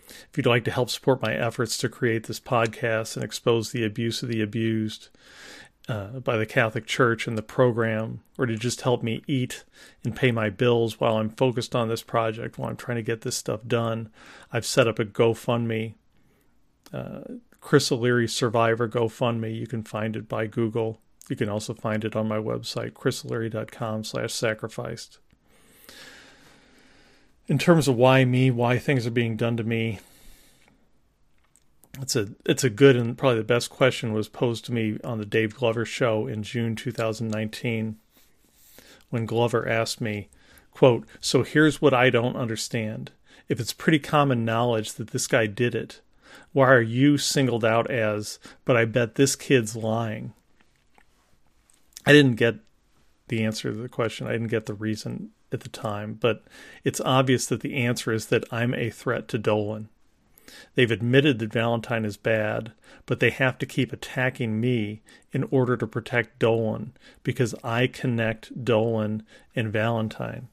[0.07, 3.83] If you'd like to help support my efforts to create this podcast and expose the
[3.83, 5.09] abuse of the abused
[5.87, 9.63] uh, by the Catholic Church and the program, or to just help me eat
[10.03, 13.21] and pay my bills while I'm focused on this project, while I'm trying to get
[13.21, 14.09] this stuff done,
[14.51, 15.95] I've set up a GoFundMe.
[16.93, 17.21] Uh,
[17.59, 19.57] Chris O'Leary Survivor GoFundMe.
[19.57, 21.01] You can find it by Google.
[21.29, 25.17] You can also find it on my website, chrisoleary.com slash sacrificed.
[27.47, 29.99] In terms of why me, why things are being done to me,
[32.01, 35.17] it's a it's a good and probably the best question was posed to me on
[35.17, 37.97] the Dave Glover show in June 2019
[39.09, 40.29] when Glover asked me,
[40.71, 43.11] quote, "So here's what I don't understand.
[43.47, 46.01] If it's pretty common knowledge that this guy did it,
[46.51, 50.33] why are you singled out as, but I bet this kid's lying?"
[52.05, 52.55] I didn't get
[53.27, 54.27] the answer to the question.
[54.27, 56.43] I didn't get the reason at the time, but
[56.83, 59.89] it's obvious that the answer is that I'm a threat to Dolan.
[60.75, 62.73] They've admitted that Valentine is bad,
[63.05, 65.01] but they have to keep attacking me
[65.31, 69.23] in order to protect Dolan because I connect Dolan
[69.55, 70.49] and Valentine.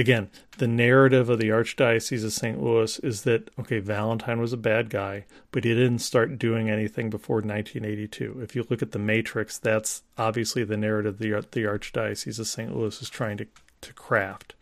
[0.00, 2.58] Again, the narrative of the Archdiocese of St.
[2.58, 7.10] Louis is that, okay, Valentine was a bad guy, but he didn't start doing anything
[7.10, 8.40] before 1982.
[8.40, 12.74] If you look at the Matrix, that's obviously the narrative the, the Archdiocese of St.
[12.74, 13.46] Louis is trying to,
[13.82, 14.54] to craft.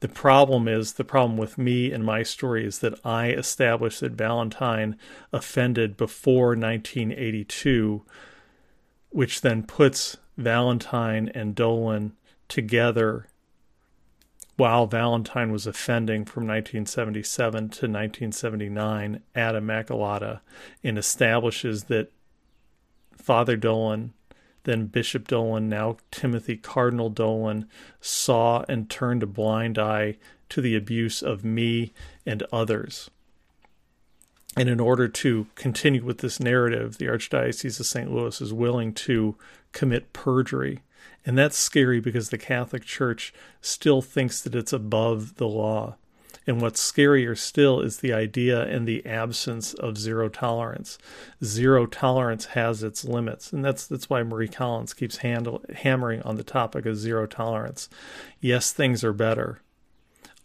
[0.00, 4.14] The problem is the problem with me and my story is that I established that
[4.14, 4.98] Valentine
[5.32, 8.02] offended before 1982,
[9.10, 12.14] which then puts Valentine and Dolan
[12.48, 13.28] together
[14.60, 20.40] while Valentine was offending from 1977 to 1979 at Immaculata
[20.84, 22.12] and establishes that
[23.16, 24.12] Father Dolan
[24.64, 27.66] then Bishop Dolan, now Timothy Cardinal Dolan,
[28.00, 30.18] saw and turned a blind eye
[30.50, 31.92] to the abuse of me
[32.26, 33.10] and others.
[34.56, 38.12] And in order to continue with this narrative, the Archdiocese of St.
[38.12, 39.36] Louis is willing to
[39.72, 40.80] commit perjury.
[41.24, 45.96] And that's scary because the Catholic Church still thinks that it's above the law.
[46.46, 50.98] And what's scarier still is the idea and the absence of zero tolerance.
[51.44, 56.36] Zero tolerance has its limits, and that's that's why Marie Collins keeps handle, hammering on
[56.36, 57.88] the topic of zero tolerance.
[58.40, 59.60] Yes, things are better,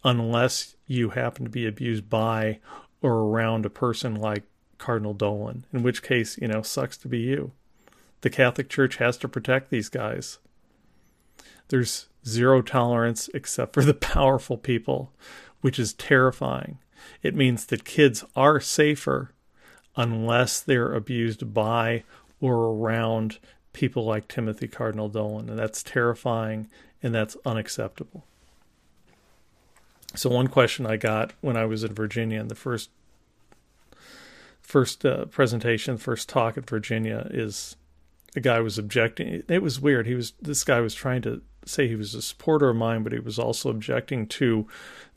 [0.04, 2.60] unless you happen to be abused by
[3.00, 4.44] or around a person like
[4.78, 7.52] Cardinal Dolan, in which case, you know, sucks to be you.
[8.20, 10.38] The Catholic Church has to protect these guys.
[11.68, 15.12] There's zero tolerance except for the powerful people
[15.60, 16.78] which is terrifying.
[17.22, 19.32] It means that kids are safer
[19.96, 22.04] unless they're abused by
[22.40, 23.38] or around
[23.72, 25.48] people like Timothy Cardinal Dolan.
[25.48, 26.68] And that's terrifying
[27.02, 28.24] and that's unacceptable.
[30.14, 32.90] So, one question I got when I was in Virginia in the first
[34.60, 37.76] first uh, presentation, first talk at Virginia is
[38.34, 39.42] the guy was objecting.
[39.48, 40.06] It was weird.
[40.06, 43.12] He was this guy was trying to say he was a supporter of mine, but
[43.12, 44.66] he was also objecting to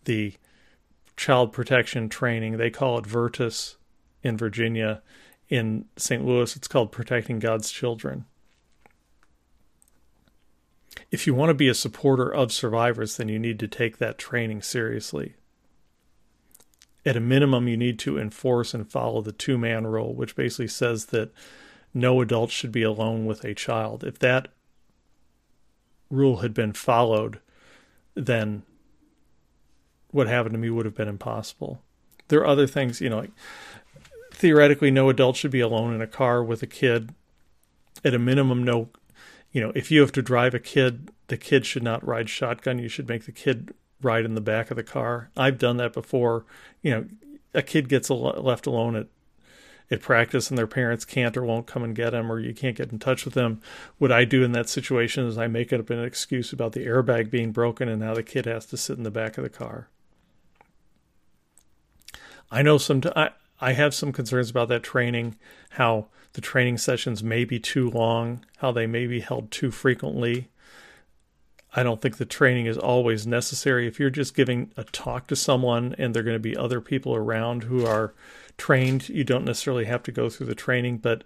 [0.05, 0.33] the
[1.15, 2.57] child protection training.
[2.57, 3.77] They call it Virtus
[4.23, 5.01] in Virginia.
[5.49, 6.23] In St.
[6.23, 8.25] Louis, it's called Protecting God's Children.
[11.11, 14.19] If you want to be a supporter of survivors, then you need to take that
[14.19, 15.35] training seriously.
[17.05, 20.67] At a minimum, you need to enforce and follow the two man rule, which basically
[20.67, 21.31] says that
[21.93, 24.03] no adult should be alone with a child.
[24.03, 24.49] If that
[26.09, 27.39] rule had been followed,
[28.15, 28.63] then
[30.11, 31.81] what happened to me would have been impossible.
[32.27, 33.31] There are other things, you know, like
[34.33, 37.13] theoretically, no adult should be alone in a car with a kid.
[38.05, 38.89] At a minimum, no,
[39.51, 42.79] you know, if you have to drive a kid, the kid should not ride shotgun.
[42.79, 45.29] You should make the kid ride in the back of the car.
[45.35, 46.45] I've done that before.
[46.81, 47.05] You know,
[47.53, 49.07] a kid gets left alone at
[49.91, 52.77] at practice and their parents can't or won't come and get them or you can't
[52.77, 53.61] get in touch with them.
[53.97, 57.31] What I do in that situation is I make up an excuse about the airbag
[57.31, 59.87] being broken and now the kid has to sit in the back of the car.
[62.51, 63.01] I know some.
[63.15, 65.37] I, I have some concerns about that training.
[65.71, 68.45] How the training sessions may be too long.
[68.57, 70.49] How they may be held too frequently.
[71.75, 73.85] I don't think the training is always necessary.
[73.85, 76.81] If you're just giving a talk to someone and there are going to be other
[76.81, 78.13] people around who are
[78.59, 80.97] trained, you don't necessarily have to go through the training.
[80.97, 81.23] But,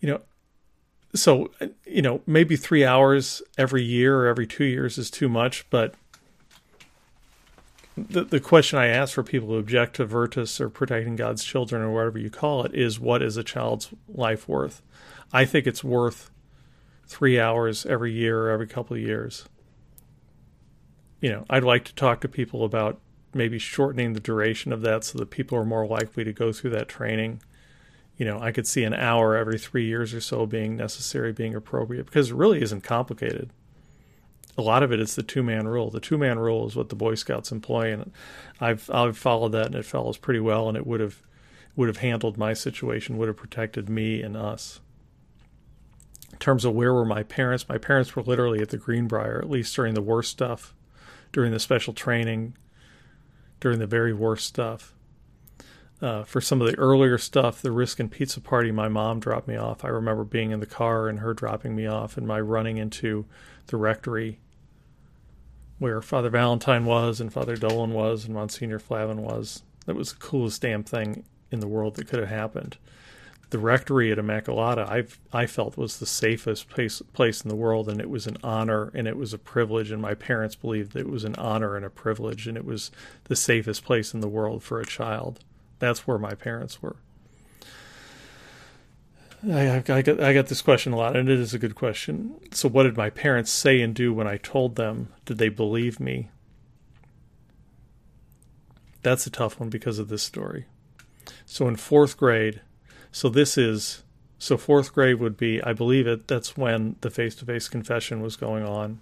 [0.00, 0.20] you know,
[1.14, 1.50] so,
[1.86, 5.68] you know, maybe three hours every year or every two years is too much.
[5.70, 5.94] But
[7.96, 11.80] the, the question I ask for people who object to Virtus or protecting God's children
[11.80, 14.82] or whatever you call it is what is a child's life worth?
[15.32, 16.30] I think it's worth
[17.06, 19.48] three hours every year or every couple of years.
[21.20, 23.00] You know, I'd like to talk to people about
[23.36, 26.70] maybe shortening the duration of that so that people are more likely to go through
[26.70, 27.42] that training.
[28.16, 31.54] You know, I could see an hour every three years or so being necessary, being
[31.54, 33.50] appropriate, because it really isn't complicated
[34.58, 35.90] a lot of it is the two man rule.
[35.90, 38.12] The two man rule is what the Boy Scouts employ, and
[38.60, 41.22] I've I've followed that, and it follows pretty well, and it would have
[41.74, 44.80] would have handled my situation, would have protected me and us.
[46.32, 49.50] In terms of where were my parents, my parents were literally at the Greenbrier, at
[49.50, 50.74] least during the worst stuff,
[51.32, 52.56] during the special training,
[53.60, 54.92] during the very worst stuff.
[56.02, 59.48] Uh, for some of the earlier stuff, the risk and Pizza Party, my mom dropped
[59.48, 59.84] me off.
[59.84, 63.24] I remember being in the car and her dropping me off, and my running into
[63.68, 64.40] the rectory
[65.78, 69.62] where Father Valentine was and Father Dolan was and Monsignor Flavin was.
[69.86, 72.76] That was the coolest damn thing in the world that could have happened.
[73.50, 77.88] The rectory at Immaculata, I I felt was the safest place place in the world,
[77.88, 81.08] and it was an honor and it was a privilege, and my parents believed it
[81.08, 82.90] was an honor and a privilege, and it was
[83.24, 85.40] the safest place in the world for a child.
[85.78, 86.96] That's where my parents were.
[89.48, 92.34] I, I, I get this question a lot, and it is a good question.
[92.52, 95.12] So, what did my parents say and do when I told them?
[95.24, 96.30] Did they believe me?
[99.02, 100.66] That's a tough one because of this story.
[101.44, 102.60] So, in fourth grade,
[103.16, 104.02] so this is
[104.38, 106.28] so fourth grade would be, I believe it.
[106.28, 109.00] That's when the face-to-face confession was going on,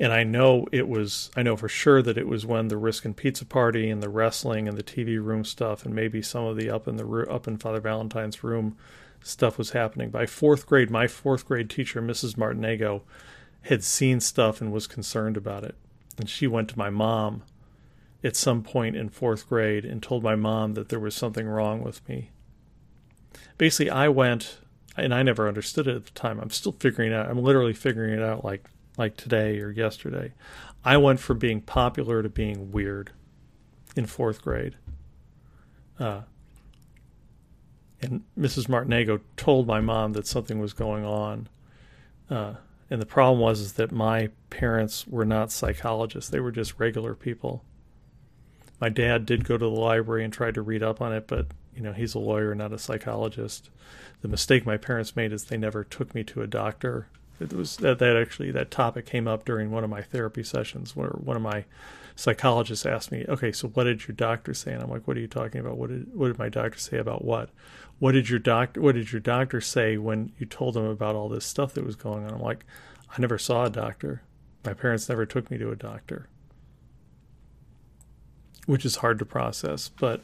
[0.00, 1.30] and I know it was.
[1.36, 4.08] I know for sure that it was when the risk and Pizza Party and the
[4.08, 7.46] wrestling and the TV room stuff, and maybe some of the up in the up
[7.46, 8.76] in Father Valentine's room
[9.22, 10.10] stuff was happening.
[10.10, 12.34] By fourth grade, my fourth grade teacher, Mrs.
[12.34, 13.02] Martinego,
[13.62, 15.76] had seen stuff and was concerned about it,
[16.18, 17.44] and she went to my mom
[18.24, 21.82] at some point in fourth grade and told my mom that there was something wrong
[21.82, 22.30] with me.
[23.56, 24.58] Basically, I went,
[24.96, 26.40] and I never understood it at the time.
[26.40, 27.30] I'm still figuring it out.
[27.30, 30.32] I'm literally figuring it out like like today or yesterday.
[30.84, 33.12] I went from being popular to being weird
[33.94, 34.74] in fourth grade.
[36.00, 36.22] Uh,
[38.00, 38.66] and Mrs.
[38.66, 41.48] Martinego told my mom that something was going on.
[42.28, 42.54] Uh,
[42.90, 47.14] and the problem was is that my parents were not psychologists; they were just regular
[47.14, 47.64] people
[48.80, 51.48] my dad did go to the library and tried to read up on it, but
[51.74, 53.70] you know he's a lawyer, not a psychologist.
[54.22, 57.08] The mistake my parents made is they never took me to a doctor.
[57.40, 60.96] It was that, that actually that topic came up during one of my therapy sessions
[60.96, 61.64] where one of my
[62.16, 65.20] psychologists asked me, "Okay, so what did your doctor say?" And I'm like, "What are
[65.20, 65.78] you talking about?
[65.78, 67.50] What did what did my doctor say about what?
[67.98, 71.28] What did your doctor What did your doctor say when you told him about all
[71.28, 72.64] this stuff that was going on?" I'm like,
[73.10, 74.22] "I never saw a doctor.
[74.64, 76.28] My parents never took me to a doctor."
[78.68, 79.88] Which is hard to process.
[79.88, 80.20] But,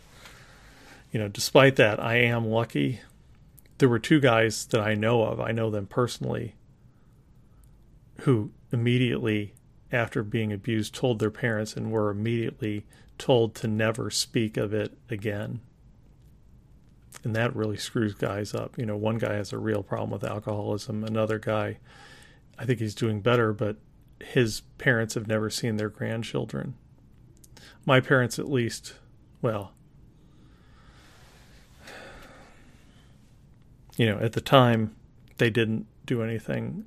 [1.10, 3.00] you know, despite that, I am lucky.
[3.78, 6.54] There were two guys that I know of, I know them personally,
[8.20, 9.54] who immediately
[9.90, 12.84] after being abused told their parents and were immediately
[13.16, 15.60] told to never speak of it again.
[17.22, 18.76] And that really screws guys up.
[18.76, 21.78] You know, one guy has a real problem with alcoholism, another guy,
[22.58, 23.78] I think he's doing better, but
[24.22, 26.74] his parents have never seen their grandchildren
[27.86, 28.94] my parents at least,
[29.42, 29.72] well,
[33.96, 34.94] you know, at the time,
[35.38, 36.84] they didn't do anything.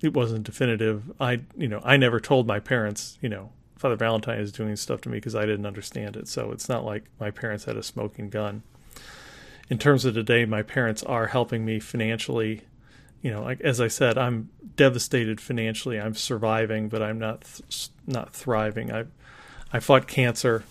[0.00, 1.12] It wasn't definitive.
[1.20, 5.00] I, you know, I never told my parents, you know, Father Valentine is doing stuff
[5.02, 6.28] to me because I didn't understand it.
[6.28, 8.62] So it's not like my parents had a smoking gun.
[9.68, 12.62] In terms of today, my parents are helping me financially
[13.24, 15.98] you know, like as I said, I'm devastated financially.
[15.98, 18.92] I'm surviving, but I'm not th- not thriving.
[18.92, 19.06] I
[19.72, 20.62] I fought cancer.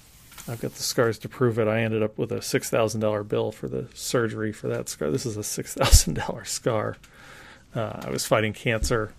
[0.48, 1.68] I've got the scars to prove it.
[1.68, 5.10] I ended up with a six thousand dollar bill for the surgery for that scar.
[5.10, 6.98] This is a six thousand dollar scar.
[7.74, 9.16] Uh, I was fighting cancer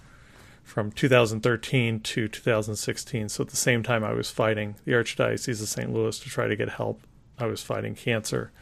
[0.63, 3.29] from 2013 to 2016.
[3.29, 5.93] So at the same time, I was fighting the Archdiocese of St.
[5.93, 7.01] Louis to try to get help.
[7.37, 8.53] I was fighting cancer.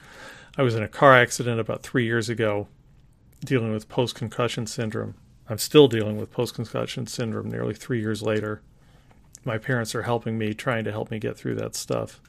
[0.57, 2.69] I was in a car accident about three years ago
[3.45, 5.15] dealing with post concussion syndrome.
[5.49, 8.63] I'm still dealing with post concussion syndrome nearly three years later.
[9.45, 12.21] My parents are helping me, trying to help me get through that stuff.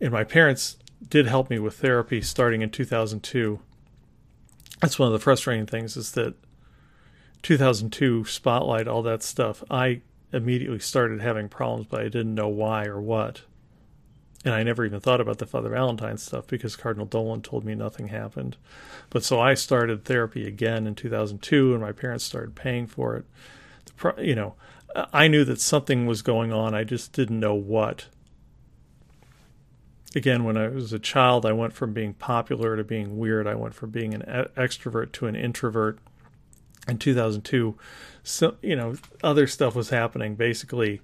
[0.00, 0.76] And my parents
[1.06, 3.60] did help me with therapy starting in 2002.
[4.80, 6.34] That's one of the frustrating things is that
[7.42, 10.00] 2002 spotlight, all that stuff, I
[10.32, 13.42] immediately started having problems, but I didn't know why or what.
[14.46, 17.74] And I never even thought about the Father Valentine stuff because Cardinal Dolan told me
[17.74, 18.56] nothing happened.
[19.10, 23.24] But so I started therapy again in 2002, and my parents started paying for it.
[23.86, 24.54] The, you know,
[25.12, 26.76] I knew that something was going on.
[26.76, 28.06] I just didn't know what.
[30.14, 33.48] Again, when I was a child, I went from being popular to being weird.
[33.48, 34.22] I went from being an
[34.56, 35.98] extrovert to an introvert.
[36.86, 37.76] In 2002,
[38.22, 40.36] so you know, other stuff was happening.
[40.36, 41.00] Basically,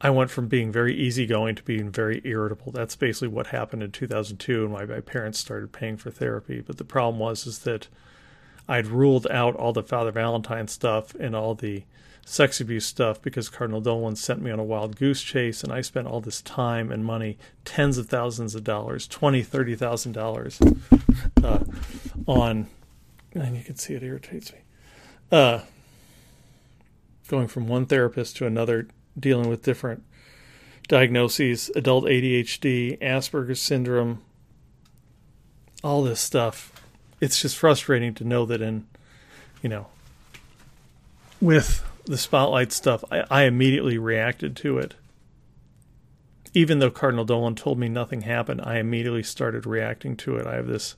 [0.00, 2.70] I went from being very easygoing to being very irritable.
[2.70, 6.60] That's basically what happened in 2002, and my, my parents started paying for therapy.
[6.60, 7.88] But the problem was is that
[8.68, 11.82] I'd ruled out all the Father Valentine stuff and all the
[12.24, 15.80] sex abuse stuff because Cardinal Dolan sent me on a wild goose chase, and I
[15.80, 20.60] spent all this time and money, tens of thousands of dollars, twenty, thirty thousand dollars,
[21.42, 21.64] uh,
[22.26, 22.68] on,
[23.32, 24.58] and you can see it irritates me,
[25.32, 25.60] uh,
[27.26, 28.86] going from one therapist to another
[29.18, 30.02] dealing with different
[30.86, 34.22] diagnoses adult ADHD, Asperger's syndrome,
[35.84, 36.72] all this stuff.
[37.20, 38.86] It's just frustrating to know that in,
[39.62, 39.86] you know,
[41.40, 44.94] with the spotlight stuff, I, I immediately reacted to it.
[46.54, 50.46] even though Cardinal Dolan told me nothing happened, I immediately started reacting to it.
[50.46, 50.96] I have this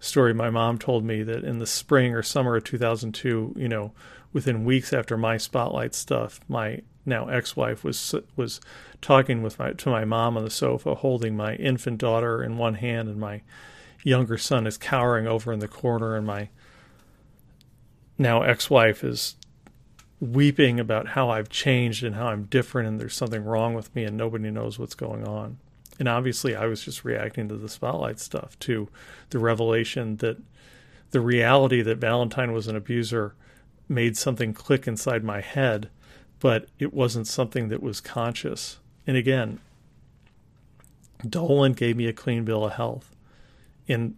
[0.00, 3.92] story my mom told me that in the spring or summer of 2002, you know,
[4.32, 8.60] within weeks after my spotlight stuff, my now ex-wife was was
[9.00, 12.74] talking with my to my mom on the sofa, holding my infant daughter in one
[12.74, 13.42] hand, and my
[14.02, 16.48] younger son is cowering over in the corner, and my
[18.18, 19.36] now ex-wife is
[20.20, 24.04] weeping about how I've changed and how I'm different and there's something wrong with me
[24.04, 25.58] and nobody knows what's going on.
[25.98, 28.88] And obviously, I was just reacting to the spotlight stuff, to
[29.30, 30.38] the revelation that
[31.10, 33.34] the reality that Valentine was an abuser
[33.88, 35.88] made something click inside my head,
[36.40, 38.78] but it wasn't something that was conscious.
[39.06, 39.60] And again,
[41.26, 43.14] Dolan gave me a clean bill of health
[43.86, 44.16] in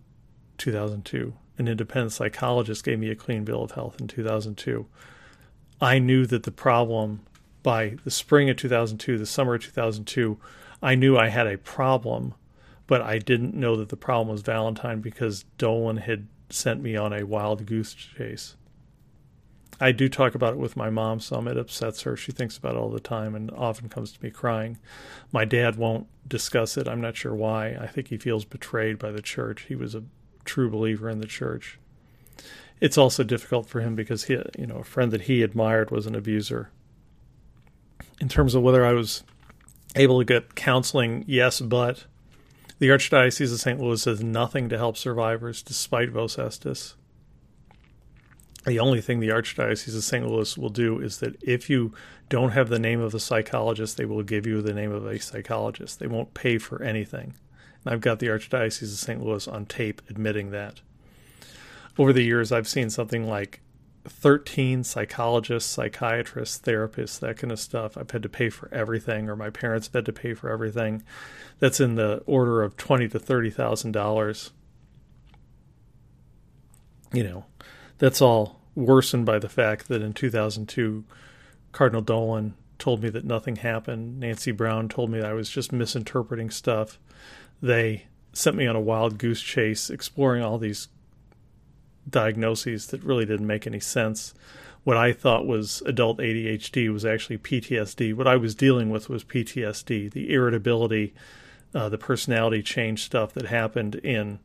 [0.57, 1.35] 2002.
[1.59, 4.87] An independent psychologist gave me a clean bill of health in 2002.
[5.81, 7.21] I knew that the problem
[7.63, 10.39] by the spring of 2002, the summer of 2002,
[10.83, 12.35] I knew I had a problem,
[12.87, 17.13] but I didn't know that the problem was Valentine because Dolan had sent me on
[17.13, 18.57] a wild goose chase.
[19.81, 21.47] I do talk about it with my mom some.
[21.47, 22.17] It upsets her.
[22.17, 24.79] She thinks about it all the time and often comes to me crying.
[25.31, 26.89] My dad won't discuss it.
[26.89, 27.77] I'm not sure why.
[27.81, 29.67] I think he feels betrayed by the church.
[29.69, 30.03] He was a
[30.45, 31.79] true believer in the church
[32.81, 36.07] it's also difficult for him because he, you know, a friend that he admired was
[36.07, 36.71] an abuser.
[38.21, 39.25] In terms of whether I was
[39.99, 42.05] able to get counseling, yes, but
[42.79, 43.81] the Archdiocese of St.
[43.81, 46.95] Louis does nothing to help survivors despite Vos Estis.
[48.65, 50.27] The only thing the Archdiocese of St.
[50.27, 51.93] Louis will do is that if you
[52.29, 55.19] don't have the name of a psychologist, they will give you the name of a
[55.19, 55.99] psychologist.
[55.99, 57.35] They won't pay for anything.
[57.85, 59.23] And I've got the Archdiocese of St.
[59.25, 60.81] Louis on tape admitting that
[61.99, 63.61] over the years, I've seen something like
[64.05, 67.97] 13 psychologists, psychiatrists, therapists, that kind of stuff.
[67.97, 71.03] I've had to pay for everything, or my parents have had to pay for everything.
[71.59, 74.53] That's in the order of twenty to thirty thousand dollars.
[77.13, 77.45] You know,
[77.99, 81.05] that's all worsened by the fact that in 2002,
[81.73, 84.21] Cardinal Dolan told me that nothing happened.
[84.21, 86.99] Nancy Brown told me that I was just misinterpreting stuff.
[87.61, 90.89] They sent me on a wild goose chase exploring all these
[92.09, 94.35] diagnoses that really didn't make any sense.
[94.85, 98.15] What I thought was adult ADHD was actually PTSD.
[98.15, 101.15] What I was dealing with was PTSD, the irritability,
[101.75, 104.39] uh, the personality change stuff that happened in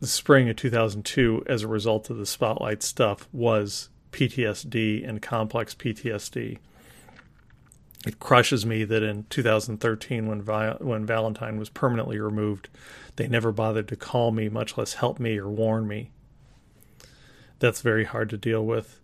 [0.00, 5.74] the spring of 2002 as a result of the spotlight stuff was PTSD and complex
[5.74, 6.58] PTSD.
[8.06, 12.68] It crushes me that in 2013, when Vi- when Valentine was permanently removed,
[13.16, 16.10] they never bothered to call me, much less help me or warn me.
[17.60, 19.00] That's very hard to deal with.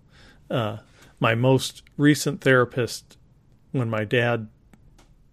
[0.51, 0.79] Uh,
[1.20, 3.16] my most recent therapist,
[3.70, 4.49] when my dad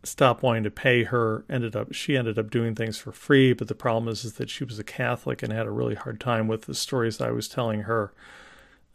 [0.03, 3.53] stopped wanting to pay her, ended up she ended up doing things for free.
[3.53, 6.19] But the problem is, is that she was a Catholic and had a really hard
[6.19, 8.13] time with the stories I was telling her,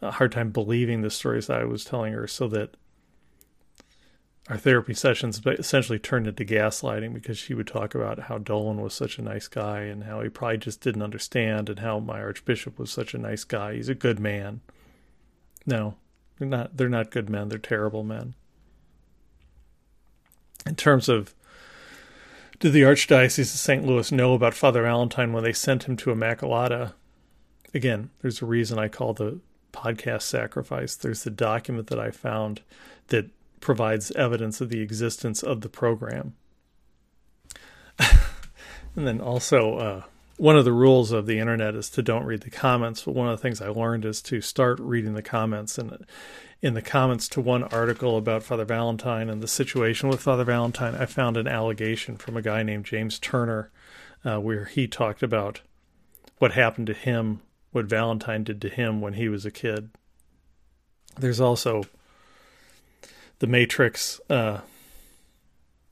[0.01, 2.77] a hard time believing the stories I was telling her, so that
[4.51, 8.93] our therapy sessions essentially turned into gaslighting because she would talk about how Dolan was
[8.93, 12.77] such a nice guy and how he probably just didn't understand and how my archbishop
[12.77, 13.77] was such a nice guy.
[13.77, 14.61] He's a good man.
[15.67, 15.95] No,
[16.37, 18.35] they're not they're not good men, they're terrible men.
[20.67, 21.33] In terms of
[22.59, 23.87] did the Archdiocese of St.
[23.87, 26.95] Louis know about Father Valentine when they sent him to Immaculata?
[27.73, 29.39] Again, there's a reason I call the
[29.73, 30.97] podcast sacrifice.
[30.97, 32.63] There's the document that I found
[33.07, 36.35] that provides evidence of the existence of the program.
[37.99, 40.03] and then also, uh,
[40.41, 43.03] one of the rules of the internet is to don't read the comments.
[43.05, 45.77] But one of the things I learned is to start reading the comments.
[45.77, 46.07] And
[46.63, 50.95] in the comments to one article about Father Valentine and the situation with Father Valentine,
[50.95, 53.71] I found an allegation from a guy named James Turner,
[54.25, 55.61] uh, where he talked about
[56.39, 57.43] what happened to him,
[57.73, 59.91] what Valentine did to him when he was a kid.
[61.19, 61.85] There's also
[63.41, 64.61] the Matrix, uh,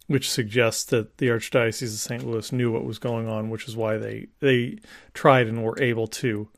[0.06, 2.26] which suggests that the Archdiocese of St.
[2.26, 4.78] Louis knew what was going on, which is why they they
[5.12, 6.48] tried and were able to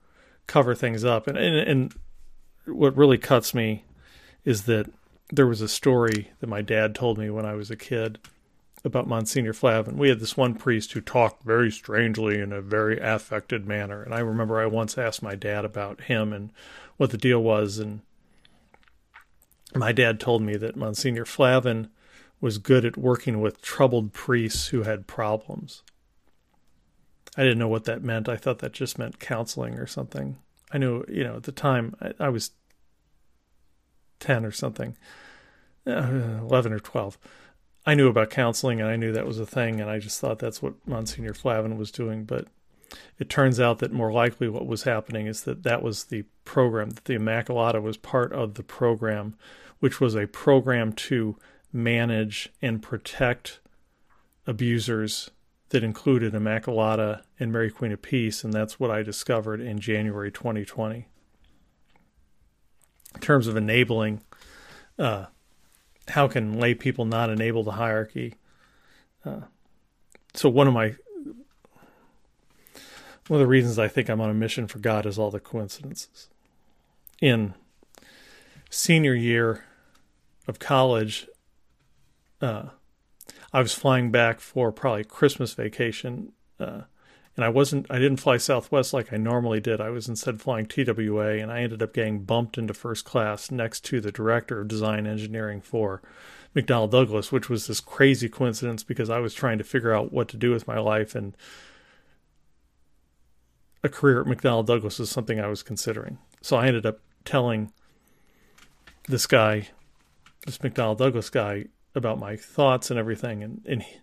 [0.46, 1.26] cover things up.
[1.26, 1.94] And and, and
[2.66, 3.84] what really cuts me
[4.44, 4.90] is that
[5.32, 8.18] there was a story that my dad told me when I was a kid
[8.84, 9.98] about Monsignor Flavin.
[9.98, 14.02] We had this one priest who talked very strangely in a very affected manner.
[14.02, 16.50] And I remember I once asked my dad about him and
[16.96, 17.78] what the deal was.
[17.78, 18.00] And
[19.74, 21.90] my dad told me that Monsignor Flavin
[22.40, 25.82] was good at working with troubled priests who had problems.
[27.36, 28.28] I didn't know what that meant.
[28.28, 30.38] I thought that just meant counseling or something.
[30.72, 32.50] I knew, you know, at the time I, I was
[34.20, 34.96] 10 or something,
[35.86, 37.18] uh, 11 or 12.
[37.86, 40.38] I knew about counseling and I knew that was a thing, and I just thought
[40.38, 42.24] that's what Monsignor Flavin was doing.
[42.24, 42.46] But
[43.18, 46.90] it turns out that more likely what was happening is that that was the program,
[46.90, 49.36] that the Immaculata was part of the program,
[49.78, 51.36] which was a program to
[51.72, 53.60] manage and protect
[54.46, 55.30] abusers
[55.70, 60.32] that included Immaculata and Mary Queen of Peace, and that's what I discovered in January
[60.32, 61.06] 2020.
[63.14, 64.22] In terms of enabling,
[64.98, 65.26] uh,
[66.08, 68.34] how can lay people not enable the hierarchy?
[69.24, 69.42] Uh,
[70.34, 70.94] so one of my
[73.30, 75.38] one of the reasons I think I'm on a mission for God is all the
[75.38, 76.28] coincidences.
[77.20, 77.54] In
[78.70, 79.66] senior year
[80.48, 81.28] of college,
[82.40, 82.70] uh,
[83.52, 86.80] I was flying back for probably Christmas vacation, uh,
[87.36, 87.86] and I wasn't.
[87.88, 89.80] I didn't fly Southwest like I normally did.
[89.80, 93.84] I was instead flying TWA, and I ended up getting bumped into first class next
[93.84, 96.02] to the director of design engineering for
[96.56, 100.26] McDonnell Douglas, which was this crazy coincidence because I was trying to figure out what
[100.30, 101.36] to do with my life, and
[103.82, 106.18] a career at McDonnell Douglas was something I was considering.
[106.42, 107.72] So I ended up telling
[109.08, 109.68] this guy,
[110.46, 113.96] this McDonnell Douglas guy, about my thoughts and everything, and and he,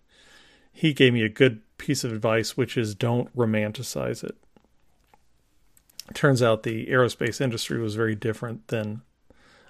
[0.71, 4.35] he gave me a good piece of advice, which is don't romanticize it.
[6.09, 6.15] it.
[6.15, 9.01] Turns out the aerospace industry was very different than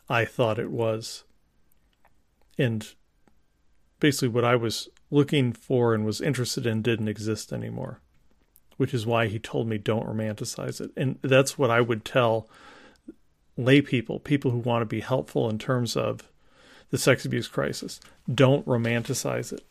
[0.10, 1.24] I thought it was,
[2.58, 2.88] and
[4.00, 8.02] basically what I was looking for and was interested in didn't exist anymore,
[8.78, 12.48] which is why he told me don't romanticize it, and that's what I would tell
[13.58, 16.30] lay people, people who want to be helpful in terms of
[16.91, 17.99] the sex abuse crisis.
[18.34, 19.66] Don't romanticize it.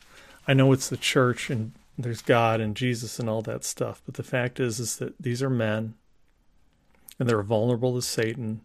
[0.46, 4.14] I know it's the church and there's God and Jesus and all that stuff, but
[4.14, 5.94] the fact is is that these are men
[7.18, 8.60] and they're vulnerable to Satan.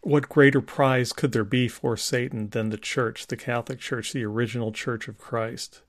[0.00, 4.24] What greater prize could there be for Satan than the church, the Catholic Church, the
[4.24, 5.82] original church of Christ?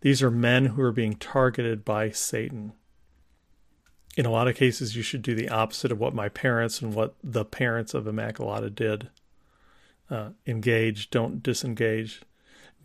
[0.00, 2.72] These are men who are being targeted by Satan.
[4.18, 6.92] In a lot of cases, you should do the opposite of what my parents and
[6.92, 9.10] what the parents of Immaculata did
[10.10, 12.22] uh, engage, don't disengage.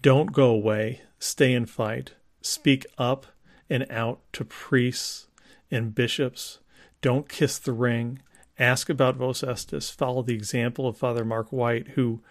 [0.03, 2.13] Don't go away, stay and fight.
[2.43, 3.25] Speak up
[3.67, 5.25] and out to priests
[5.71, 6.59] and bishops.
[7.01, 8.19] Don't kiss the ring.
[8.59, 9.91] Ask about Vos Estis.
[9.91, 12.21] Follow the example of Father Mark White, who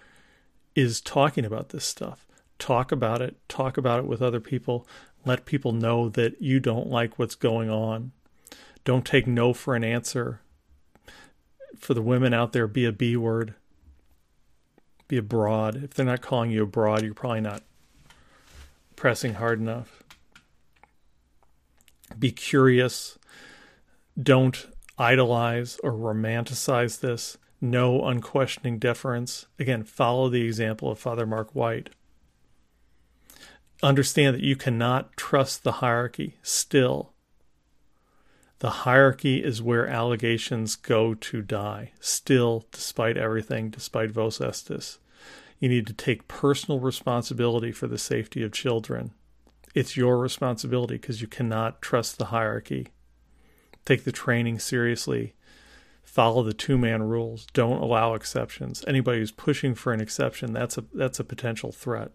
[0.76, 2.24] is talking about this stuff.
[2.60, 3.36] Talk about it.
[3.48, 4.86] Talk about it with other people.
[5.26, 8.12] Let people know that you don't like what's going on.
[8.84, 10.40] Don't take no for an answer.
[11.78, 13.54] For the women out there, be a B word
[15.12, 15.84] be a broad.
[15.84, 17.62] If they're not calling you a broad, you're probably not
[18.96, 20.02] pressing hard enough.
[22.18, 23.18] Be curious.
[24.18, 27.36] Don't idolize or romanticize this.
[27.60, 29.44] No unquestioning deference.
[29.58, 31.90] Again, follow the example of Father Mark White.
[33.82, 37.11] Understand that you cannot trust the hierarchy still.
[38.62, 44.98] The hierarchy is where allegations go to die, still, despite everything, despite Vos Estis.
[45.58, 49.14] You need to take personal responsibility for the safety of children.
[49.74, 52.86] It's your responsibility because you cannot trust the hierarchy.
[53.84, 55.34] Take the training seriously.
[56.04, 57.46] Follow the two man rules.
[57.52, 58.84] Don't allow exceptions.
[58.86, 62.12] Anybody who's pushing for an exception, that's a that's a potential threat.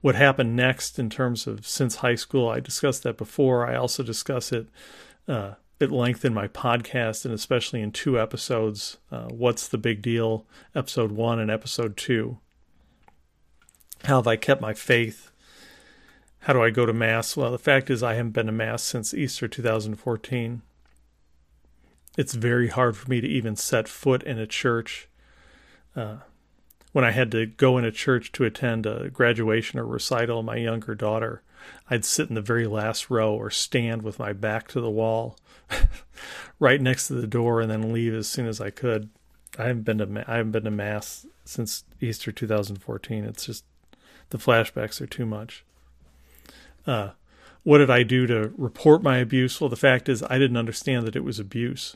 [0.00, 3.66] What happened next in terms of since high school, I discussed that before.
[3.66, 4.68] I also discuss it
[5.26, 10.02] uh, at length in my podcast and especially in two episodes uh, What's the Big
[10.02, 12.38] Deal, episode one and episode two.
[14.04, 15.30] How have I kept my faith?
[16.40, 17.36] How do I go to Mass?
[17.36, 20.62] Well, the fact is, I haven't been to Mass since Easter 2014.
[22.16, 25.08] It's very hard for me to even set foot in a church.
[25.96, 26.18] Uh,
[26.96, 30.46] when I had to go in a church to attend a graduation or recital of
[30.46, 31.42] my younger daughter,
[31.90, 35.36] I'd sit in the very last row or stand with my back to the wall
[36.58, 39.10] right next to the door and then leave as soon as I could.
[39.58, 43.24] I haven't been to I haven't been to mass since Easter 2014.
[43.24, 43.66] It's just
[44.30, 45.66] the flashbacks are too much.
[46.86, 47.10] Uh,
[47.62, 49.60] what did I do to report my abuse?
[49.60, 51.94] Well, the fact is I didn't understand that it was abuse.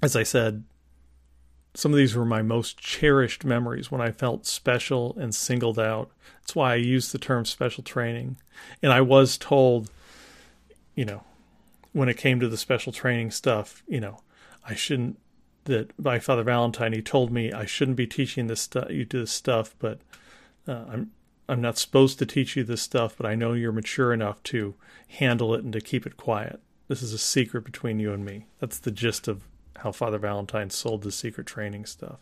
[0.00, 0.64] As I said,
[1.74, 6.10] some of these were my most cherished memories when I felt special and singled out.
[6.40, 8.36] That's why I use the term special training.
[8.82, 9.90] And I was told,
[10.94, 11.24] you know,
[11.92, 14.20] when it came to the special training stuff, you know,
[14.66, 15.18] I shouldn't
[15.64, 19.20] that by Father Valentine he told me I shouldn't be teaching this stuff you do
[19.20, 20.00] this stuff, but
[20.68, 21.10] uh, I'm
[21.48, 24.74] I'm not supposed to teach you this stuff, but I know you're mature enough to
[25.08, 26.60] handle it and to keep it quiet.
[26.88, 28.46] This is a secret between you and me.
[28.60, 29.42] That's the gist of
[29.78, 32.18] how Father Valentine sold the secret training stuff.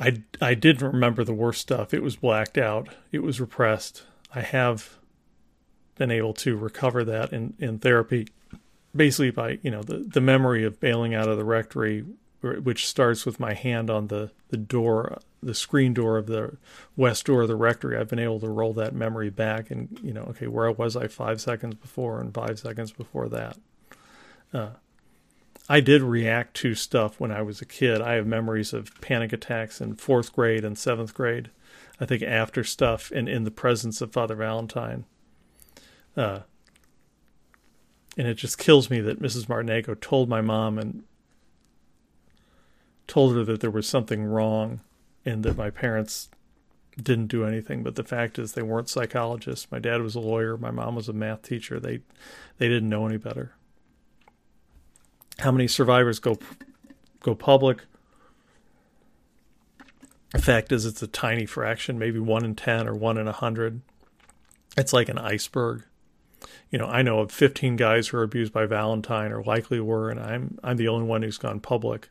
[0.00, 1.92] I, I didn't remember the worst stuff.
[1.92, 2.88] It was blacked out.
[3.10, 4.04] It was repressed.
[4.34, 4.98] I have
[5.96, 8.28] been able to recover that in, in therapy,
[8.94, 12.04] basically by you know the, the memory of bailing out of the rectory,
[12.40, 16.56] which starts with my hand on the, the door, the screen door of the
[16.96, 17.96] west door of the rectory.
[17.96, 21.08] I've been able to roll that memory back and you know okay where was I
[21.08, 23.58] five seconds before and five seconds before that.
[24.54, 24.70] Uh,
[25.68, 28.00] I did react to stuff when I was a kid.
[28.00, 31.50] I have memories of panic attacks in fourth grade and seventh grade.
[32.00, 35.04] I think after stuff and in the presence of Father Valentine.
[36.16, 36.40] Uh,
[38.16, 39.48] and it just kills me that Mrs.
[39.48, 41.04] Martinengo told my mom and
[43.06, 44.80] told her that there was something wrong
[45.24, 46.30] and that my parents
[46.96, 47.82] didn't do anything.
[47.82, 49.70] But the fact is, they weren't psychologists.
[49.70, 50.56] My dad was a lawyer.
[50.56, 51.78] My mom was a math teacher.
[51.78, 52.00] They
[52.56, 53.52] they didn't know any better
[55.38, 56.38] how many survivors go
[57.20, 57.84] go public.
[60.32, 63.32] The fact is, it's a tiny fraction, maybe one in 10 or one in a
[63.32, 63.80] 100.
[64.76, 65.84] It's like an iceberg.
[66.70, 70.10] You know, I know of 15 guys who are abused by Valentine or likely were,
[70.10, 72.10] and I'm, I'm the only one who's gone public.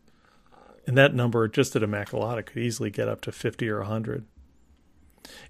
[0.88, 4.26] And that number, just at Immaculata, could easily get up to 50 or 100.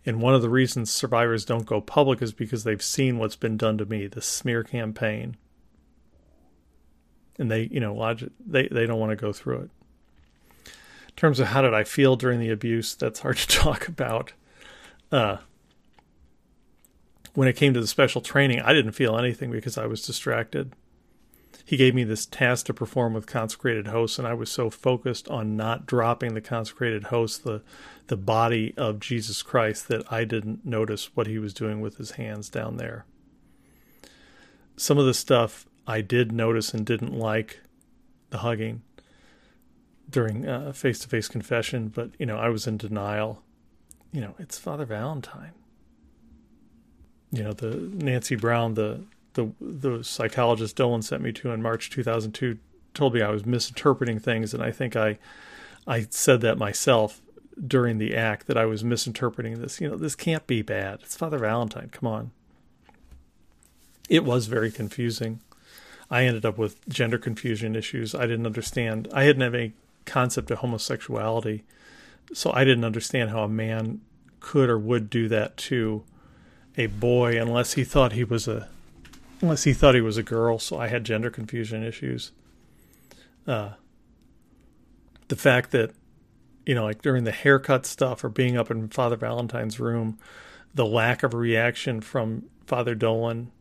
[0.06, 3.56] And one of the reasons survivors don't go public is because they've seen what's been
[3.56, 5.38] done to me the smear campaign
[7.38, 9.69] and they you know logic they they don't want to go through it.
[10.65, 14.34] In terms of how did i feel during the abuse that's hard to talk about.
[15.11, 15.38] Uh
[17.34, 20.73] when it came to the special training i didn't feel anything because i was distracted.
[21.65, 25.27] He gave me this task to perform with consecrated hosts and i was so focused
[25.27, 27.61] on not dropping the consecrated host the
[28.07, 32.11] the body of jesus christ that i didn't notice what he was doing with his
[32.11, 33.05] hands down there.
[34.77, 37.61] Some of the stuff I did notice and didn't like
[38.30, 38.81] the hugging
[40.09, 43.41] during face to face confession, but you know, I was in denial.
[44.11, 45.51] You know, it's Father Valentine.
[47.31, 49.01] You know, the Nancy Brown, the
[49.34, 52.57] the the psychologist Dolan sent me to in March 2002
[52.93, 55.19] told me I was misinterpreting things and I think I
[55.85, 57.22] I said that myself
[57.65, 59.80] during the act that I was misinterpreting this.
[59.80, 60.99] You know, this can't be bad.
[61.03, 61.89] It's Father Valentine.
[61.91, 62.31] Come on.
[64.09, 65.41] It was very confusing.
[66.10, 68.16] I ended up with gender confusion issues.
[68.16, 69.08] I didn't understand.
[69.14, 69.74] I hadn't have any
[70.06, 71.64] concept of homosexuality,
[72.34, 74.02] so I didn't understand how a man
[74.40, 76.04] could or would do that to
[76.78, 78.70] a boy unless he thought he was a
[79.42, 80.60] unless he thought he was a girl.
[80.60, 82.32] So I had gender confusion issues.
[83.46, 83.72] Uh,
[85.28, 85.92] the fact that
[86.66, 90.20] you know, like during the haircut stuff or being up in Father Valentine's room,
[90.74, 93.52] the lack of reaction from Father Dolan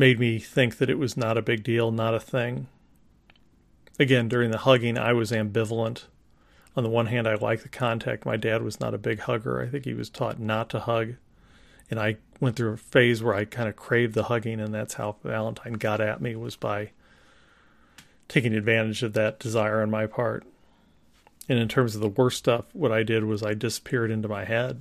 [0.00, 2.66] made me think that it was not a big deal, not a thing.
[3.98, 6.04] Again, during the hugging, I was ambivalent.
[6.74, 8.24] On the one hand, I liked the contact.
[8.24, 9.60] My dad was not a big hugger.
[9.60, 11.16] I think he was taught not to hug.
[11.90, 14.94] And I went through a phase where I kind of craved the hugging, and that's
[14.94, 16.92] how Valentine got at me was by
[18.26, 20.46] taking advantage of that desire on my part.
[21.46, 24.46] And in terms of the worst stuff, what I did was I disappeared into my
[24.46, 24.80] head.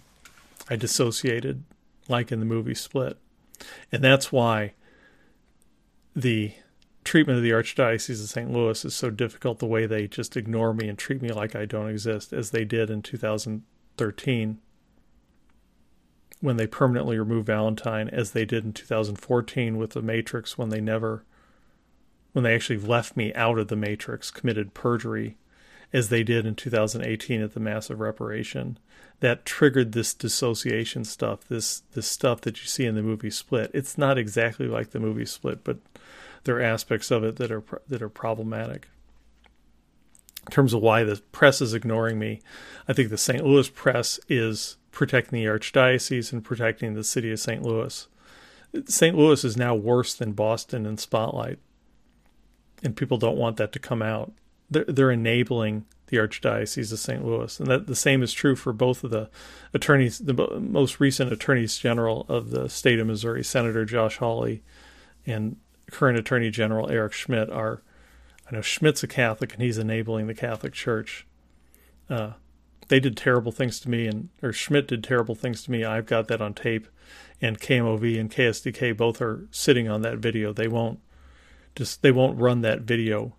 [0.69, 1.65] I dissociated,
[2.07, 3.17] like in the movie Split.
[3.91, 4.75] And that's why
[6.21, 6.53] the
[7.03, 8.51] treatment of the Archdiocese of St.
[8.51, 11.65] Louis is so difficult the way they just ignore me and treat me like I
[11.65, 14.59] don't exist, as they did in 2013
[16.41, 20.79] when they permanently removed Valentine, as they did in 2014 with the Matrix when they
[20.79, 21.25] never,
[22.31, 25.37] when they actually left me out of the Matrix, committed perjury,
[25.91, 28.77] as they did in 2018 at the Mass of Reparation.
[29.19, 33.69] That triggered this dissociation stuff, this this stuff that you see in the movie Split.
[33.73, 35.79] It's not exactly like the movie Split, but
[36.43, 38.87] there are aspects of it that are that are problematic.
[40.47, 42.41] In terms of why the press is ignoring me,
[42.87, 43.45] I think the St.
[43.45, 47.61] Louis press is protecting the archdiocese and protecting the city of St.
[47.61, 48.07] Louis.
[48.85, 49.17] St.
[49.17, 51.59] Louis is now worse than Boston in spotlight,
[52.83, 54.31] and people don't want that to come out.
[54.69, 57.23] They're, they're enabling the Archdiocese of St.
[57.23, 59.29] Louis, and that the same is true for both of the
[59.73, 64.63] attorneys, the most recent attorneys general of the state of Missouri, Senator Josh Hawley,
[65.25, 65.57] and
[65.89, 67.81] current Attorney General Eric Schmitt are.
[68.49, 71.27] I know Schmitt's a Catholic and he's enabling the Catholic Church.
[72.09, 72.31] Uh,
[72.89, 75.85] they did terrible things to me, and or Schmitt did terrible things to me.
[75.85, 76.87] I've got that on tape,
[77.39, 80.51] and KMOV and KSDK both are sitting on that video.
[80.51, 80.99] They won't
[81.75, 83.35] just they won't run that video.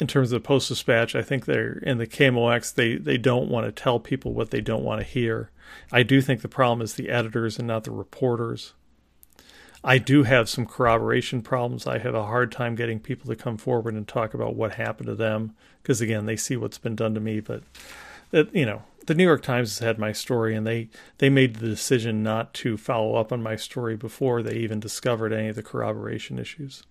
[0.00, 2.74] In terms of the Post Dispatch, I think they're in the KMOX.
[2.74, 5.50] They they don't want to tell people what they don't want to hear.
[5.92, 8.72] I do think the problem is the editors and not the reporters.
[9.82, 11.86] I do have some corroboration problems.
[11.86, 15.06] I have a hard time getting people to come forward and talk about what happened
[15.06, 17.40] to them because again, they see what's been done to me.
[17.40, 17.62] But
[18.30, 20.88] that you know, the New York Times has had my story, and they
[21.18, 25.32] they made the decision not to follow up on my story before they even discovered
[25.32, 26.82] any of the corroboration issues.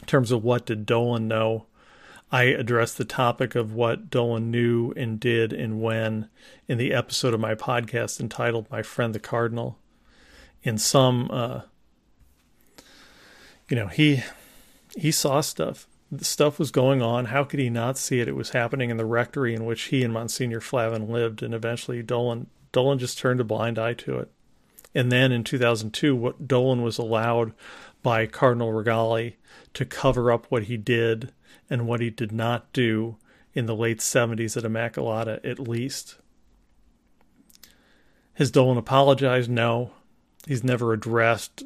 [0.00, 1.66] In terms of what did Dolan know,
[2.32, 6.30] I addressed the topic of what Dolan knew and did and when
[6.66, 9.78] in the episode of my podcast entitled "My Friend the Cardinal."
[10.62, 11.60] In some uh,
[13.68, 14.22] you know he
[14.96, 15.86] he saw stuff.
[16.12, 17.26] The stuff was going on.
[17.26, 18.26] How could he not see it?
[18.26, 22.02] It was happening in the rectory in which he and monsignor flavin lived and eventually
[22.02, 24.30] dolan dolan just turned a blind eye to it.
[24.92, 27.52] And then in 2002 what dolan was allowed
[28.02, 29.34] by cardinal Rigali
[29.74, 31.32] to cover up what he did
[31.68, 33.16] and what he did not do
[33.54, 36.16] in the late 70s at immaculata at least.
[38.34, 39.50] Has dolan apologized?
[39.50, 39.92] No
[40.46, 41.64] He's never addressed,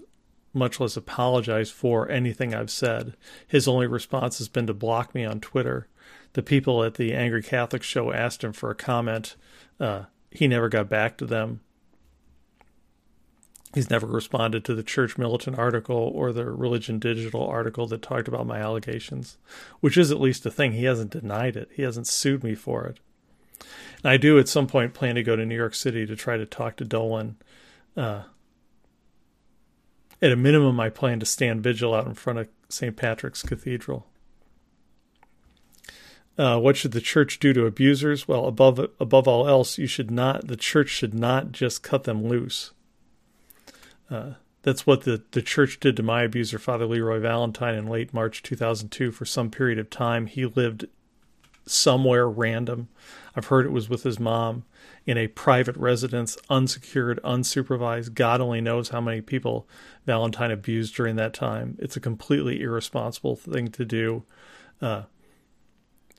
[0.52, 3.16] much less apologized for anything I've said.
[3.46, 5.88] His only response has been to block me on Twitter.
[6.34, 9.36] The people at the Angry Catholic show asked him for a comment.
[9.78, 11.60] Uh, he never got back to them.
[13.72, 18.28] He's never responded to the Church Militant article or the Religion Digital article that talked
[18.28, 19.36] about my allegations,
[19.80, 20.72] which is at least a thing.
[20.72, 23.00] He hasn't denied it, he hasn't sued me for it.
[24.02, 26.36] And I do at some point plan to go to New York City to try
[26.36, 27.36] to talk to Dolan.
[27.96, 28.24] Uh,
[30.22, 32.96] at a minimum, I plan to stand vigil out in front of St.
[32.96, 34.06] Patrick's Cathedral.
[36.36, 38.26] Uh, what should the church do to abusers?
[38.26, 40.48] Well, above above all else, you should not.
[40.48, 42.72] The church should not just cut them loose.
[44.10, 44.32] Uh,
[44.62, 48.42] that's what the, the church did to my abuser, Father Leroy Valentine, in late March
[48.42, 49.12] 2002.
[49.12, 50.86] For some period of time, he lived
[51.66, 52.88] somewhere random.
[53.36, 54.64] I've heard it was with his mom
[55.06, 58.14] in a private residence, unsecured, unsupervised.
[58.14, 59.68] God only knows how many people
[60.06, 61.76] Valentine abused during that time.
[61.78, 64.24] It's a completely irresponsible thing to do.
[64.80, 65.02] Uh,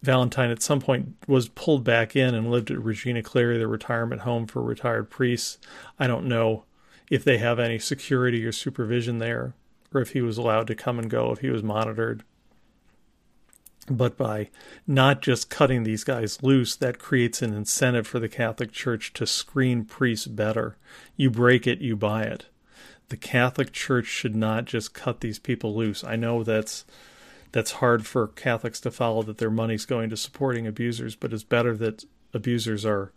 [0.03, 4.21] Valentine at some point was pulled back in and lived at Regina Coeli, the retirement
[4.21, 5.57] home for retired priests.
[5.97, 6.65] I don't know
[7.09, 9.55] if they have any security or supervision there,
[9.93, 12.23] or if he was allowed to come and go, if he was monitored
[13.87, 14.49] but by
[14.87, 19.27] not just cutting these guys loose, that creates an incentive for the Catholic Church to
[19.27, 20.77] screen priests better.
[21.15, 22.47] You break it, you buy it.
[23.09, 26.03] The Catholic Church should not just cut these people loose.
[26.03, 26.85] I know that's
[27.51, 31.43] that's hard for Catholics to follow that their money's going to supporting abusers, but it's
[31.43, 32.03] better that
[32.33, 33.13] abusers are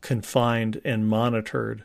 [0.00, 1.84] confined and monitored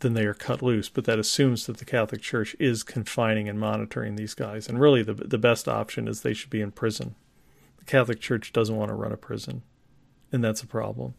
[0.00, 0.88] then they are cut loose.
[0.88, 4.68] But that assumes that the Catholic Church is confining and monitoring these guys.
[4.68, 7.14] And really, the the best option is they should be in prison.
[7.78, 9.62] The Catholic Church doesn't want to run a prison,
[10.32, 11.14] and that's a problem.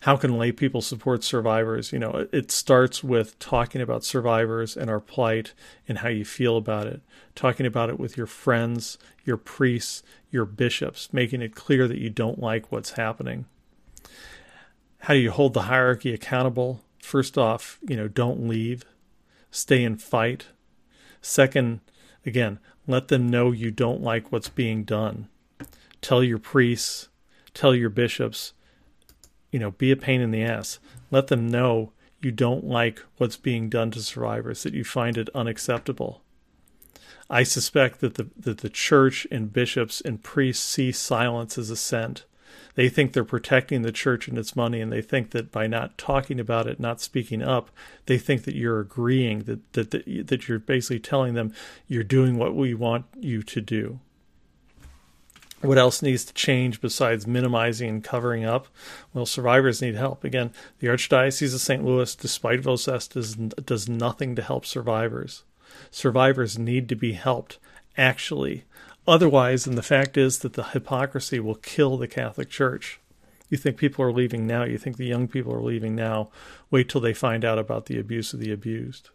[0.00, 1.92] How can lay people support survivors?
[1.92, 5.54] You know, it starts with talking about survivors and our plight
[5.88, 7.00] and how you feel about it.
[7.34, 12.10] Talking about it with your friends, your priests, your bishops, making it clear that you
[12.10, 13.46] don't like what's happening.
[15.00, 16.82] How do you hold the hierarchy accountable?
[17.06, 18.84] First off, you know, don't leave,
[19.50, 20.48] stay and fight.
[21.20, 21.80] Second,
[22.26, 25.28] again, let them know you don't like what's being done.
[26.02, 27.08] Tell your priests,
[27.54, 28.52] tell your bishops,
[29.50, 30.78] you know, be a pain in the ass.
[31.10, 35.30] Let them know you don't like what's being done to survivors, that you find it
[35.34, 36.22] unacceptable.
[37.30, 42.24] I suspect that the that the church and bishops and priests see silence as assent
[42.76, 45.98] they think they're protecting the church and its money, and they think that by not
[45.98, 47.70] talking about it, not speaking up,
[48.04, 51.52] they think that you're agreeing that that that, that you're basically telling them
[51.88, 53.98] you're doing what we want you to do.
[55.62, 58.68] What else needs to change besides minimizing and covering up?
[59.14, 60.22] Well, survivors need help.
[60.22, 61.82] Again, the Archdiocese of St.
[61.82, 65.44] Louis, despite Vos Est, does, does nothing to help survivors.
[65.90, 67.58] Survivors need to be helped,
[67.96, 68.64] actually
[69.06, 73.00] otherwise, and the fact is that the hypocrisy will kill the Catholic Church.
[73.48, 76.30] You think people are leaving now, you think the young people are leaving now,
[76.70, 79.10] wait till they find out about the abuse of the abused.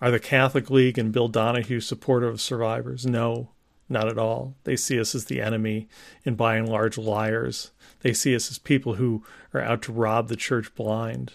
[0.00, 3.06] Are the Catholic League and Bill Donohue supportive of survivors?
[3.06, 3.50] No,
[3.88, 4.54] not at all.
[4.64, 5.88] They see us as the enemy
[6.24, 7.70] and by and large liars.
[8.00, 9.24] They see us as people who
[9.54, 11.32] are out to rob the church blind.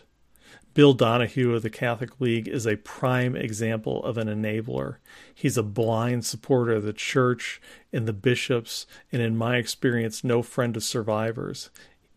[0.73, 4.95] Bill Donohue of the Catholic League is a prime example of an enabler.
[5.33, 10.41] He's a blind supporter of the church and the bishops, and in my experience, no
[10.41, 11.69] friend of survivors.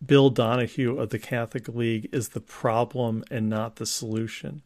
[0.05, 4.63] Bill Donohue of the Catholic League is the problem and not the solution.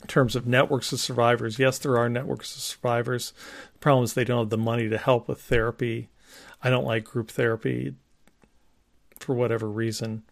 [0.00, 3.34] In terms of networks of survivors, yes, there are networks of survivors.
[3.74, 6.08] The problem is they don't have the money to help with therapy.
[6.62, 7.94] I don't like group therapy
[9.18, 10.22] for whatever reason.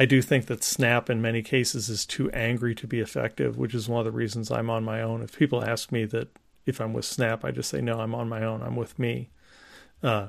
[0.00, 3.74] I do think that Snap in many cases is too angry to be effective, which
[3.74, 5.20] is one of the reasons I'm on my own.
[5.20, 6.28] If people ask me that
[6.64, 8.62] if I'm with Snap, I just say, no, I'm on my own.
[8.62, 9.28] I'm with me.
[10.02, 10.28] Uh,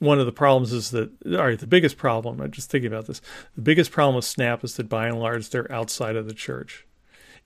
[0.00, 3.06] one of the problems is that, all right, the biggest problem, I'm just thinking about
[3.06, 3.20] this,
[3.54, 6.84] the biggest problem with Snap is that by and large, they're outside of the church.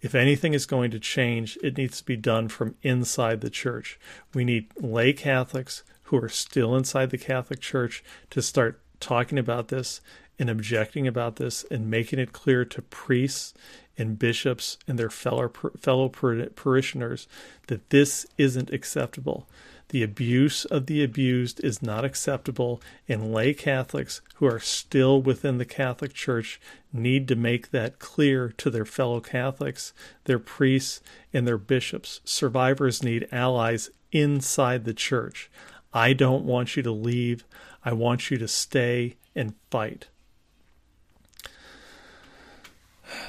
[0.01, 4.01] If anything is going to change, it needs to be done from inside the church.
[4.33, 9.69] We need lay Catholics who are still inside the Catholic Church to start talking about
[9.69, 10.01] this
[10.39, 13.55] and objecting about this and making it clear to priests
[13.97, 17.27] and bishops and their fellow fellow parishioners
[17.67, 19.49] that this isn't acceptable.
[19.89, 25.57] The abuse of the abused is not acceptable, and lay Catholics who are still within
[25.57, 26.61] the Catholic Church
[26.93, 29.95] need to make that clear to their fellow Catholics,
[30.25, 31.01] their priests,
[31.33, 32.21] and their bishops.
[32.25, 35.51] Survivors need allies inside the Church.
[35.95, 37.45] I don't want you to leave.
[37.83, 40.09] I want you to stay and fight.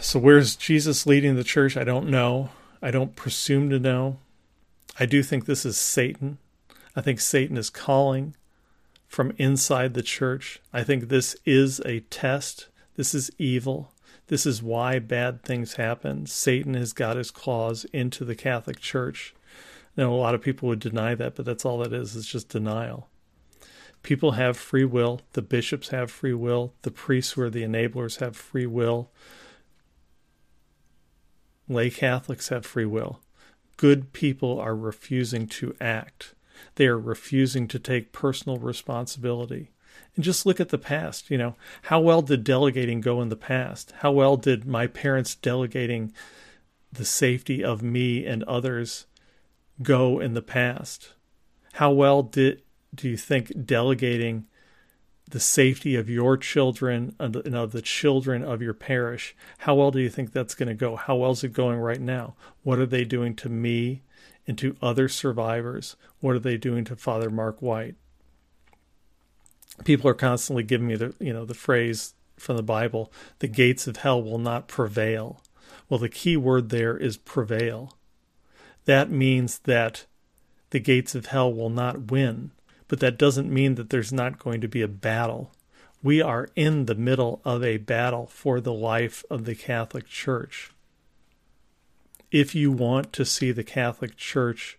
[0.01, 1.77] So, where's Jesus leading the church?
[1.77, 2.49] I don't know.
[2.81, 4.17] I don't presume to know.
[4.99, 6.37] I do think this is Satan.
[6.95, 8.35] I think Satan is calling
[9.07, 10.61] from inside the church.
[10.73, 12.67] I think this is a test.
[12.95, 13.91] This is evil.
[14.27, 16.27] This is why bad things happen.
[16.27, 19.33] Satan has got his claws into the Catholic Church.
[19.97, 22.15] Now, a lot of people would deny that, but that's all that is.
[22.15, 23.07] It's just denial.
[24.03, 25.21] People have free will.
[25.33, 26.73] The bishops have free will.
[26.83, 29.09] The priests who are the enablers have free will.
[31.69, 33.21] Lay Catholics have free will.
[33.77, 36.33] Good people are refusing to act.
[36.75, 39.69] They are refusing to take personal responsibility.
[40.15, 41.29] And just look at the past.
[41.29, 43.93] You know, how well did delegating go in the past?
[43.99, 46.11] How well did my parents delegating
[46.91, 49.05] the safety of me and others
[49.83, 51.13] go in the past?
[51.73, 52.63] How well did
[52.93, 54.47] do you think delegating
[55.29, 59.99] the safety of your children and of the children of your parish, how well do
[59.99, 60.95] you think that's going to go?
[60.95, 62.35] How well is it going right now?
[62.63, 64.01] What are they doing to me
[64.47, 65.95] and to other survivors?
[66.19, 67.95] What are they doing to Father Mark White?
[69.85, 73.87] People are constantly giving me the you know the phrase from the Bible, the gates
[73.87, 75.41] of hell will not prevail.
[75.87, 77.97] Well, the key word there is prevail.
[78.85, 80.05] That means that
[80.71, 82.51] the gates of hell will not win
[82.89, 85.51] but that doesn't mean that there's not going to be a battle.
[86.01, 90.71] We are in the middle of a battle for the life of the Catholic Church.
[92.31, 94.77] If you want to see the Catholic Church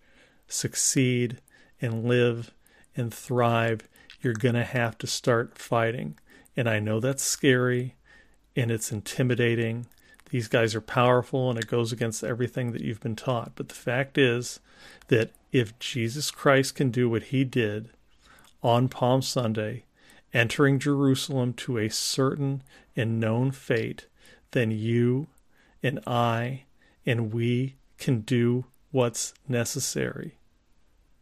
[0.49, 1.39] succeed
[1.81, 2.51] and live
[2.97, 3.89] and thrive,
[4.21, 6.19] you're going to have to start fighting.
[6.57, 7.95] And I know that's scary
[8.57, 9.87] and it's intimidating.
[10.31, 13.53] These guys are powerful and it goes against everything that you've been taught.
[13.55, 14.59] But the fact is
[15.09, 17.91] that if Jesus Christ can do what he did,
[18.63, 19.85] on Palm Sunday,
[20.33, 22.63] entering Jerusalem to a certain
[22.97, 24.07] and known fate,
[24.53, 25.29] then you
[25.83, 26.65] and I
[27.07, 30.40] and we can do what's necessary.